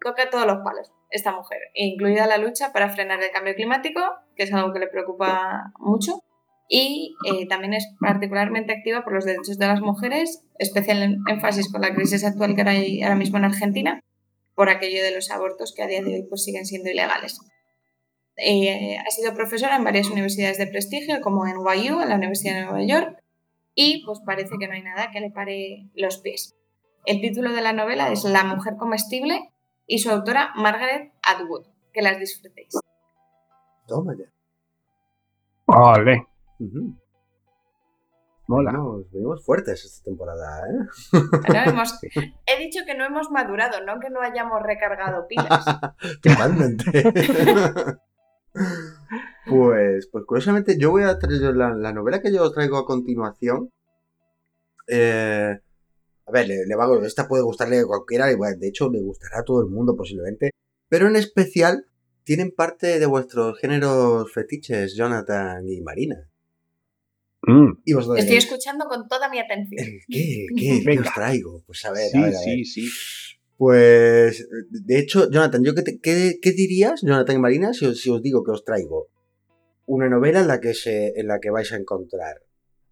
[0.00, 4.00] Toca todos los palos esta mujer, incluida la lucha para frenar el cambio climático,
[4.34, 6.20] que es algo que le preocupa mucho,
[6.68, 11.82] y eh, también es particularmente activa por los derechos de las mujeres, especial énfasis con
[11.82, 14.00] la crisis actual que hay ahora mismo en Argentina,
[14.54, 17.38] por aquello de los abortos que a día de hoy pues, siguen siendo ilegales.
[18.36, 22.54] Eh, ha sido profesora en varias universidades de prestigio, como en NYU, en la Universidad
[22.54, 23.22] de Nueva York,
[23.74, 26.56] y pues parece que no hay nada que le pare los pies.
[27.04, 29.52] El título de la novela es La mujer comestible
[29.86, 31.66] y su autora Margaret Atwood.
[31.92, 32.74] Que las disfrutéis.
[33.86, 34.26] Toma ya.
[35.66, 36.26] Vale,
[36.58, 36.94] Ujú.
[38.48, 38.70] mola.
[38.72, 40.86] Venimos, venimos fuertes esta temporada, ¿eh?
[41.48, 41.98] No hemos-
[42.46, 45.64] he dicho que no hemos madurado, no que no hayamos recargado pilas.
[46.22, 46.84] Totalmente.
[49.46, 52.86] pues, pues curiosamente, yo voy a traer la, la novela que yo os traigo a
[52.86, 53.70] continuación.
[54.88, 55.60] eh,
[56.26, 58.90] a ver, le, le va a- esta puede gustarle a cualquiera, y bueno, de hecho
[58.90, 60.50] le gustará a todo el mundo posiblemente.
[60.88, 61.86] Pero en especial
[62.24, 66.28] tienen parte de vuestros géneros fetiches, Jonathan y Marina.
[67.42, 69.84] Mm, Y vosotros Estoy escuchando con toda mi atención.
[69.86, 70.46] ¿el qué?
[70.48, 70.82] ¿El qué?
[70.84, 71.62] ¿Qué os traigo?
[71.66, 72.44] Pues a ver, sí, a ver, a ver.
[72.44, 72.88] sí, sí.
[73.56, 78.00] Pues, de hecho, Jonathan, ¿yo qué, te- qué, qué dirías, Jonathan y Marina, si os,
[78.00, 79.08] si os digo que os traigo
[79.86, 82.42] una novela en la que, se, en la que vais a encontrar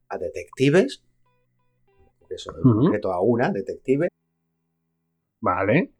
[0.09, 1.03] a detectives,
[2.35, 4.09] eso, en concreto a una detective,
[5.41, 5.93] Vale.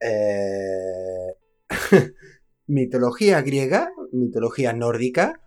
[0.00, 1.34] eh,
[2.66, 5.40] mitología griega, mitología nórdica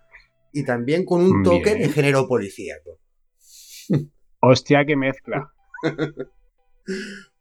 [0.53, 1.87] y también con un toque Bien.
[1.87, 2.99] de género policíaco.
[4.39, 5.51] Hostia, qué mezcla.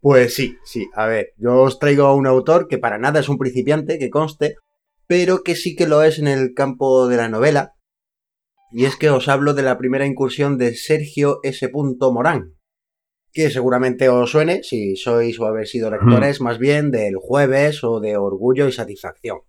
[0.00, 0.88] Pues sí, sí.
[0.94, 4.10] A ver, yo os traigo a un autor que para nada es un principiante, que
[4.10, 4.56] conste,
[5.06, 7.74] pero que sí que lo es en el campo de la novela.
[8.72, 11.70] Y es que os hablo de la primera incursión de Sergio S.
[11.72, 12.55] Morán,
[13.36, 18.00] que seguramente os suene si sois o habéis sido lectores más bien del jueves o
[18.00, 19.40] de Orgullo y Satisfacción.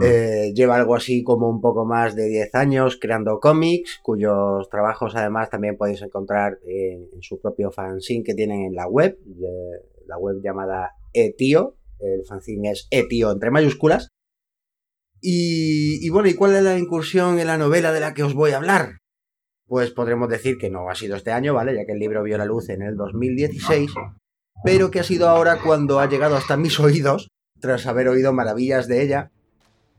[0.00, 5.14] Eh, lleva algo así como un poco más de 10 años creando cómics, cuyos trabajos
[5.14, 9.84] además también podéis encontrar en, en su propio fanzine que tienen en la web, eh,
[10.06, 14.08] la web llamada Etio, el fanzine es Etio entre mayúsculas.
[15.20, 18.32] Y, y bueno, ¿y cuál es la incursión en la novela de la que os
[18.32, 19.03] voy a hablar?
[19.66, 21.74] Pues podremos decir que no ha sido este año, ¿vale?
[21.74, 23.90] Ya que el libro vio la luz en el 2016,
[24.62, 27.28] pero que ha sido ahora cuando ha llegado hasta mis oídos,
[27.60, 29.30] tras haber oído maravillas de ella.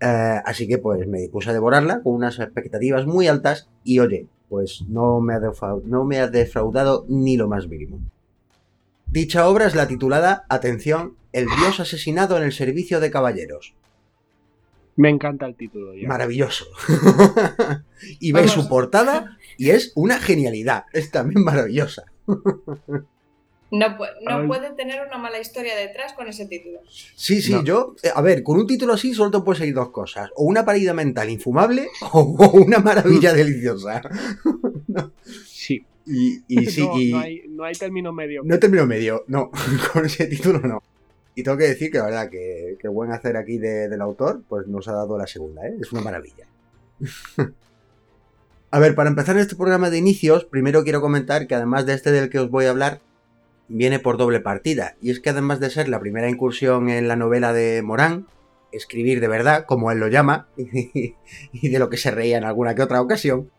[0.02, 4.28] Eh, así que pues me dispuse a devorarla con unas expectativas muy altas y oye,
[4.50, 8.00] pues no me, ha defra- no me ha defraudado ni lo más mínimo.
[9.08, 13.74] Dicha obra es la titulada, atención, El dios asesinado en el servicio de caballeros.
[14.98, 16.08] Me encanta el título ya.
[16.08, 16.66] Maravilloso.
[18.20, 18.52] y Vamos.
[18.52, 20.86] su portada y es una genialidad.
[20.94, 22.04] Es también maravillosa.
[23.72, 26.80] No, no puede tener una mala historia detrás con ese título.
[27.16, 27.64] Sí, sí, No.
[27.64, 30.30] yo, eh, a ver, con un título así solo te puedes seguir dos cosas.
[30.36, 34.02] O una parida mental infumable o, o una maravilla deliciosa.
[35.46, 35.84] Sí.
[36.06, 38.44] Y, y sí, no, y no hay, no hay término medio.
[38.46, 39.50] no termino medio, no,
[39.94, 40.84] con ese título no.
[41.34, 44.44] Y tengo que decir que la verdad que, que buen hacer aquí de- del autor,
[44.48, 45.76] pues nos ha dado la segunda, ¿eh?
[45.82, 46.46] Es una maravilla.
[48.72, 52.12] A ver, para empezar este programa de inicios, primero quiero comentar que además de este
[52.12, 53.00] del que os voy a hablar,
[53.68, 54.96] viene por doble partida.
[55.02, 58.28] Y es que además de ser la primera incursión en la novela de Morán,
[58.72, 62.76] escribir de verdad, como él lo llama, y de lo que se reía en alguna
[62.76, 63.50] que otra ocasión,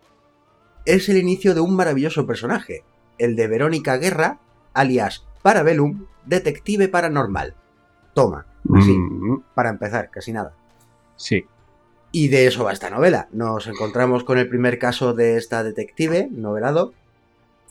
[0.84, 2.84] es el inicio de un maravilloso personaje,
[3.18, 4.38] el de Verónica Guerra,
[4.74, 7.54] alias Parabellum, detective paranormal.
[8.14, 10.52] Toma, así, Mm, para empezar, casi nada.
[11.16, 11.46] sí.
[12.18, 13.28] Y de eso va esta novela.
[13.32, 16.94] Nos encontramos con el primer caso de esta detective, novelado,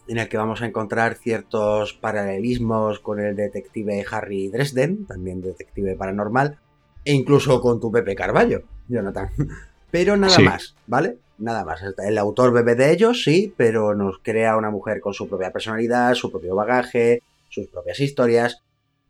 [0.07, 5.95] en el que vamos a encontrar ciertos paralelismos con el detective Harry Dresden, también detective
[5.95, 6.59] paranormal,
[7.03, 9.31] e incluso con tu Pepe Carballo, Jonathan.
[9.89, 10.43] Pero nada Sí.
[10.43, 11.17] más, ¿vale?
[11.39, 11.81] Nada más.
[11.97, 16.13] El autor bebe de ellos, sí, pero nos crea una mujer con su propia personalidad,
[16.13, 18.61] su propio bagaje, sus propias historias.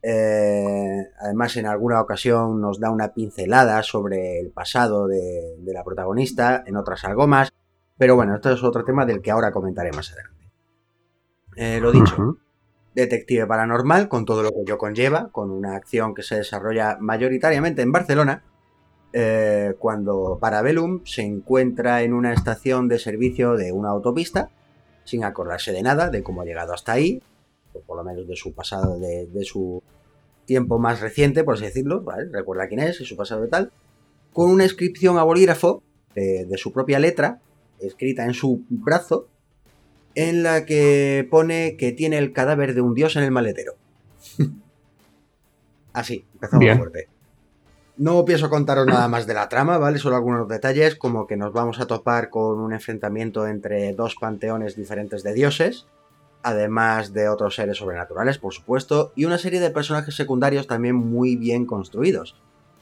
[0.07, 5.83] Eh, además, en alguna ocasión nos da una pincelada sobre el pasado de, de la
[5.83, 7.51] protagonista, en otras algo más.
[7.97, 10.51] Pero bueno, esto es otro tema del que ahora comentaré más adelante.
[11.55, 12.37] Eh, lo dicho,
[12.93, 17.81] detective paranormal, con todo lo que ello conlleva, con una acción que se desarrolla mayoritariamente
[17.81, 18.43] en Barcelona,
[19.11, 24.49] eh, cuando Parabellum se encuentra en una estación de servicio de una autopista,
[25.03, 27.23] sin acordarse de nada, de cómo ha llegado hasta ahí,
[27.73, 29.81] o por lo menos de su pasado, de, de su
[30.45, 32.29] tiempo más reciente, por así decirlo, ¿vale?
[32.31, 33.71] recuerda quién es y su pasado y tal,
[34.33, 37.39] con una inscripción a bolígrafo de, de su propia letra,
[37.79, 39.27] escrita en su brazo,
[40.15, 43.75] en la que pone que tiene el cadáver de un dios en el maletero.
[45.93, 46.77] Así, empezamos Bien.
[46.77, 47.09] fuerte.
[47.97, 49.99] No pienso contaros nada más de la trama, ¿vale?
[49.99, 54.75] Solo algunos detalles, como que nos vamos a topar con un enfrentamiento entre dos panteones
[54.75, 55.87] diferentes de dioses,
[56.45, 61.35] además de otros seres sobrenaturales, por supuesto, y una serie de personajes secundarios también muy
[61.37, 62.35] bien construidos,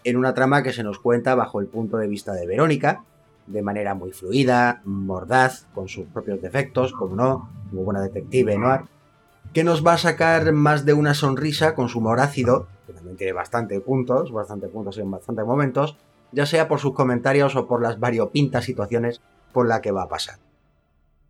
[0.03, 3.06] en una trama que se nos cuenta bajo el punto de vista de Verónica,
[3.48, 8.81] de manera muy fluida, mordaz, con sus propios defectos, como no, como buena detective noir,
[9.53, 13.15] que nos va a sacar más de una sonrisa con su humor ácido, que también
[13.15, 15.95] tiene bastante puntos, bastante puntos en bastantes momentos,
[16.34, 19.22] ya sea por sus comentarios o por las variopintas situaciones
[19.53, 20.35] por las que va a pasar.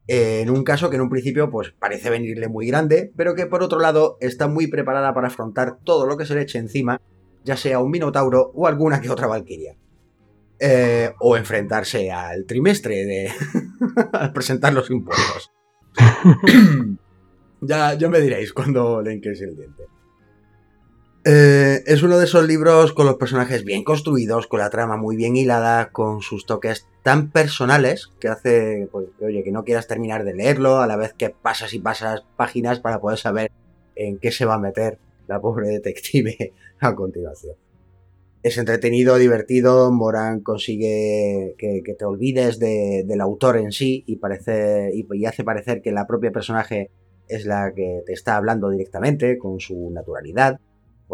[0.08, 3.64] En un caso que en un principio pues parece venirle muy grande, pero que por
[3.64, 7.02] otro lado está muy preparada para afrontar todo lo que se le eche encima,
[7.44, 9.78] ya sea un minotauro o alguna que otra valquiria.
[10.60, 13.32] Eh, o enfrentarse al trimestre de
[14.14, 15.52] al presentar los impuestos.
[17.62, 19.84] ya, ya me diréis cuando le hinquéis el diente.
[21.26, 25.16] Eh, es uno de esos libros con los personajes bien construidos, con la trama muy
[25.16, 29.88] bien hilada, con sus toques tan personales que hace pues, que, oye, que no quieras
[29.88, 33.52] terminar de leerlo, a la vez que pasas y pasas páginas para poder saber
[33.96, 37.56] en qué se va a meter la pobre detective a continuación.
[38.42, 44.20] Es entretenido, divertido, Morán consigue que, te olvides de- del autor en sí y
[45.26, 46.92] hace parecer que la propia personaje
[47.30, 50.60] es la que te está hablando directamente, con su naturalidad,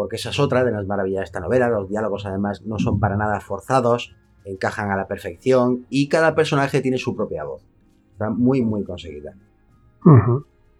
[0.00, 2.98] porque esa es otra de las maravillas de esta novela, los diálogos además no son
[2.98, 4.16] para nada forzados,
[4.46, 7.62] encajan a la perfección y cada personaje tiene su propia voz.
[8.12, 9.34] Está muy, muy conseguida.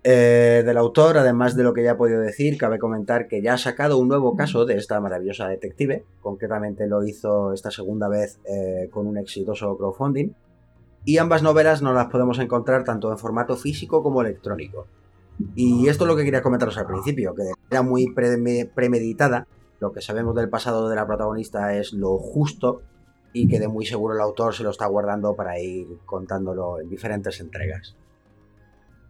[0.05, 3.53] Eh, del autor, además de lo que ya he podido decir, cabe comentar que ya
[3.53, 6.07] ha sacado un nuevo caso de esta maravillosa detective.
[6.23, 10.33] Concretamente lo hizo esta segunda vez eh, con un exitoso crowdfunding.
[11.05, 14.87] Y ambas novelas nos las podemos encontrar tanto en formato físico como electrónico.
[15.55, 19.47] Y esto es lo que quería comentaros al principio, que era muy premeditada.
[19.81, 22.83] Lo que sabemos del pasado de la protagonista es lo justo
[23.33, 26.89] y que de muy seguro el autor se lo está guardando para ir contándolo en
[26.89, 27.97] diferentes entregas.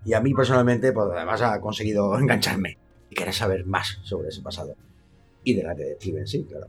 [0.04, 2.78] Y a mí personalmente, pues además ha conseguido engancharme
[3.08, 4.74] y querer saber más sobre ese pasado.
[5.42, 6.66] Y de la detective en sí, claro.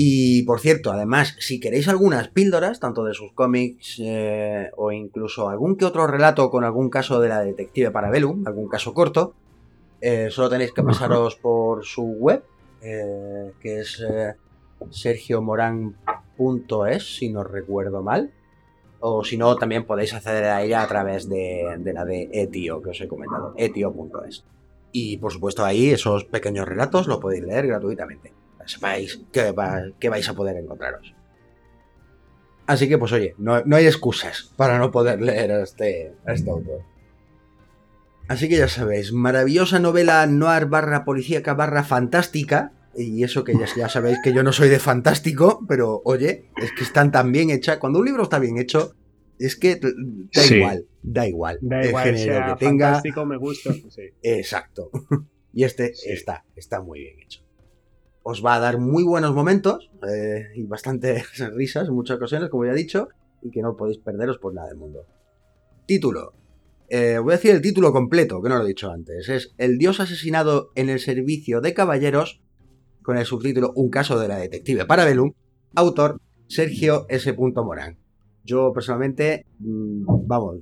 [0.00, 5.48] Y por cierto, además, si queréis algunas píldoras, tanto de sus cómics eh, o incluso
[5.48, 9.34] algún que otro relato con algún caso de la detective Parabellum, algún caso corto,
[10.00, 12.44] eh, solo tenéis que pasaros por su web,
[12.80, 14.00] eh, que es
[14.88, 18.30] sergiomoran.es, si no recuerdo mal.
[19.00, 22.90] O si no, también podéis acceder a ella a través de, la de Etio, que
[22.90, 24.44] os he comentado, etio.es.
[24.92, 28.32] Y por supuesto ahí esos pequeños relatos los podéis leer gratuitamente.
[28.68, 31.14] Sepáis que, vais a poder encontraros.
[32.66, 36.50] Así que pues oye, no, hay excusas para no poder leer a este, a este
[36.50, 36.82] autor.
[38.28, 43.88] Así que ya sabéis, maravillosa novela noir barra policíaca barra fantástica, y eso que ya,
[43.88, 47.78] sabéis que yo no soy de fantástico, pero oye, es que están tan bien hechas.
[47.78, 48.94] Cuando un libro está bien hecho,
[49.38, 51.58] es que da igual, da igual.
[51.62, 52.86] Da igual, el género que tenga.
[52.86, 53.72] Fantástico me gusta.
[54.22, 54.90] Exacto.
[55.50, 57.47] Y este está, está muy bien hecho.
[58.22, 61.24] Os va a dar muy buenos momentos eh, y bastantes
[61.54, 63.08] risas en muchas ocasiones, como ya he dicho,
[63.42, 65.06] y que no podéis perderos por nada del mundo.
[65.86, 66.34] Título.
[66.90, 69.28] Eh, voy a decir el título completo, que no lo he dicho antes.
[69.28, 72.40] Es El dios asesinado en el servicio de caballeros
[73.02, 75.32] con el subtítulo Un caso de la detective Parabellum,
[75.74, 77.34] autor Sergio S.
[77.34, 77.98] Morán.
[78.44, 80.56] Yo personalmente, mm, vamos,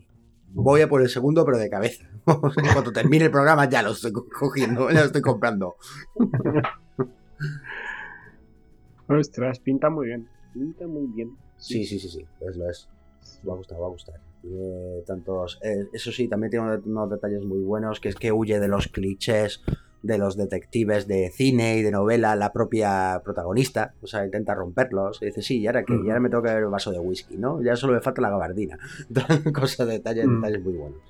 [0.49, 2.05] voy a por el segundo, pero de cabeza.
[2.25, 5.77] Cuando termine el programa ya lo estoy cogiendo, ya lo estoy comprando.
[9.09, 10.29] Ostras, pinta muy bien.
[10.53, 11.37] Pinta muy bien.
[11.57, 12.89] Sí, sí, sí, sí, es lo es.
[13.49, 14.21] Va a gustar, va a gustar.
[15.07, 15.59] tantos.
[15.63, 18.89] Eh, eso sí, también tiene unos detalles muy buenos, que es que huye de los
[18.89, 19.63] clichés
[20.03, 25.21] de los detectives de cine y de novela la propia protagonista, o sea, intenta romperlos,
[25.21, 27.37] y dice, sí, y ahora que ya me tengo que beber un vaso de whisky,
[27.37, 27.63] ¿no?
[27.63, 28.79] Ya solo me falta la gabardina.
[29.53, 31.01] Cosas, detalles, detalles muy buenos.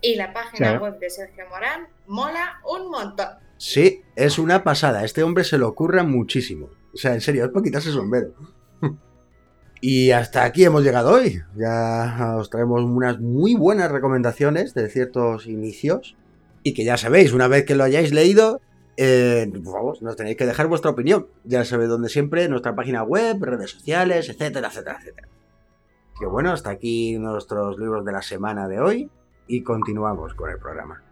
[0.00, 3.28] Y la página web de Sergio Morán mola un montón.
[3.56, 5.04] Sí, es una pasada.
[5.04, 6.68] Este hombre se lo ocurra muchísimo.
[6.94, 8.34] O sea, en serio, es para quitarse el sombrero.
[9.80, 11.42] Y hasta aquí hemos llegado hoy.
[11.56, 16.16] Ya os traemos unas muy buenas recomendaciones de ciertos inicios
[16.62, 18.62] y que ya sabéis, una vez que lo hayáis leído,
[18.96, 21.26] eh, vamos, nos tenéis que dejar vuestra opinión.
[21.44, 25.28] Ya sabéis dónde siempre, nuestra página web, redes sociales, etcétera, etcétera, etcétera.
[26.18, 29.10] Que bueno, hasta aquí nuestros libros de la semana de hoy
[29.46, 31.02] y continuamos con el programa.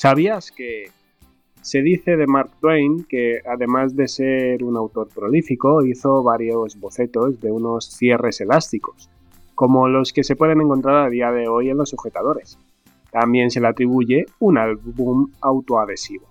[0.00, 0.90] ¿Sabías que
[1.60, 7.38] se dice de Mark Twain que además de ser un autor prolífico, hizo varios bocetos
[7.38, 9.10] de unos cierres elásticos,
[9.54, 12.56] como los que se pueden encontrar a día de hoy en los sujetadores?
[13.10, 16.26] También se le atribuye un álbum autoadhesivo.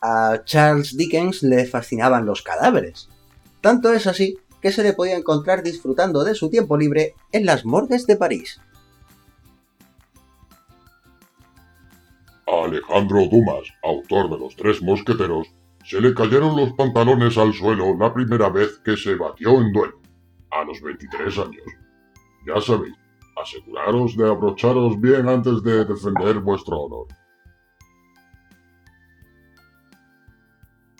[0.00, 3.10] A Charles Dickens le fascinaban los cadáveres.
[3.60, 7.66] Tanto es así que se le podía encontrar disfrutando de su tiempo libre en las
[7.66, 8.62] morgues de París.
[12.50, 15.54] A Alejandro Dumas, autor de Los Tres Mosqueteros,
[15.84, 20.00] se le cayeron los pantalones al suelo la primera vez que se batió en duelo,
[20.50, 21.62] a los 23 años.
[22.44, 22.94] Ya sabéis,
[23.40, 27.06] aseguraros de abrocharos bien antes de defender vuestro honor.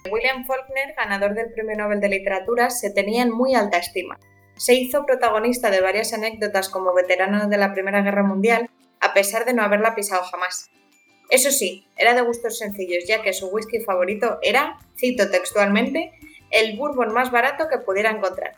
[0.08, 4.18] William Faulkner, ganador del Premio Nobel de Literatura, se tenía en muy alta estima.
[4.56, 8.70] se hizo protagonista de varias anécdotas como veterano de la Primera Guerra Mundial,
[9.00, 10.70] a pesar de no haberla pisado jamás.
[11.30, 16.12] Eso sí, era de gustos sencillos, ya que su whisky favorito era, cito textualmente,
[16.50, 18.56] el bourbon más barato que pudiera encontrar.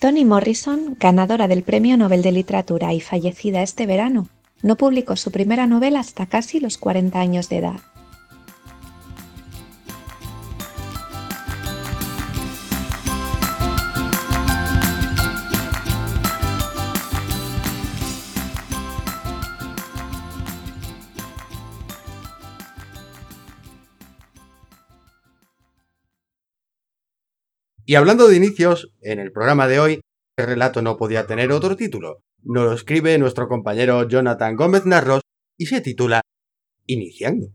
[0.00, 4.28] Toni Morrison, ganadora del Premio Nobel de Literatura y fallecida este verano,
[4.60, 7.80] no publicó su primera novela hasta casi los 40 años de edad.
[27.86, 30.00] Y hablando de inicios, en el programa de hoy,
[30.38, 32.22] el relato no podía tener otro título.
[32.42, 35.20] Nos lo escribe nuestro compañero Jonathan Gómez Narros
[35.58, 36.22] y se titula
[36.86, 37.48] Iniciando.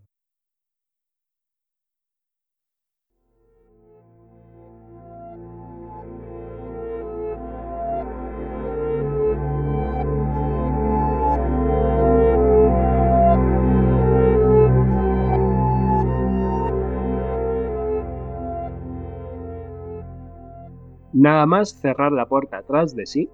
[21.20, 23.30] Nada más cerrar la puerta atrás de sí,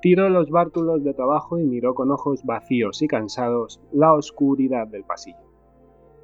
[0.00, 5.02] tiró los bártulos de trabajo y miró con ojos vacíos y cansados la oscuridad del
[5.02, 5.50] pasillo.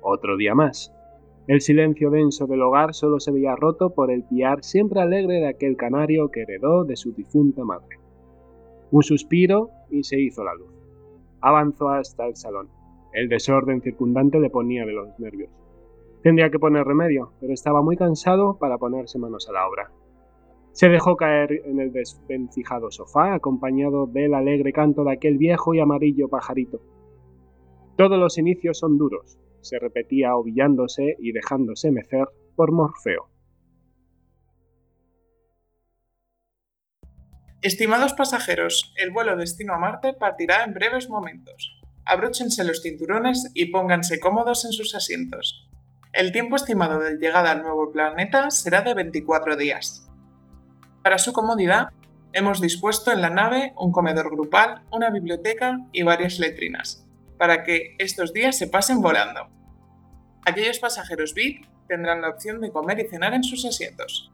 [0.01, 0.95] Otro día más.
[1.49, 5.49] El silencio denso del hogar solo se veía roto por el piar siempre alegre de
[5.49, 7.99] aquel canario que heredó de su difunta madre.
[8.93, 10.71] Un suspiro y se hizo la luz.
[11.41, 12.69] Avanzó hasta el salón.
[13.13, 15.51] El desorden circundante le ponía de los nervios.
[16.23, 19.91] Tendría que poner remedio, pero estaba muy cansado para ponerse manos a la obra.
[20.73, 25.81] Se dejó caer en el desvencijado sofá, acompañado del alegre canto de aquel viejo y
[25.81, 26.81] amarillo pajarito.
[27.97, 32.27] Todos los inicios son duros, se repetía ovillándose y dejándose mecer
[32.57, 33.29] por Morfeo.
[37.61, 41.81] Estimados pasajeros, el vuelo destino a Marte partirá en breves momentos.
[42.05, 45.69] Abróchense los cinturones y pónganse cómodos en sus asientos.
[46.13, 50.12] El tiempo estimado de llegada al nuevo planeta será de 24 días.
[51.03, 51.89] Para su comodidad,
[52.33, 57.05] hemos dispuesto en la nave un comedor grupal, una biblioteca y varias letrinas,
[57.39, 59.49] para que estos días se pasen volando.
[60.47, 64.31] Aquellos pasajeros VIP tendrán la opción de comer y cenar en sus asientos.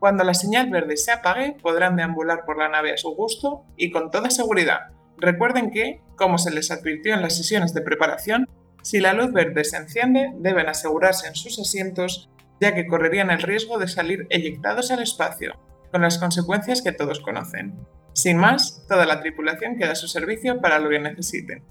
[0.00, 3.92] Cuando la señal verde se apague, podrán deambular por la nave a su gusto y
[3.92, 4.88] con toda seguridad.
[5.18, 8.48] Recuerden que, como se les advirtió en las sesiones de preparación,
[8.82, 12.28] si la luz verde se enciende, deben asegurarse en sus asientos,
[12.60, 15.58] ya que correrían el riesgo de salir eyectados al espacio
[15.90, 17.74] con las consecuencias que todos conocen.
[18.12, 21.62] Sin más, toda la tripulación queda a su servicio para lo que necesiten.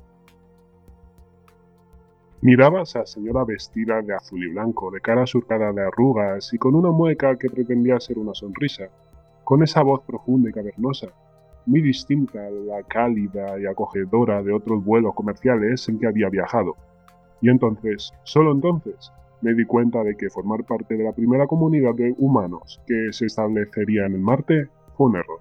[2.42, 6.58] Mirabas a la señora vestida de azul y blanco, de cara surcada de arrugas y
[6.58, 8.90] con una mueca que pretendía ser una sonrisa,
[9.44, 11.08] con esa voz profunda y cavernosa,
[11.66, 16.76] muy distinta a la cálida y acogedora de otros vuelos comerciales en que había viajado.
[17.42, 19.12] Y entonces, solo entonces,
[19.42, 23.26] me di cuenta de que formar parte de la primera comunidad de humanos que se
[23.26, 25.40] establecería en el Marte fue un error.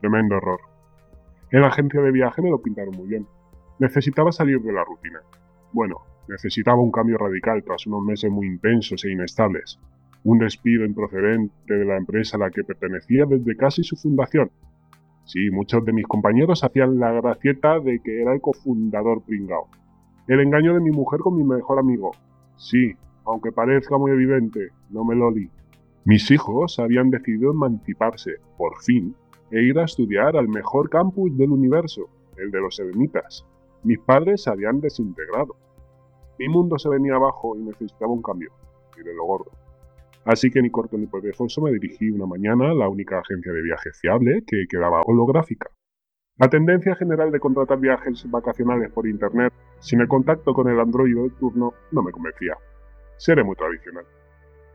[0.00, 0.60] Tremendo error.
[1.50, 3.26] En la agencia de viaje me lo pintaron muy bien.
[3.78, 5.20] Necesitaba salir de la rutina.
[5.72, 9.78] Bueno, necesitaba un cambio radical tras unos meses muy intensos e inestables.
[10.24, 14.50] Un despido improcedente de la empresa a la que pertenecía desde casi su fundación.
[15.24, 19.68] Sí, muchos de mis compañeros hacían la gracieta de que era el cofundador pringao.
[20.26, 22.12] El engaño de mi mujer con mi mejor amigo.
[22.56, 22.94] Sí,
[23.24, 25.50] aunque parezca muy evidente, no me lo li.
[26.04, 29.14] Mis hijos habían decidido emanciparse, por fin,
[29.50, 33.46] e ir a estudiar al mejor campus del universo, el de los eremitas.
[33.84, 35.54] Mis padres se habían desintegrado.
[36.38, 38.50] Mi mundo se venía abajo y necesitaba un cambio,
[38.98, 39.52] y de lo gordo.
[40.24, 43.62] Así que ni corto ni perezoso me dirigí una mañana a la única agencia de
[43.62, 45.70] viaje fiable que quedaba holográfica.
[46.38, 51.22] La tendencia general de contratar viajes vacacionales por internet sin el contacto con el androide
[51.22, 52.56] de turno no me convencía
[53.22, 54.04] seré muy tradicional.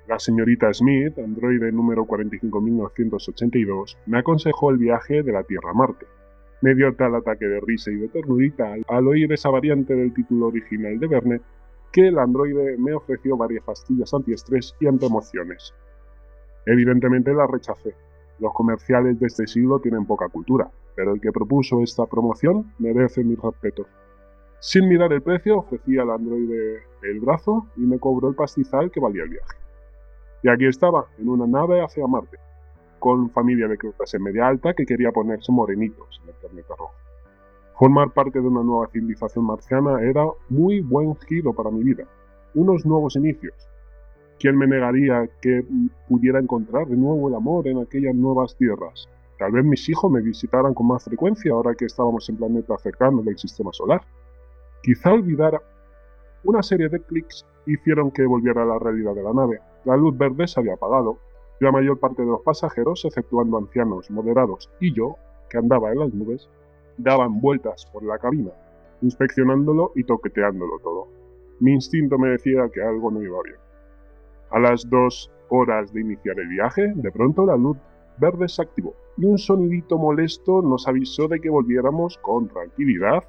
[0.07, 6.05] La señorita Smith, androide número 45982, me aconsejó el viaje de la Tierra a Marte.
[6.61, 10.47] Me dio tal ataque de risa y de ternurita al oír esa variante del título
[10.47, 11.41] original de Verne
[11.91, 15.73] que el androide me ofreció varias pastillas antiestrés y antiemociones.
[16.65, 17.95] Evidentemente la rechacé.
[18.39, 23.25] Los comerciales de este siglo tienen poca cultura, pero el que propuso esta promoción merece
[23.25, 23.87] mis respetos.
[24.59, 28.99] Sin mirar el precio, ofrecí al androide el brazo y me cobró el pastizal que
[28.99, 29.55] valía el viaje.
[30.41, 32.37] Y aquí estaba, en una nave hacia Marte,
[32.99, 36.93] con familia de clase media alta que quería ponerse morenitos en el planeta rojo.
[37.77, 42.05] Formar parte de una nueva civilización marciana era muy buen giro para mi vida,
[42.55, 43.53] unos nuevos inicios.
[44.39, 45.63] ¿Quién me negaría que
[46.09, 49.07] pudiera encontrar de nuevo el amor en aquellas nuevas tierras?
[49.37, 53.23] Tal vez mis hijos me visitaran con más frecuencia ahora que estábamos en planetas cercanos
[53.23, 54.01] del sistema solar.
[54.81, 55.61] Quizá olvidara.
[56.43, 59.59] Una serie de clics hicieron que volviera a la realidad de la nave.
[59.85, 61.19] La luz verde se había apagado.
[61.59, 65.15] Y la mayor parte de los pasajeros, exceptuando ancianos moderados y yo,
[65.49, 66.49] que andaba en las nubes,
[66.97, 68.51] daban vueltas por la cabina,
[69.01, 71.07] inspeccionándolo y toqueteándolo todo.
[71.59, 73.57] Mi instinto me decía que algo no iba bien.
[74.51, 77.77] A las dos horas de iniciar el viaje, de pronto la luz
[78.19, 83.23] verde se activó y un sonidito molesto nos avisó de que volviéramos con tranquilidad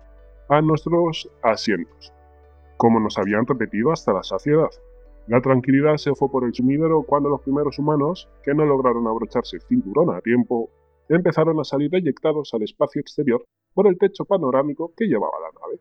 [0.48, 2.12] a nuestros asientos,
[2.76, 4.70] como nos habían repetido hasta la saciedad.
[5.26, 9.56] La tranquilidad se fue por el sumidero cuando los primeros humanos, que no lograron abrocharse
[9.56, 10.70] el cinturón a tiempo,
[11.10, 13.44] empezaron a salir eyectados al espacio exterior
[13.74, 15.80] por el techo panorámico que llevaba la nave.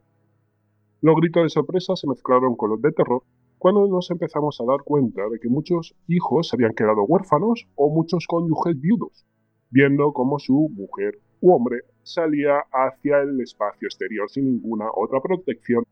[1.02, 3.24] Los gritos de sorpresa se mezclaron con los de terror
[3.58, 8.28] cuando nos empezamos a dar cuenta de que muchos hijos habían quedado huérfanos o muchos
[8.28, 9.26] cónyuges viudos,
[9.70, 15.84] viendo cómo su mujer u hombre salía hacia el espacio exterior sin ninguna otra protección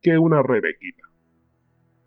[0.00, 1.02] que una rebequita.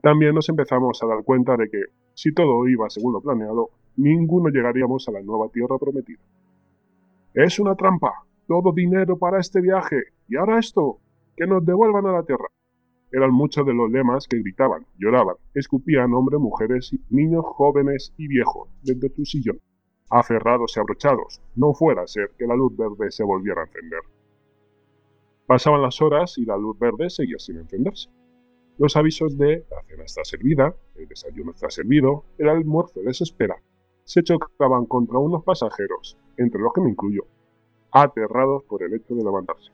[0.02, 1.82] También nos empezamos a dar cuenta de que,
[2.14, 6.22] si todo iba según lo planeado, ninguno llegaríamos a la nueva tierra prometida.
[7.34, 8.12] Es una trampa,
[8.48, 11.00] todo dinero para este viaje, y ahora esto,
[11.36, 12.48] que nos devuelvan a la tierra.
[13.12, 18.70] Eran muchos de los lemas que gritaban, lloraban, escupían hombres, mujeres, niños, jóvenes y viejos
[18.82, 19.60] desde su sillón
[20.14, 24.02] aferrados y abrochados, no fuera a ser que la luz verde se volviera a encender.
[25.48, 28.10] Pasaban las horas y la luz verde seguía sin encenderse.
[28.78, 33.56] Los avisos de la cena está servida, el desayuno está servido, el almuerzo les espera,
[34.04, 37.26] se chocaban contra unos pasajeros, entre los que me incluyo,
[37.92, 39.72] aterrados por el hecho de levantarse.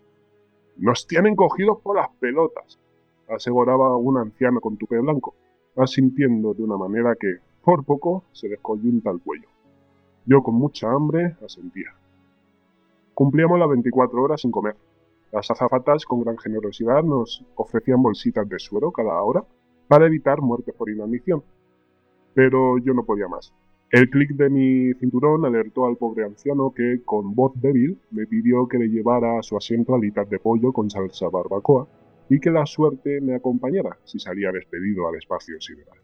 [0.78, 2.80] Nos tienen cogidos por las pelotas,
[3.28, 5.36] aseguraba un anciano con tupe blanco,
[5.76, 9.50] asintiendo de una manera que, por poco, se descoyunta el cuello.
[10.26, 11.94] Yo con mucha hambre asentía.
[13.14, 14.76] Cumplíamos las 24 horas sin comer.
[15.32, 19.44] Las azafatas con gran generosidad nos ofrecían bolsitas de suero cada hora
[19.88, 21.44] para evitar muertes por inanición.
[22.34, 23.54] Pero yo no podía más.
[23.92, 28.68] El clic de mi cinturón alertó al pobre anciano que, con voz débil, me pidió
[28.68, 31.88] que le llevara a su asiento alitas de pollo con salsa barbacoa
[32.30, 35.98] y que la suerte me acompañara si salía despedido al espacio sideral.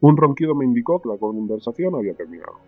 [0.00, 2.58] Un ronquido me indicó que la conversación había terminado.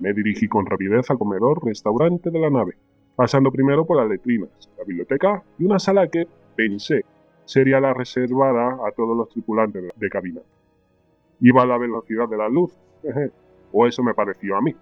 [0.00, 2.76] Me dirigí con rapidez al comedor restaurante de la nave,
[3.16, 6.26] pasando primero por las letrinas, la biblioteca y una sala que,
[6.56, 7.04] pensé,
[7.44, 10.40] sería la reservada a todos los tripulantes de cabina.
[11.40, 12.72] Iba a la velocidad de la luz,
[13.72, 14.74] o eso me pareció a mí.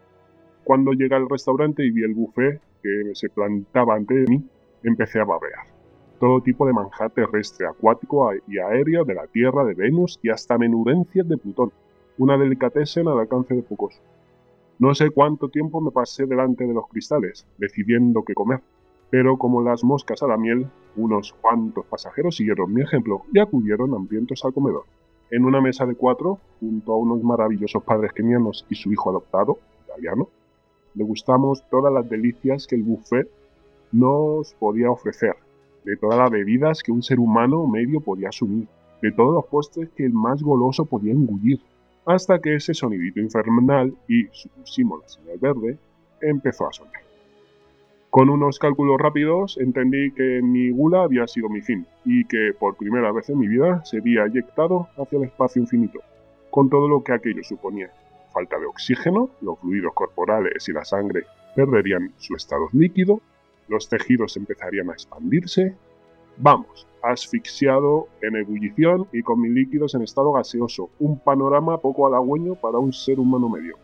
[0.65, 4.45] Cuando llegué al restaurante y vi el buffet que se plantaba ante mí,
[4.83, 5.67] empecé a babear.
[6.21, 10.57] Todo tipo de manjar terrestre, acuático y aéreo de la Tierra, de Venus y hasta
[10.57, 11.73] menudencias de Plutón.
[12.19, 14.01] Una delicatessen al alcance de pocos.
[14.83, 18.63] No sé cuánto tiempo me pasé delante de los cristales, decidiendo qué comer,
[19.11, 23.95] pero como las moscas a la miel, unos cuantos pasajeros siguieron mi ejemplo y acudieron
[23.95, 24.83] hambrientos al comedor.
[25.31, 29.61] En una mesa de cuatro, junto a unos maravillosos padres kenianos y su hijo adoptado,
[29.85, 30.29] italiano,
[30.95, 33.31] degustamos todas las delicias que el buffet
[33.93, 35.37] nos podía ofrecer,
[35.85, 38.67] de todas las bebidas que un ser humano medio podía asumir,
[39.01, 41.61] de todos los postres que el más goloso podía engullir,
[42.05, 44.33] hasta que ese sonidito infernal y la
[45.07, 45.79] señal verde
[46.21, 47.03] empezó a sonar.
[48.11, 52.77] Con unos cálculos rápidos entendí que mi gula había sido mi fin y que por
[52.77, 56.01] primera vez en mi vida se había eyectado hacia el espacio infinito,
[56.51, 57.91] con todo lo que aquello suponía.
[58.33, 61.25] Falta de oxígeno, los fluidos corporales y la sangre
[61.57, 63.23] perderían su estado líquido,
[63.69, 65.75] los tejidos empezarían a expandirse.
[66.45, 72.57] Vamos, asfixiado, en ebullición y con mis líquidos en estado gaseoso, un panorama poco halagüeño
[72.57, 73.77] para un ser humano medio.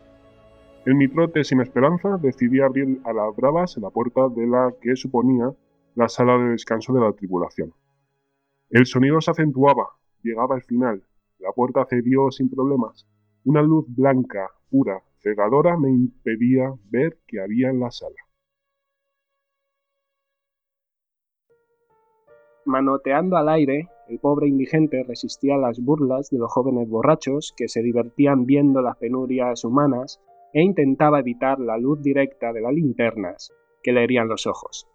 [0.85, 4.97] En mi trote sin esperanza decidí abrir a las bravas la puerta de la que
[4.97, 5.53] suponía
[5.95, 7.73] la sala de descanso de la tripulación.
[8.69, 9.87] El sonido se acentuaba,
[10.21, 11.01] llegaba al final,
[11.37, 13.07] la puerta cedió sin problemas.
[13.45, 18.28] Una luz blanca, pura, cegadora me impedía ver qué había en la sala.
[22.69, 27.81] Manoteando al aire, el pobre indigente resistía las burlas de los jóvenes borrachos que se
[27.81, 30.21] divertían viendo las penurias humanas
[30.53, 33.51] e intentaba evitar la luz directa de las linternas
[33.81, 34.87] que le herían los ojos.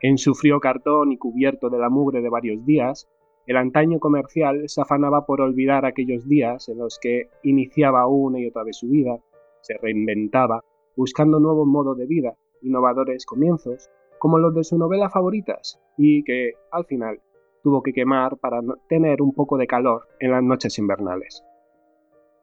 [0.00, 3.06] En su frío cartón y cubierto de la mugre de varios días,
[3.46, 8.46] el antaño comercial se afanaba por olvidar aquellos días en los que iniciaba una y
[8.46, 9.18] otra vez su vida,
[9.60, 10.64] se reinventaba,
[10.96, 13.90] buscando nuevos modos de vida, innovadores comienzos,
[14.20, 17.20] como los de sus novelas favoritas, y que, al final,
[17.64, 21.42] tuvo que quemar para tener un poco de calor en las noches invernales.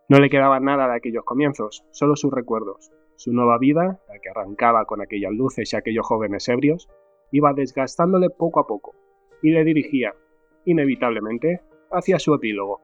[0.10, 2.92] No le quedaba nada de aquellos comienzos, solo sus recuerdos.
[3.16, 6.90] Su nueva vida, la que arrancaba con aquellas luces y aquellos jóvenes ebrios,
[7.32, 8.96] iba desgastándole poco a poco
[9.42, 10.16] y le dirigía,
[10.66, 12.82] inevitablemente, hacia su epílogo.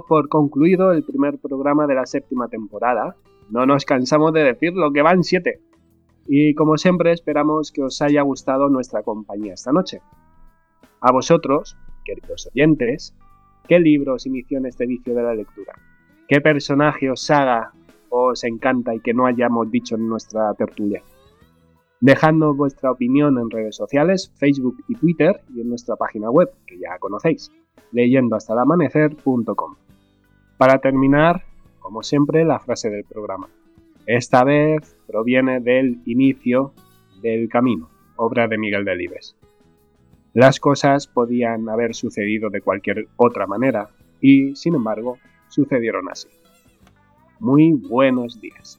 [0.00, 3.14] Por concluido el primer programa de la séptima temporada.
[3.50, 5.60] No nos cansamos de decir lo que van siete.
[6.26, 10.00] Y como siempre esperamos que os haya gustado nuestra compañía esta noche.
[11.00, 13.14] A vosotros, queridos oyentes,
[13.68, 15.74] ¿qué libro os inició en este vicio de la lectura?
[16.26, 17.72] ¿Qué personaje os saga
[18.08, 21.02] os encanta y que no hayamos dicho en nuestra tertulia?
[22.00, 26.78] Dejadnos vuestra opinión en redes sociales, Facebook y Twitter y en nuestra página web, que
[26.78, 27.50] ya conocéis
[27.92, 29.76] leyendo hasta el amanecer.com.
[30.56, 31.44] Para terminar,
[31.80, 33.48] como siempre, la frase del programa.
[34.06, 36.72] Esta vez proviene del inicio
[37.20, 39.36] del camino, obra de Miguel Delibes.
[40.34, 43.88] Las cosas podían haber sucedido de cualquier otra manera
[44.20, 46.28] y, sin embargo, sucedieron así.
[47.38, 48.78] Muy buenos días.